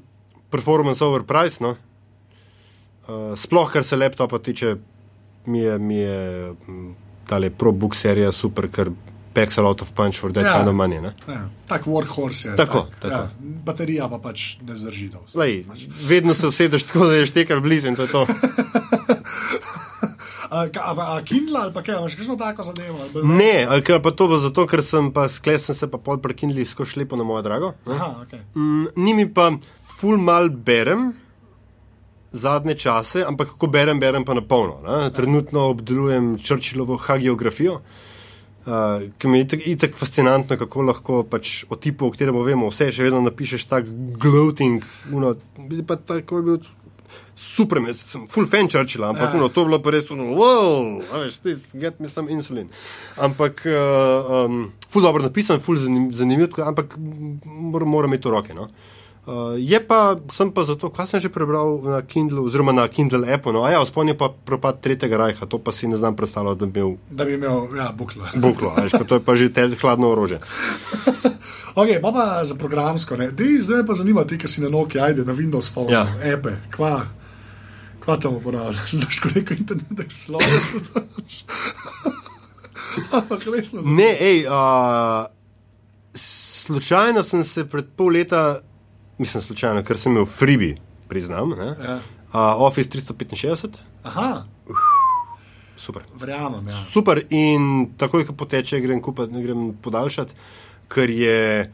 performance 0.53 1.01
over 1.01 1.25
price, 1.25 1.57
no. 1.57 1.73
Uh, 3.03 3.33
sploh, 3.35 3.67
kar 3.71 3.83
se 3.83 3.97
laptopa 3.97 4.39
tiče, 4.39 4.75
mi 5.45 5.59
je, 5.59 5.79
mi 5.79 5.95
je 5.97 6.53
mm, 6.67 6.93
tale 7.27 7.49
ProBook 7.49 7.95
serija 7.95 8.31
super, 8.31 8.69
ker 8.71 8.91
packs 9.33 9.57
a 9.57 9.61
lot 9.61 9.81
of 9.81 9.89
punch 9.91 10.19
for 10.21 10.31
that 10.31 10.45
Ja. 10.45 10.57
kind 10.57 10.69
of 10.69 10.75
money. 10.75 11.01
Ne? 11.01 11.13
Ja, 11.27 11.49
tak 11.67 11.85
workhorse 11.85 12.49
je. 12.51 12.55
Tako, 12.55 12.85
tak, 12.91 12.99
tako. 13.01 13.15
Ja, 13.15 13.29
baterija 13.65 14.07
pa 14.09 14.19
pač 14.19 14.57
ne 14.61 14.75
zdrži 14.77 15.09
dosti. 15.09 15.37
Lej, 15.37 15.65
vedno 16.07 16.33
se 16.33 16.47
usedeš 16.47 16.83
tako, 16.83 17.05
da 17.05 17.15
je 17.15 17.25
štekar 17.25 17.59
blizu 17.59 17.87
in 17.87 17.95
to 17.95 18.01
je 18.07 18.11
to. 18.11 18.25
A, 20.53 20.67
a, 20.69 21.17
a 21.17 21.21
Kindle 21.25 21.59
ali 21.59 21.73
pa 21.73 21.81
kaj, 21.81 21.95
imaš 21.97 22.15
kakšno 22.15 22.35
tako 22.37 22.63
zadevo? 22.63 23.07
Ne, 23.25 23.65
ali 23.69 23.81
ker 23.81 23.97
pa 24.01 24.11
to 24.11 24.27
bo 24.29 24.37
zato, 24.37 24.67
ker 24.69 24.83
sem 24.85 25.07
pa 25.09 25.25
sklesen 25.25 25.73
se 25.73 25.87
pa 25.89 25.97
pol 25.97 26.19
prekinili 26.21 26.61
skozi 26.65 26.99
lepo 26.99 27.17
na 27.17 27.23
mojo 27.25 27.41
drago. 27.41 27.71
Aha, 27.89 28.09
okay. 28.21 28.43
Mm, 28.53 28.85
Ni 28.95 29.13
mi 29.13 29.25
pa 29.33 29.47
ful 29.97 30.17
mal 30.21 30.49
berem 30.49 31.07
zadnje 32.33 32.75
čase, 32.75 33.23
ampak 33.27 33.53
kako 33.53 33.67
berem, 33.67 33.99
berem 33.99 34.25
pa 34.25 34.33
na 34.33 34.41
polno. 34.41 34.81
Trenutno 35.15 35.69
obdelujem 35.69 36.37
Churchillovo 36.41 36.97
hagiografijo, 36.97 37.73
uh, 38.65 39.03
ki 39.17 39.27
mi 39.27 39.37
je 39.37 39.43
itak, 39.45 39.67
itak 39.67 39.97
fascinantno, 39.97 40.57
kako 40.57 40.81
lahko 40.81 41.23
pač 41.23 41.63
o 41.69 41.75
tipu, 41.75 42.07
o 42.07 42.11
katerem 42.11 42.41
vemo, 42.45 42.71
vse 42.73 42.89
še 42.91 43.05
vedno 43.05 43.21
napišeš 43.21 43.67
tak 43.69 43.91
gloating, 44.17 44.81
uno, 45.13 45.35
pa 45.87 45.95
tako 45.95 46.41
je 46.41 46.47
bil. 46.49 46.63
Super, 47.37 47.79
jaz 47.89 48.01
sem 48.05 48.27
full 48.29 48.45
fan 48.45 48.67
Churchilla, 48.69 49.09
ampak 49.09 49.33
Ja. 49.33 49.39
no, 49.39 49.49
to 49.49 49.61
je 49.61 49.65
bilo 49.65 49.79
pa 49.81 49.89
res, 49.93 50.09
no, 50.09 50.33
wow, 50.37 51.01
veš, 51.01 51.39
this, 51.41 51.61
get 51.73 51.99
me 51.99 52.07
some 52.07 52.29
insulin. 52.29 52.69
Ampak, 53.17 53.65
uh, 53.65 54.45
um, 54.45 54.71
full 54.89 55.01
dobro 55.01 55.21
napisan, 55.25 55.59
full 55.59 55.77
zanim, 55.81 56.11
zanimiv, 56.13 56.53
ampak 56.61 56.97
moram, 57.45 57.89
moram 57.89 58.13
imeti 58.13 58.29
v 58.29 58.31
roke. 58.31 58.53
No. 58.53 58.69
Uh, 59.23 59.55
je 59.55 59.79
pa, 59.79 60.19
sem 60.27 60.51
pa 60.51 60.63
zato, 60.63 60.89
kaj 60.89 61.07
sem 61.07 61.19
že 61.19 61.29
prebral 61.31 61.79
na 61.79 62.01
Kindlu, 62.01 62.43
oziroma 62.43 62.71
na 62.71 62.83
Kindle 62.87 63.23
appu, 63.25 63.51
no, 63.51 63.63
a 63.63 63.71
ja, 63.71 63.79
spomnim 63.79 64.17
pa 64.19 64.27
propad 64.29 64.81
Tretjega 64.81 65.15
rajha, 65.17 65.47
to 65.47 65.55
pa 65.57 65.71
si 65.71 65.87
ne 65.87 65.95
znam 65.95 66.11
predstavljati, 66.11 66.59
da 66.59 66.65
bi 66.65 66.79
imel 66.79 66.95
Da 67.09 67.23
bi 67.23 67.33
imel, 67.33 67.71
ja, 67.71 67.93
buklo. 67.95 68.27
buklo, 68.45 68.73
a 68.75 68.83
veš, 68.83 68.91
ko 68.91 69.03
to 69.05 69.15
je 69.15 69.23
pa 69.23 69.35
že 69.35 69.47
tel, 69.49 69.71
hladno 69.75 70.11
orože. 70.11 70.39
Ok, 71.73 71.89
pa 72.01 72.11
pa 72.11 72.45
za 72.45 72.53
programsko. 72.53 73.17
ne. 73.17 73.31
Dej, 73.31 73.61
zdaj 73.61 73.81
me 73.81 73.85
pa 73.87 73.93
zanima, 73.95 74.21
ti, 74.27 74.37
ki 74.37 74.45
si 74.45 74.61
na 74.61 74.69
Nokia, 74.69 75.05
ajde 75.05 75.25
na 75.25 75.33
Windows 75.33 75.71
Phone, 75.73 75.89
Ja. 75.89 76.03
epe, 76.21 76.59
kva, 76.69 77.07
kva 77.97 78.17
tam 78.17 78.35
uporabljaš, 78.35 78.91
znaš, 78.99 79.17
ko 79.19 79.31
rekel 79.33 79.57
Internet 79.57 79.99
Explorer. 79.99 80.61
Ampak 83.11 83.41
resno. 83.47 83.81
Ne, 83.81 84.11
hej, 84.13 84.45
uh, 84.45 85.25
slučajno 86.13 87.23
sem 87.23 87.41
se 87.43 87.65
pred 87.65 87.85
pol 87.97 88.13
leta, 88.13 88.61
mislim, 89.17 89.43
slučajno, 89.43 89.83
ker 89.83 89.97
sem 89.97 90.11
imel 90.11 90.25
freebie, 90.25 90.77
priznam, 91.07 91.49
ne, 91.49 91.75
Ja. 91.79 91.95
uh, 91.95 92.61
Office 92.61 92.89
365, 92.89 93.79
Aha, 94.03 94.45
super. 95.77 96.01
verjamem, 96.15 96.67
ja. 96.67 96.73
Super, 96.91 97.23
in 97.29 97.93
takoj, 97.97 98.25
ko 98.25 98.33
poteče, 98.33 98.79
grem 98.79 99.01
kupiti, 99.01 99.33
ne 99.33 99.41
grem 99.41 99.73
podaljšati, 99.75 100.33
ker 100.87 101.09
je 101.09 101.71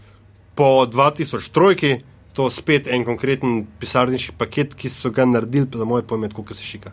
po 0.56 0.86
2003 0.86 2.00
to 2.34 2.50
spet 2.50 2.88
en 2.88 3.06
konkreten 3.06 3.68
pisarniški 3.80 4.36
paket, 4.38 4.76
ki 4.76 4.90
so 4.90 5.10
ga 5.10 5.26
naredili, 5.26 5.68
za 5.74 5.86
moje 5.86 6.04
pojme, 6.04 6.30
kot 6.30 6.54
se 6.54 6.64
šika. 6.64 6.92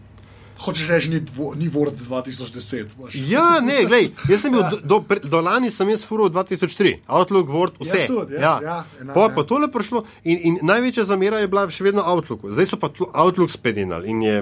Hočeš 0.56 0.88
reči, 0.88 1.08
ni, 1.08 1.20
dvo, 1.20 1.54
ni 1.54 1.68
Word 1.68 1.94
2010. 1.98 2.96
Boš. 2.96 3.14
Ja, 3.22 3.60
ne, 3.60 3.84
glej, 3.84 4.10
jaz 4.24 4.40
sem 4.40 4.50
bil 4.50 4.62
do, 4.64 4.78
do, 4.82 4.98
pre- 5.02 5.20
do 5.20 5.40
lani, 5.40 5.70
sem 5.70 5.88
jaz 5.88 6.02
furo 6.02 6.28
2003, 6.28 7.04
Outlook, 7.06 7.48
Word, 7.48 7.76
vse. 7.76 7.98
Jaz 7.98 8.06
tudi, 8.06 8.34
jaz, 8.34 8.42
ja. 8.42 8.54
ja, 8.64 8.76
enako, 8.98 9.14
Pa, 9.14 9.20
ja. 9.22 9.34
pa 9.34 9.42
tole 9.44 9.68
prišlo 9.68 10.00
in, 10.24 10.38
in 10.40 10.58
največja 10.62 11.04
zamera 11.04 11.38
je 11.38 11.48
bila 11.48 11.66
še 11.68 11.84
vedno 11.84 12.00
Outlook. 12.02 12.48
Zdaj 12.48 12.66
so 12.66 12.76
pa 12.76 12.88
tlo- 12.88 13.12
Outlook 13.14 13.50
spedinali 13.50 14.08
in 14.08 14.22
je, 14.22 14.36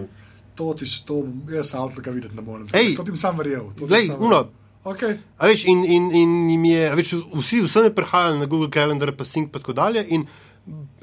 To 0.54 0.70
ti 0.72 0.86
še, 0.86 1.02
to 1.02 1.16
jaz 1.50 1.74
Outlooka 1.74 2.12
videti 2.12 2.36
ne 2.36 2.42
morem. 2.42 2.68
Ej, 2.70 2.94
to 2.94 3.02
ti 3.02 3.16
sam 3.16 3.34
verjel. 3.34 3.72
glej, 3.76 4.12
uno. 4.14 4.44
Okay. 4.84 5.16
A 5.34 5.48
veš, 5.48 5.64
in, 5.64 5.82
in, 5.82 6.10
in 6.12 6.30
jim 6.50 6.64
je, 6.64 6.82
a 6.84 6.94
veš, 6.94 7.14
vsi, 7.34 7.62
vsem 7.62 7.84
je 7.84 7.92
prihajali 7.92 8.38
na 8.38 8.46
Google 8.46 8.70
Calendar, 8.70 9.10
pa 9.10 9.24
Sync 9.24 9.48
in 9.48 9.50
tako 9.50 9.72
dalje. 9.72 10.04
In 10.08 10.28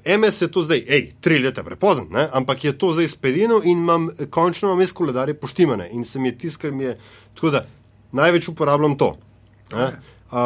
MS 0.05 0.41
je 0.41 0.51
to 0.51 0.63
zdaj, 0.63 0.85
hej, 0.87 1.11
tri 1.21 1.39
leta 1.39 1.63
prepozno, 1.63 2.07
ne? 2.11 2.27
ampak 2.33 2.63
je 2.63 2.77
to 2.77 2.91
zdaj 2.91 3.07
spedeno 3.07 3.61
in 3.63 3.77
imam, 3.77 4.09
končno 4.29 4.69
imam 4.69 4.81
jaz 4.81 4.91
koledarje 4.91 5.33
poštimane 5.33 5.89
in 5.91 6.05
se 6.05 6.19
mi 6.19 6.27
je 6.29 6.37
tisto, 6.37 6.61
kar 6.61 6.71
mi 6.71 6.83
je, 6.83 6.97
tako 7.35 7.49
da 7.49 7.65
največ 8.11 8.47
uporabljam 8.47 8.97
to. 8.97 9.17
ne. 9.73 9.91
Uh, 10.31 10.37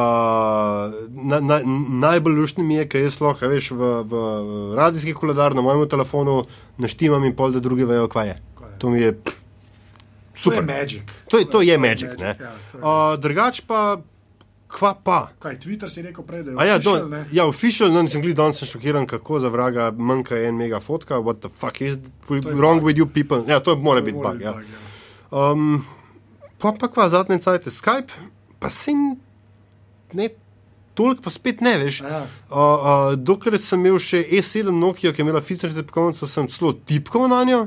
na, 1.10 1.40
na, 1.40 1.60
najbolj 1.90 2.34
lušni 2.34 2.64
mi 2.64 2.76
je, 2.76 2.88
ker 2.90 3.04
jaz 3.04 3.20
lahko 3.22 3.46
veš 3.48 3.68
v, 3.72 3.90
v 4.10 4.22
radijski 4.76 5.14
koledar 5.14 5.54
na 5.54 5.62
mojem 5.62 5.86
telefonu 5.90 6.40
naštimam 6.82 7.24
in 7.26 7.36
pol, 7.38 7.54
da 7.54 7.62
drugi 7.62 7.86
vejo, 7.86 8.08
kaj 8.10 8.28
je. 8.28 8.38
Kaj 8.58 8.72
je. 8.72 8.80
To 8.82 8.90
mi 8.90 9.02
je 9.02 9.12
pff, 9.14 9.38
super. 10.34 10.58
To 10.58 10.62
je 10.62 10.78
magic. 10.78 11.14
To 11.30 11.38
je, 11.38 11.46
to 11.46 11.62
je 11.62 11.78
magic, 11.78 12.10
magic. 12.18 12.42
ja, 12.42 12.56
Uh, 12.74 13.14
drugač 13.22 13.62
pa, 13.62 14.02
kva 14.68 14.94
pa. 15.04 15.20
Kaj, 15.40 15.60
Twitter 15.60 15.92
si 15.92 16.02
rekel 16.02 16.24
prej, 16.26 16.44
da 16.44 16.64
je 16.64 16.70
ja, 16.70 16.78
official, 16.78 17.10
ne? 17.10 17.26
ja, 17.32 17.46
official, 17.48 17.92
no, 17.94 18.04
nisem 18.04 18.22
gledal, 18.22 18.46
danes 18.46 18.60
sem 18.60 18.70
šokiran, 18.70 19.08
kako 19.08 19.40
za 19.40 19.52
vraga 19.54 19.92
manjka 19.92 20.40
en 20.48 20.58
mega 20.58 20.80
fotka. 20.80 21.20
What 21.22 21.40
the 21.46 21.50
fuck 21.50 21.82
is 21.82 21.98
je 22.30 22.42
wrong 22.54 22.82
bug. 22.82 22.88
with 22.88 22.98
you 22.98 23.06
people? 23.06 23.44
Ja, 23.48 23.60
to 23.60 23.76
mora 23.76 24.02
biti 24.02 24.18
mora 24.18 24.30
bug. 24.30 24.38
biti 24.38 24.50
Ja. 24.50 24.54
bug, 24.54 24.64
ja. 24.64 25.52
Um, 25.52 25.86
pa 26.58 26.74
pa 26.80 26.88
kva 26.88 27.10
zadnje 27.10 27.40
cajt, 27.40 27.68
Skype, 27.72 28.14
pa 28.60 28.70
se 28.70 28.92
ne 30.14 30.30
toliko, 30.94 31.22
pa 31.22 31.30
spet 31.30 31.62
ne 31.62 31.78
veš. 31.78 32.02
Ja. 32.02 32.28
Uh, 32.50 32.58
uh, 32.58 33.14
dokler 33.20 33.60
sem 33.62 33.80
imel 33.80 34.00
še 34.00 34.24
E7 34.24 34.72
Nokia, 34.72 35.12
ki 35.14 35.22
je 35.22 35.26
imela 35.28 35.42
fizično 35.44 35.76
tipkovnico, 35.76 36.28
sem 36.28 36.48
celo 36.52 36.74
tipkal 36.74 37.28
na 37.32 37.44
njo. 37.44 37.66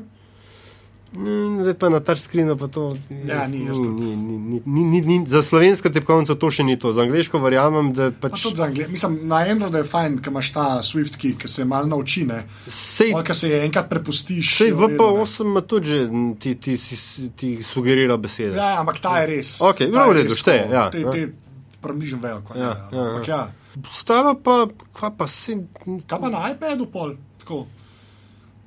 Mm, 1.11 1.63
Zdaj 1.63 1.75
pa 1.75 1.89
na 1.89 2.01
touchscreenu 2.01 2.53
pa 2.55 2.69
to. 2.69 2.93
Ja, 3.25 3.47
ni, 3.47 3.59
ni, 3.59 3.89
ni, 4.15 4.61
ni, 4.61 4.83
ni, 4.85 5.01
ni, 5.01 5.17
za 5.25 5.41
slovensko 5.41 5.89
tipkovnico 5.89 6.35
to 6.35 6.51
še 6.51 6.61
ni 6.63 6.77
to, 6.77 6.93
za 6.93 7.01
angliško 7.01 7.39
verjamem, 7.39 7.93
da 7.93 8.11
Pa 8.11 8.29
pač. 8.29 8.43
tudi 8.43 8.57
za 8.57 8.65
angliško. 8.65 8.93
Mislim, 8.93 9.19
na 9.25 9.37
Androidu 9.47 9.79
je 9.79 9.85
fajn, 9.87 10.19
ker 10.19 10.31
imaš 10.31 10.53
ta 10.53 10.67
Swift 10.83 11.17
key, 11.17 11.33
ki 11.33 11.49
se 11.49 11.65
malo 11.65 11.87
nauči. 11.87 12.25
ne. 12.25 12.43
Sej, 12.69 13.15
Ko 13.19 13.35
se 13.35 13.49
je 13.49 13.63
enkrat 13.63 13.89
prepustiš. 13.89 14.53
sej 14.55 14.67
je 14.67 14.75
v 14.75 14.81
redu, 14.83 14.93
ne. 14.93 14.99
VP8 14.99 15.43
ima 15.43 15.61
tudi 15.63 15.87
že 15.87 15.99
ti, 16.39 16.55
ti, 16.57 16.77
ti, 16.77 16.97
ti 17.31 17.63
sugerira 17.65 18.17
besede. 18.19 18.53
Ja, 18.55 18.71
ja, 18.71 18.81
ampak 18.81 19.01
ta 19.01 19.17
je 19.19 19.27
res. 19.29 19.57
Okej, 19.63 19.89
ta 19.89 20.05
v 20.05 20.09
je 20.09 20.15
redu, 20.15 20.29
res 20.29 20.39
šteje, 20.39 20.65
ja, 20.71 20.85
Te, 20.91 21.01
ja. 21.01 21.11
te 21.11 21.33
približno 21.81 22.19
vejo, 22.19 22.43
kaj 22.43 22.55
Ja, 22.55 22.63
je. 22.63 22.69
ja, 22.69 22.77
ja. 22.93 23.09
Ampak 23.09 23.29
ja. 23.29 23.41
Stalo 23.89 24.35
pa, 24.37 24.67
kva 24.93 25.09
pa 25.11 25.25
si. 25.25 25.57
Kaj 26.05 26.19
pa 26.19 26.29
na 26.29 26.51
iPadu 26.51 26.85
pol? 26.87 27.17
Tako. 27.39 27.65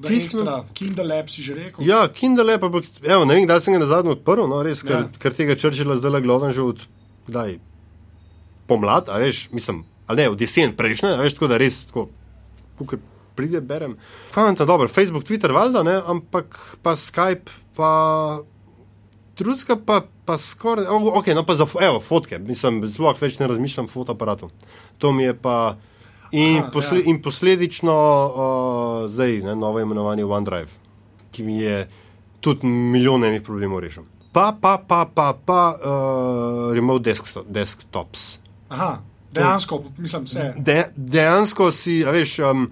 Smo- 0.02 0.66
Kindle 0.74 1.20
app 1.20 1.30
si 1.30 1.41
že 1.43 1.54
rekel. 1.54 1.86
Ja, 1.86 2.08
Kindle 2.08 2.58
pa, 2.60 2.66
ampak, 2.68 2.84
evo, 3.04 3.26
ne 3.26 3.36
vem, 3.36 3.45
kdaj 3.45 3.62
sem 3.62 3.74
ga 3.74 3.80
na 3.80 3.86
zadnje 3.86 4.12
odprl, 4.12 4.47
no, 4.47 4.64
res, 4.64 4.82
ker, 4.82 4.91
Ja. 4.91 5.10
ker 5.20 5.34
tega 5.34 5.56
črčila 5.56 5.97
zdaj 5.97 6.22
gledam 6.22 6.52
že 6.52 6.62
od, 6.62 6.80
kdaj, 7.28 7.60
pomlad, 8.68 9.10
a 9.10 9.18
veš, 9.18 9.49
mislim, 9.52 9.84
ali 10.08 10.18
ne, 10.24 10.30
od 10.30 10.41
jesen 10.41 10.76
prejšnje, 10.76 11.14
a 11.14 11.22
veš, 11.22 11.34
tako 11.34 11.47
da 11.47 11.58
res, 11.58 11.86
tako, 11.86 12.10
kukor 12.78 12.99
pride, 13.36 13.62
berem. 13.62 13.97
Fajn, 14.32 14.56
ta 14.56 14.66
dobro, 14.66 14.88
Facebook, 14.88 15.24
Twitter, 15.24 15.52
valjda, 15.52 15.84
ne, 15.84 16.02
ampak 16.06 16.78
pa 16.84 16.95
Skype, 16.95 17.52
pa 17.76 17.91
drugega 19.38 19.76
pa, 19.86 20.02
pa 20.26 20.38
skoraj, 20.38 20.86
oh, 20.86 21.18
ok, 21.18 21.28
no 21.28 21.45
pa 21.45 21.56
za, 21.56 21.66
evo, 21.82 21.99
fotke, 21.99 22.39
mislim, 22.39 22.84
zelo 22.88 23.16
več 23.22 23.39
ne 23.39 23.47
razmišljam 23.47 23.86
o 23.86 23.89
fotoaparatu. 23.89 24.49
To 24.97 25.12
mi 25.12 25.24
je 25.24 25.34
pa. 25.34 25.78
In, 26.32 26.58
Aha, 26.58 26.70
posle, 26.72 27.00
ja. 27.00 27.10
in 27.12 27.22
posledično 27.22 27.94
uh, 27.94 29.12
zdaj 29.12 29.42
ne, 29.44 29.56
novo 29.56 29.80
imenovanje 29.80 30.26
OneDrive, 30.26 30.72
ki 31.32 31.44
mi 31.44 31.58
je 31.60 31.88
tudi 32.40 32.68
milijone 32.68 33.28
enih 33.28 33.42
problemov 33.44 33.82
rešil. 33.84 34.06
Pa, 34.32 34.54
pa, 34.62 34.78
pa, 34.88 35.06
pa, 35.16 35.34
pa 35.46 35.62
uh, 35.76 36.70
remote 36.74 37.04
desktop, 37.04 37.50
desktops. 37.52 38.38
Aha, 38.70 39.02
dejansko, 39.32 39.84
mislim, 39.98 40.24
vse. 40.24 40.54
De, 40.58 40.78
dejansko 40.96 41.68
si, 41.76 42.00
a 42.08 42.14
veš, 42.16 42.38
um, 42.48 42.70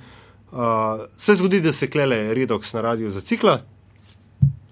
uh, 0.51 1.03
se 1.20 1.36
zgodi, 1.36 1.60
da 1.62 1.76
se 1.76 1.89
klele 1.91 2.34
redoks 2.34 2.72
na 2.74 2.82
radiju 2.82 3.12
zacikla, 3.12 3.57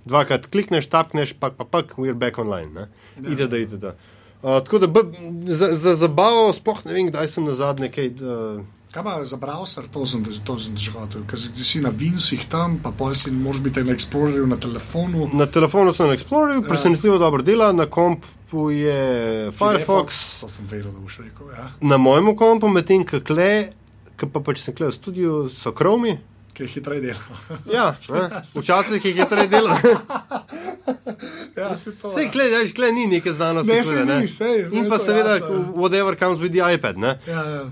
dvakrat 0.08 0.48
klikneš, 0.48 0.88
tapneš, 0.88 1.36
pa 1.36 1.52
pa 1.52 1.68
pa, 1.68 1.84
we're 2.00 2.16
back 2.16 2.40
online. 2.40 2.72
Ne? 2.72 2.88
Ide, 3.32 3.48
da 3.52 3.58
ide. 3.58 3.78
Da. 3.78 3.96
Uh, 4.42 4.64
tako 4.64 4.80
da 4.80 4.88
b, 4.88 5.04
za, 5.44 5.74
za 5.76 5.96
zabavo, 5.96 6.54
sploh 6.54 6.86
ne 6.86 6.96
vem, 6.96 7.12
kdaj 7.12 7.28
sem 7.36 7.44
na 7.44 7.60
zadnje 7.60 7.92
kaj. 7.92 8.12
Uh, 8.24 8.64
Kaj 8.88 9.04
pa 9.04 9.26
za 9.26 9.38
browser, 9.38 9.84
to 9.88 10.06
sem, 10.06 10.24
to 10.44 10.60
sem 10.60 10.78
že 10.78 10.92
hotel, 10.92 11.22
ker 11.28 11.38
si- 11.38 11.82
na 11.82 11.90
Vinsih 11.90 12.46
tam, 12.46 12.80
pa 12.80 12.92
pol 12.92 13.14
si 13.14 13.32
moraš 13.32 13.60
biti 13.60 13.84
na 13.84 13.92
Explorerju 13.92 14.48
na 14.48 14.56
telefonu. 14.56 15.30
Na 15.34 15.46
telefonu 15.46 15.94
sem 15.94 16.08
na 16.08 16.14
Explorerju, 16.14 16.64
presenetljivo 16.64 17.18
dobro 17.18 17.44
dela, 17.44 17.72
na 17.72 17.86
kompu 17.86 18.72
je 18.72 19.52
Firefox, 19.52 20.40
To 20.40 20.50
sem 20.50 20.66
vedel, 20.66 20.92
da 20.92 21.00
boš 21.00 21.18
rekel. 21.18 21.48
Ja. 21.52 21.72
na 21.82 21.98
mojem 21.98 22.36
kompu, 22.36 22.68
medtem 22.68 23.04
ko 23.04 23.20
kle, 23.20 23.70
ki 24.18 24.26
pa 24.26 24.40
pač 24.40 24.60
sem 24.60 24.74
kle 24.74 24.88
v 24.88 24.94
studiu, 24.94 25.50
so 25.50 25.72
Chromi. 25.72 26.18
Ki 26.58 26.64
je 26.64 26.70
hitreje 26.70 27.02
delal. 27.02 27.36
Ja, 27.70 27.84
ne, 28.10 28.22
včasih 28.56 29.06
je 29.08 29.26
treba 29.26 29.46
delati. 29.48 29.88
ja, 31.58 31.78
se 31.78 31.92
to. 31.94 32.12
Sej, 32.12 32.32
kle, 32.32 32.44
veš, 32.50 32.74
kle 32.74 32.92
ni 32.92 33.08
neke 33.08 33.30
znanosti. 33.32 33.72
Ne, 33.96 34.06
ne. 34.06 34.20
ni, 34.20 34.28
sej, 34.28 34.64
In 34.72 34.84
ne, 34.84 34.90
pa 34.90 34.98
seveda, 34.98 35.36
jasno, 35.36 35.54
ja. 35.54 35.66
whatever 35.76 36.16
comes 36.16 36.40
with 36.40 36.52
the 36.52 36.74
iPad. 36.74 36.98
Ne. 36.98 37.20
Ja, 37.28 37.44
ja. 37.46 37.62
Uh, 37.64 37.70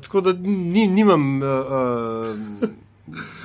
tako 0.00 0.20
da 0.20 0.32
ni, 0.40 0.86
nimam. 0.88 1.28
Uh, 1.38 1.48
uh, 2.62 2.68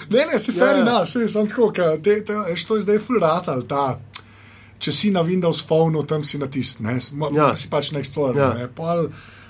Ne, 0.09 0.23
ne, 0.25 0.39
si 0.39 0.51
fair 0.51 0.75
Ja. 0.75 0.81
enough, 0.81 1.05
se 1.07 1.27
sem 1.29 1.47
tako, 1.47 1.67
ker 1.71 1.99
te- 2.01 2.23
te- 2.25 2.33
veš, 2.47 2.63
to 2.65 2.75
je 2.75 2.81
zdaj 2.81 2.97
fluoratal, 2.99 3.61
ta. 3.63 3.99
Če 4.79 4.91
si 4.91 5.11
na 5.11 5.21
Windows 5.21 5.59
Phone, 5.61 6.01
tam 6.07 6.23
si 6.23 6.37
natisneš, 6.37 7.11
ja. 7.11 7.29
Ja. 7.35 7.49
si 7.55 7.69
pač 7.69 7.91
na 7.91 7.99
Explorerju. 7.99 8.41
Ja. 8.41 8.55
Ja. 8.59 8.67
Pol 8.75 9.09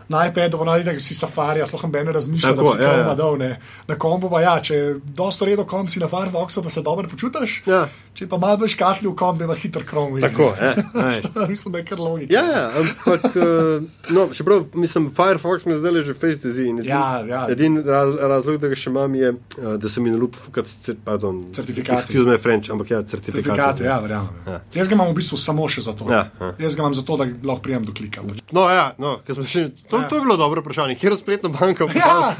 Na 0.09 0.25
iPadu 0.27 0.57
pa 0.57 0.65
najdete, 0.65 0.97
da 0.97 0.99
si 0.99 1.15
safari, 1.15 1.61
sploh 1.67 1.85
ne 1.93 2.11
razmišljaš, 2.11 2.55
da 2.55 2.61
Tako, 2.61 2.71
bi 2.71 2.77
si 2.77 2.83
ja, 2.83 2.89
kompa 2.89 3.09
ja. 3.09 3.15
dal. 3.15 3.37
Ne. 3.37 3.49
Na 3.87 3.95
kompu 3.95 4.29
pa 4.29 4.41
ja, 4.41 4.55
če 4.61 4.75
je 4.75 4.93
dosto 5.15 5.45
redo 5.45 5.65
kom 5.69 5.87
si 5.87 5.99
na 5.99 6.09
Firefoxu, 6.09 6.63
pa 6.63 6.69
se 6.69 6.81
dobro 6.81 7.09
počutiš. 7.09 7.61
Ja. 7.69 7.85
Če 8.17 8.27
pa 8.27 8.39
malo 8.41 8.57
bolj 8.59 8.73
škatli 8.73 9.07
v 9.07 9.13
kombi, 9.15 9.45
pa 9.47 9.55
hitro 9.55 9.83
krom. 9.85 10.17
tako, 10.21 10.49
ja. 10.57 10.73
Mislim, 11.51 11.71
da 11.71 11.79
je 11.79 11.85
kar 11.85 11.99
logika. 11.99 12.33
Ja, 12.33 12.43
ja, 12.43 12.63
ampak, 12.81 13.29
uh, 13.35 13.85
no, 14.09 14.25
še 14.35 14.43
prav, 14.43 14.65
mislim, 14.73 15.07
Firefox 15.15 15.65
mi 15.69 15.77
zdaj 15.79 16.01
že 16.09 16.15
face 16.17 16.41
dizi. 16.43 16.67
Ja, 16.83 17.21
ja. 17.27 17.45
Edini 17.51 17.83
raz, 17.85 18.11
razlog, 18.17 18.57
da 18.59 18.71
ga 18.71 18.75
še 18.75 18.89
imam, 18.91 19.15
je, 19.15 19.31
uh, 19.61 19.77
da 19.79 19.89
se 19.89 20.03
mi 20.03 20.11
ne 20.11 20.19
lupi 20.19 20.41
fukati, 20.41 20.73
cer, 20.83 20.97
pardon, 21.05 21.45
Certifikati. 21.55 22.09
Excuse 22.09 22.25
me, 22.27 22.37
French, 22.41 22.71
ampak 22.73 22.91
ja, 22.91 22.99
certifikati. 23.03 23.45
Certifikate, 23.45 23.87
ja, 23.87 23.99
verjamem. 24.03 24.35
Ja. 24.45 24.57
Ja. 24.57 24.59
Jaz 24.81 24.91
ga 24.91 24.97
imam 24.97 25.13
v 25.13 25.17
bistvu 25.21 25.39
samo 25.39 25.69
še 25.71 25.85
za 25.85 25.95
to. 25.97 26.09
Ja, 26.11 26.25
ja. 26.41 26.51
Jaz 26.65 26.75
ga 26.75 26.83
imam 26.83 26.97
zato, 26.97 27.17
da 27.21 27.29
lahko 27.29 27.63
prijem 27.65 27.87
do 27.87 27.95
klika. 27.95 28.25
No, 28.55 28.65
ja, 28.73 28.89
no, 28.99 29.17
ker 29.25 29.39
smo 29.39 29.47
še, 29.47 29.69
to, 29.87 29.98
Ja. 30.01 30.09
to 30.09 30.15
je 30.15 30.21
bilo 30.21 30.37
dobro 30.37 30.61
vprašanje. 30.61 30.95
Kjer 30.95 31.15
je 31.15 31.17
spletna 31.17 31.49
banka? 31.49 31.87
Ja, 31.99 32.35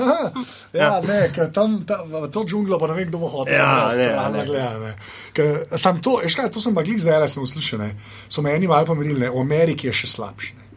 ja, 0.74 1.02
ne, 1.02 1.32
ker 1.36 1.50
tam 1.54 1.80
ta, 1.88 1.98
to 2.32 2.44
džunglo 2.46 2.78
pa 2.80 2.88
ne 2.88 2.94
vem, 2.94 3.08
kdo 3.10 3.18
bo 3.18 3.28
hotel. 3.32 3.58
Ja, 3.58 3.90
zelo 3.90 4.06
ne, 4.06 4.14
stran 4.14 4.34
ne. 4.34 4.46
gleda, 4.46 4.80
ne. 4.80 4.94
Ker 5.34 5.80
Sam 5.82 6.02
to, 6.02 6.20
veš 6.24 6.38
kaj, 6.38 6.52
to 6.54 6.62
sem 6.62 6.76
pa 6.78 6.84
glik 6.86 7.02
zdaj, 7.02 7.26
sem 7.32 7.44
uslišal, 7.44 7.82
ne. 7.82 7.92
So 8.30 8.46
me 8.46 8.54
eni 8.54 8.70
malo 8.70 8.86
pomirili, 8.86 9.20
ne. 9.26 9.34
v 9.34 9.42
Ameriki 9.42 9.90
je 9.90 9.96
še 10.04 10.12
slabše. 10.14 10.56
Ne. 10.56 10.69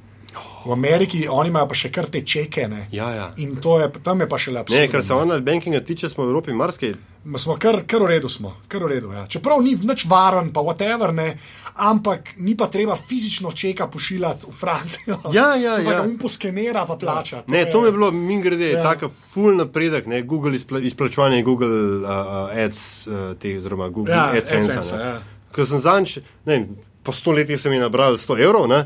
V 0.65 0.73
Ameriki 0.73 1.29
oni 1.29 1.49
imajo 1.49 1.69
pa 1.69 1.75
še 1.75 1.91
kar 1.91 2.07
te 2.07 2.21
čeke, 2.23 2.69
ne. 2.69 2.87
Ja, 2.93 3.11
ja. 3.15 3.31
In 3.37 3.57
to 3.57 3.81
je, 3.81 3.89
tam 4.05 4.21
je 4.21 4.29
pa 4.29 4.39
še 4.39 4.53
lepše. 4.55 4.77
Ne, 4.79 4.89
kar 4.89 5.03
se 5.05 5.15
online 5.15 5.41
bankinga 5.43 5.81
tiče, 5.81 6.09
smo 6.09 6.25
v 6.25 6.31
Evropi 6.31 6.53
marsikaj. 6.53 6.95
Smo 7.39 7.55
kar, 7.55 7.81
kar 7.87 8.03
v 8.03 8.09
redu, 8.11 8.29
smo, 8.29 8.57
kar 8.69 8.83
v 8.83 8.89
redu. 8.93 9.13
Ja. 9.15 9.25
Čeprav 9.31 9.61
ni 9.63 9.77
nič 9.79 10.05
varen, 10.11 10.51
pa 10.51 10.61
whatever, 10.61 11.13
ne, 11.15 11.37
ampak 11.79 12.33
ni 12.39 12.57
pa 12.59 12.67
treba 12.67 12.97
fizično 12.99 13.53
čeka 13.53 13.87
pošiljati 13.87 14.47
v 14.49 14.55
Francijo. 14.55 15.19
Ja, 15.33 15.55
ja, 15.55 15.75
Se 15.75 15.85
pa 15.85 15.93
ja. 15.93 16.01
ga 16.01 16.09
um 16.09 16.17
poskenera 16.19 16.83
pa 16.85 16.97
plača. 16.97 17.45
Ne, 17.47 17.65
to 17.71 17.81
mi 17.81 17.89
je 17.89 17.93
bilo, 17.93 18.11
mi 18.11 18.41
grede, 18.43 18.71
Ja. 18.71 18.79
ja. 18.79 18.83
tako 18.85 19.11
full 19.31 19.57
napredek, 19.57 20.07
ne, 20.07 20.23
Google 20.23 20.55
izpla, 20.55 20.81
izplačevanje, 20.81 21.43
Google 21.43 21.69
uh, 22.01 22.57
Ads, 22.57 23.07
uh, 23.07 23.37
te, 23.39 23.55
oziroma 23.59 23.89
Google 23.89 24.15
Ja, 24.15 24.31
AdSense. 24.33 24.73
AdSense, 24.73 24.97
ja. 24.97 25.21
Ko 25.53 25.67
sem 25.67 25.81
zanč, 25.81 26.19
ne 26.47 26.67
po 27.03 27.13
sto 27.13 27.31
letih 27.31 27.59
sem 27.61 27.73
jih 27.73 27.83
nabral 27.83 28.15
100 28.15 28.39
evrov, 28.41 28.67
ne. 28.71 28.85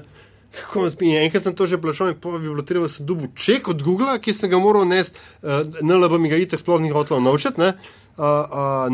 Ko 0.72 0.90
sem- 0.90 1.02
in 1.02 1.16
Enkrat 1.16 1.42
sem 1.42 1.54
to 1.54 1.66
že 1.66 1.78
plačal, 1.78 2.08
in 2.08 2.14
pa 2.14 2.30
bi 2.30 2.48
bilo 2.48 2.62
treba 2.62 2.88
se 2.88 3.02
dubu 3.02 3.28
ček 3.34 3.68
od 3.68 3.82
Google, 3.82 4.18
ki 4.18 4.32
sem 4.32 4.50
ga 4.50 4.58
moral 4.58 4.84
nesti, 4.84 5.14
uh, 5.42 5.50
NLB 5.82 6.18
mi 6.18 6.28
ga 6.28 6.36
itek 6.36 6.60
sploh 6.60 6.80
ni 6.80 6.90
hotel 6.90 7.20
naučiti, 7.20 7.60
ne. 7.60 7.72
Uh, 8.16 8.24
uh, 8.24 8.88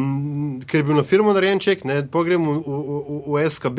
ker 0.66 0.80
je 0.80 0.82
bil 0.82 0.96
na 0.96 1.02
firmo 1.02 1.32
narejen 1.32 1.58
ček, 1.58 1.84
ne, 1.84 2.02
pogrem 2.02 2.42
v, 2.42 2.58
v, 2.58 2.78
v, 2.98 3.22
v 3.28 3.50
SKB 3.50 3.78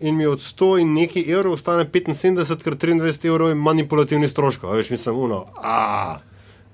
in 0.00 0.14
mi 0.14 0.26
od 0.26 0.38
100 0.38 0.80
in 0.80 0.94
nekaj 0.94 1.24
evrov 1.26 1.52
ostane 1.52 1.84
75 1.84 2.62
krat 2.62 2.78
23 2.78 3.26
evrov 3.26 3.50
in 3.50 3.58
manipulativni 3.58 4.28
stroškov. 4.28 4.70
a 4.70 4.76
Veš, 4.76 4.90
mislim, 4.90 5.18
uno, 5.18 5.44
a, 5.56 6.18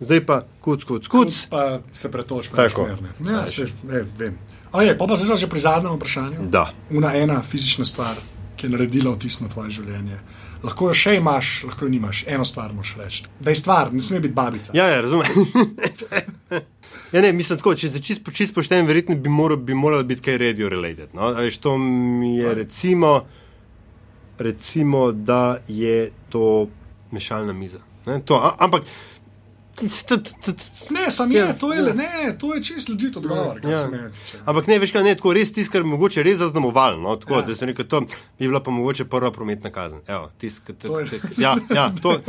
zdaj 0.00 0.20
pa 0.20 0.44
kuc, 0.60 0.84
kuc, 0.84 1.08
kuc. 1.08 1.46
pa 1.48 1.80
se 1.92 2.10
pretoč, 2.10 2.48
pa 2.48 2.56
Tako. 2.56 2.84
nešmerne. 2.84 3.08
Ja, 3.32 3.46
se, 3.46 3.66
ne, 3.82 4.04
vem. 4.18 4.38
Oje, 4.72 4.98
pa 4.98 5.06
pa 5.06 5.16
zdaj 5.16 5.26
smo 5.26 5.36
že 5.36 5.46
pri 5.48 5.60
zadnjem 5.60 5.96
vprašanju. 5.96 6.38
Da. 6.50 6.72
Una 6.90 7.14
ena 7.16 7.42
fizična 7.42 7.84
stvar, 7.84 8.16
ki 8.56 8.66
je 8.66 8.70
naredila 8.70 9.14
vtis 9.14 9.40
na 9.40 9.48
tvoje 9.48 9.70
življenje. 9.78 10.18
Lahko 10.64 10.88
jo 10.88 10.96
še 10.96 11.16
imaš, 11.18 11.50
lahko 11.68 11.84
jo 11.84 11.92
nimaš. 11.92 12.24
Eno 12.30 12.44
stvar 12.48 12.72
moš 12.72 12.94
reči. 12.96 13.26
Da 13.40 13.52
je 13.52 13.60
stvar, 13.60 13.92
ne 13.92 14.02
sme 14.02 14.20
biti 14.24 14.34
babica. 14.34 14.72
Ja, 14.76 14.86
ja, 14.88 15.00
razumem. 15.04 15.28
ja, 17.14 17.20
ne, 17.20 17.32
mislim 17.36 17.60
tako, 17.60 17.74
če 17.76 17.90
se 17.92 18.02
čist, 18.04 18.30
čist 18.32 18.54
pošten, 18.56 18.86
verjetno 18.88 19.16
bi 19.20 19.32
moral, 19.32 19.60
bi 19.60 19.76
moral 19.76 20.06
biti 20.08 20.24
kaj 20.24 20.38
radio 20.40 20.70
related. 20.72 21.12
No? 21.12 21.34
A 21.34 21.44
Veš, 21.44 21.60
to 21.64 21.76
mi 21.78 22.36
je 22.38 22.54
recimo, 22.62 23.12
recimo, 24.38 25.10
da 25.12 25.58
je 25.68 26.08
to 26.32 26.68
mešalna 27.12 27.52
miza. 27.52 27.82
Ne, 28.06 28.20
to, 28.24 28.40
a, 28.40 28.54
ampak 28.64 28.88
Ne, 30.90 31.10
sam 31.10 31.32
je, 31.32 31.58
to 31.58 31.72
je, 31.72 31.82
ne, 31.84 31.92
ne, 31.94 32.38
to 32.38 32.54
je 32.54 32.62
čist 32.62 32.88
ležite 32.88 33.18
odgovor. 33.18 33.60
Ja. 33.60 33.70
Ja. 33.70 34.10
Ampak 34.44 34.66
ne, 34.66 34.78
veš 34.78 34.92
kaj, 34.92 35.02
ne, 35.02 35.14
tako 35.14 35.32
res 35.32 35.50
tisto, 35.50 35.72
kar 35.72 35.84
mogoče 35.84 36.22
res 36.22 36.38
zaznamoval. 36.38 37.00
No, 37.00 37.16
tako, 37.16 37.34
Ja. 37.34 37.38
ja. 37.38 37.46
da 37.46 37.54
se 37.54 37.66
rekel, 37.66 37.84
to 37.84 38.00
bi 38.00 38.06
bila 38.40 38.60
pa 38.60 38.70
mogoče 38.70 39.04
prva 39.04 39.30
prometna 39.30 39.70
kazen. 39.70 40.00
Evo, 40.06 40.30
tisk, 40.38 40.62
t, 40.64 40.72
t, 40.74 40.88
ja, 41.36 41.56
ja, 41.68 41.90
to, 41.96 42.20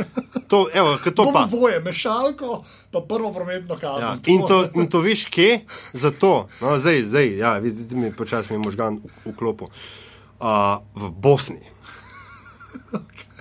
to, 0.48 0.66
evo, 0.72 0.96
to 0.98 1.10
To 1.12 1.30
pa. 1.32 1.46
boje, 1.46 1.80
mešalko, 1.80 2.64
pa 2.90 3.00
prvo 3.00 3.32
prometno 3.32 3.74
Ja, 3.74 3.80
kazen. 3.80 4.20
in, 4.26 4.42
to, 4.42 4.66
in 4.74 4.88
to 4.88 5.00
veš, 5.00 5.24
kje? 5.26 5.60
Zato, 5.92 6.48
no, 6.60 6.78
zdaj, 6.78 7.02
zdaj, 7.04 7.36
ja, 7.36 7.58
vidite, 7.58 7.94
mi 7.94 8.12
počasi 8.12 8.52
mi 8.52 8.58
možgan 8.58 8.98
vklopil. 9.24 9.68
Uh, 10.36 10.46
v 10.94 11.10
Bosni, 11.12 11.62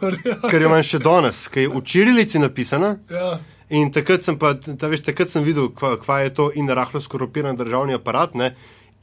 ker 0.50 0.62
jo 0.62 0.68
imam 0.68 0.82
še 0.84 1.00
danes, 1.02 1.46
ki 1.52 1.66
je 1.66 1.70
v 1.72 1.82
čirilici 1.84 2.40
napisana. 2.42 2.96
Ja. 3.10 3.38
In 3.70 3.92
takrat 3.94 4.26
sem, 4.26 4.38
pa, 4.38 4.56
ta, 4.58 4.88
veš, 4.90 5.04
takrat 5.06 5.30
sem 5.30 5.44
videl, 5.46 5.68
kva, 5.76 5.94
kva 6.00 6.20
je 6.24 6.34
to 6.34 6.48
in 6.58 6.70
rahlo 6.74 7.00
skorumpiran 7.00 7.58
državni 7.58 7.94
aparat. 7.94 8.34
Ne? 8.34 8.52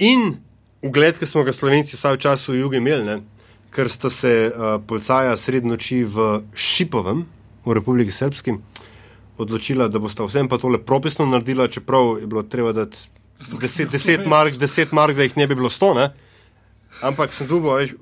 In 0.04 0.34
ugled, 0.84 1.16
ki 1.20 1.30
smo 1.30 1.46
ga 1.48 1.56
slovenci 1.56 1.96
vsaj 1.96 2.18
v 2.18 2.24
času 2.26 2.58
jugu 2.58 2.82
imeli, 2.82 3.06
ne? 3.08 3.18
ker 3.72 3.92
sta 3.92 4.10
se 4.10 4.32
uh, 4.48 4.78
policaja 4.88 5.36
sred 5.38 5.66
noči 5.68 6.02
v 6.08 6.42
Šipovem, 6.56 7.26
v 7.68 7.76
Republiki 7.76 8.14
Srpski, 8.16 8.56
odločila, 9.38 9.90
da 9.92 10.02
bosta 10.02 10.26
vsem 10.26 10.50
pa 10.50 10.58
tole 10.58 10.80
propisno 10.82 11.28
naredila, 11.30 11.68
čeprav 11.70 12.16
je 12.22 12.28
bilo 12.28 12.44
treba 12.48 12.72
dati 12.74 12.98
10, 13.38 13.92
10, 13.94 14.26
mark, 14.26 14.56
10 14.58 14.94
mark, 14.96 15.16
da 15.16 15.28
jih 15.28 15.38
ne 15.38 15.48
bi 15.48 15.56
bilo 15.56 15.70
100. 15.70 15.94
Ne? 15.96 16.08
Ampak 17.06 17.34
sem 17.34 17.48
dubo, 17.48 17.76
veš, 17.78 17.94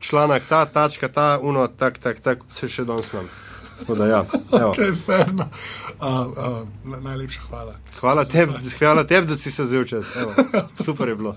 članek 0.00 0.46
ta, 0.48 0.64
tačka 0.66 1.08
ta, 1.08 1.38
uno, 1.42 1.68
tak, 1.68 1.98
tak, 1.98 2.20
tak, 2.20 2.38
se 2.52 2.68
še 2.68 2.84
danes. 2.84 3.10
Tako 3.78 3.94
da 3.94 4.06
ja, 4.06 4.24
evo. 4.52 4.72
Okay, 4.72 4.90
uh, 4.90 5.46
uh, 6.00 6.68
na- 6.84 7.00
najlepša 7.00 7.40
hvala. 7.48 7.74
Hvala 8.00 8.24
tebi, 8.24 8.52
hvala 8.78 9.04
tebi, 9.04 9.26
da 9.26 9.36
si 9.36 9.50
se 9.50 9.62
vzel 9.62 9.84
čas. 9.84 10.16
Evo, 10.16 10.34
super 10.84 11.08
je 11.08 11.16
bilo. 11.16 11.34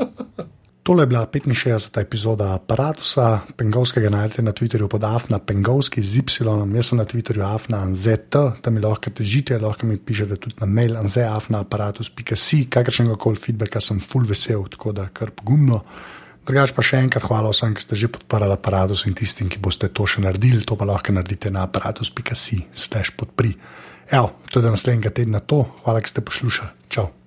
Tole 0.83 1.03
je 1.03 1.07
bila 1.07 1.25
65. 1.25 2.01
epizoda 2.01 2.53
aparata, 2.53 3.41
Pengovskega 3.57 4.09
najdete 4.09 4.41
na 4.41 4.51
Twitterju 4.51 4.87
pod 4.87 5.03
Afna, 5.03 5.39
Pengovski 5.39 6.01
z 6.01 6.17
Y, 6.17 6.75
jaz 6.75 6.87
sem 6.87 6.97
na 6.97 7.05
Twitterju 7.05 7.43
Afna, 7.45 7.95
ZT, 7.95 8.35
tam 8.61 8.73
mi 8.73 8.81
lahko 8.81 9.09
težite, 9.09 9.59
lahko 9.59 9.85
mi 9.85 9.97
pišete 9.97 10.35
tudi 10.35 10.55
na 10.59 10.65
mail, 10.65 10.97
anzeafnaaparatus.si, 10.97 12.65
kakršnega 12.69 13.15
koli 13.15 13.37
feedbacka 13.37 13.81
sem 13.81 13.99
full 13.99 14.25
vesel, 14.25 14.65
tako 14.65 14.91
da 14.91 15.05
kar 15.13 15.29
pogumno. 15.29 15.83
Drugač 16.49 16.71
pa 16.73 16.81
še 16.81 16.97
enkrat 17.05 17.27
hvala 17.29 17.51
vsem, 17.53 17.75
ki 17.77 17.85
ste 17.85 17.93
že 17.93 18.09
podparali 18.09 18.57
aparatus 18.57 19.05
in 19.05 19.13
tistim, 19.13 19.53
ki 19.53 19.61
boste 19.61 19.85
to 19.93 20.07
še 20.09 20.25
naredili, 20.25 20.65
to 20.65 20.73
pa 20.73 20.87
lahko 20.89 21.13
naredite 21.13 21.53
na 21.53 21.69
aparatus.si, 21.69 22.65
slash 22.73 23.13
podpri. 23.13 23.53
Evo, 24.09 24.33
to 24.49 24.57
je 24.57 24.65
do 24.65 24.73
naslednjega 24.73 25.13
tedna 25.13 25.45
to, 25.45 25.61
hvala, 25.85 26.01
ki 26.01 26.09
ste 26.09 26.25
poslušali. 26.25 26.89
Čau. 26.89 27.18